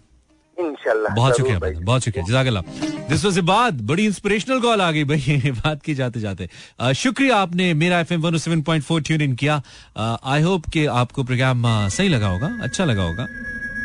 इंशाल्लाह 0.61 1.15
बहुत 1.15 1.37
शुक्रिया 1.37 1.59
भाई। 1.59 1.73
बहुत 1.83 2.05
शुक्रिया 2.05 2.27
जजाकल्ला 2.27 2.63
दिस 3.11 3.25
वाज 3.25 3.39
बात 3.49 3.75
बड़ी 3.91 4.05
इंस्पिरेशनल 4.07 4.61
कॉल 4.61 4.81
आ 4.81 4.91
गई 4.93 5.05
भाई 5.05 5.51
बात 5.57 5.83
की 5.83 5.95
जाते 5.95 6.21
जाते। 6.21 6.49
शुक्रिया 6.95 7.37
आपने 7.37 7.73
मेरा 7.75 8.01
एफएम 8.01 8.23
107.4 8.23 9.01
ट्यून 9.07 9.21
इन 9.21 9.35
किया। 9.35 9.63
आई 10.25 10.43
होप 10.43 10.69
कि 10.73 10.87
आपको 11.03 11.25
प्रोग्राम 11.25 11.89
सही 11.89 12.09
लगा 12.09 12.29
होगा 12.29 12.59
अच्छा 12.63 12.85
लगा 12.85 13.03
होगा। 13.03 13.27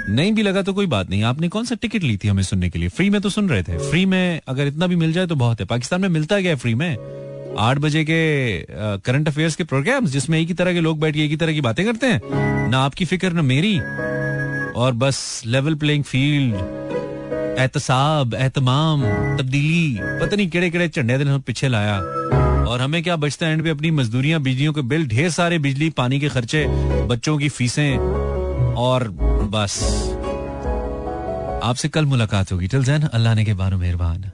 नहीं 0.09 0.31
भी 0.33 0.41
लगा 0.41 0.61
तो 0.61 0.73
कोई 0.73 0.85
बात 0.85 1.09
नहीं 1.09 1.23
आपने 1.23 1.47
कौन 1.47 1.65
सा 1.65 1.75
टिकट 1.81 2.03
ली 2.03 2.17
थी 2.17 2.27
हमें 2.27 2.43
सुनने 2.43 2.69
के 2.69 2.79
लिए? 2.79 2.89
फ्री 2.89 3.09
में 3.09 3.19
तो 3.21 3.29
सुन 3.29 3.49
रहे 3.49 3.63
थे। 3.63 3.77
फ्री 3.89 4.05
में 4.05 4.41
अगर 4.47 4.67
इतना 4.67 4.87
भी 4.87 4.95
मिल 4.95 5.13
जाए 5.13 5.27
तो 5.27 5.35
बहुत 5.35 5.59
है। 5.59 5.65
पाकिस्तान 5.65 6.01
में 6.01 6.09
मिलता 6.09 6.41
क्या 6.41 6.51
है 6.51 6.57
फ्री 6.57 6.75
में? 6.75 6.97
आठ 7.59 7.77
बजे 7.77 8.03
के 8.03 8.19
करंट 9.05 9.27
अफेयर्स 9.27 9.55
के 9.55 9.63
प्रोग्राम्स 9.63 10.09
जिसमें 10.09 10.39
एक 10.39 10.47
ही 10.47 10.53
तरह 10.53 10.73
के 10.73 10.79
लोग 10.79 10.99
बैठ 10.99 11.13
के 11.13 11.25
एक 11.25 11.29
ही 11.29 11.35
तरह 11.35 11.53
की 11.53 11.61
बातें 11.61 11.85
करते 11.85 12.07
हैं। 12.07 12.69
ना 12.69 12.79
आपकी 12.79 13.05
फ़िक्र 13.05 13.31
ना 13.31 13.41
मेरी। 13.41 13.79
और 14.75 14.93
बस 14.93 15.43
लेवल 15.45 15.75
प्लेइंग 15.75 16.03
फ़ील्ड 16.03 16.55
एहतसाब, 17.59 18.33
एहतमाम, 18.33 19.01
तब्दीली, 19.37 19.99
पता 20.01 20.35
नहीं 20.35 20.49
केड़े 20.49 20.69
केड़े 20.69 20.87
झंडे 20.87 21.17
दिन 21.17 21.39
पीछे 21.39 21.67
लाया। 21.67 21.99
और 22.63 22.81
हमें 22.81 23.03
क्या 23.03 23.15
बचता 23.15 23.45
है 23.45 23.53
एंड 23.53 23.63
पे 23.63 23.69
अपनी 23.69 23.91
मजदूरियाँ, 23.91 24.41
बिजलियों 24.41 24.73
के 24.73 24.81
बिल, 24.81 25.07
ढेर 25.07 25.29
सारे 25.29 25.59
बिजली, 25.59 25.89
पानी 25.89 26.19
के 26.19 26.29
खर्चे, 26.29 26.65
बच्चों 27.05 27.37
की 27.37 27.49
फीसें, 27.49 27.97
और 28.73 29.07
बस। 29.51 29.79
आपसे 31.63 31.89
कल 31.89 32.05
मुलाकात 32.05 32.51
होगी। 32.51 32.67
टिल 32.67 32.83
जैन 32.83 33.01
अल्लाह 33.01 33.35
ने 33.35 33.45
के 33.45 33.53
बारो 33.53 33.77
मेहरबान। 33.77 34.25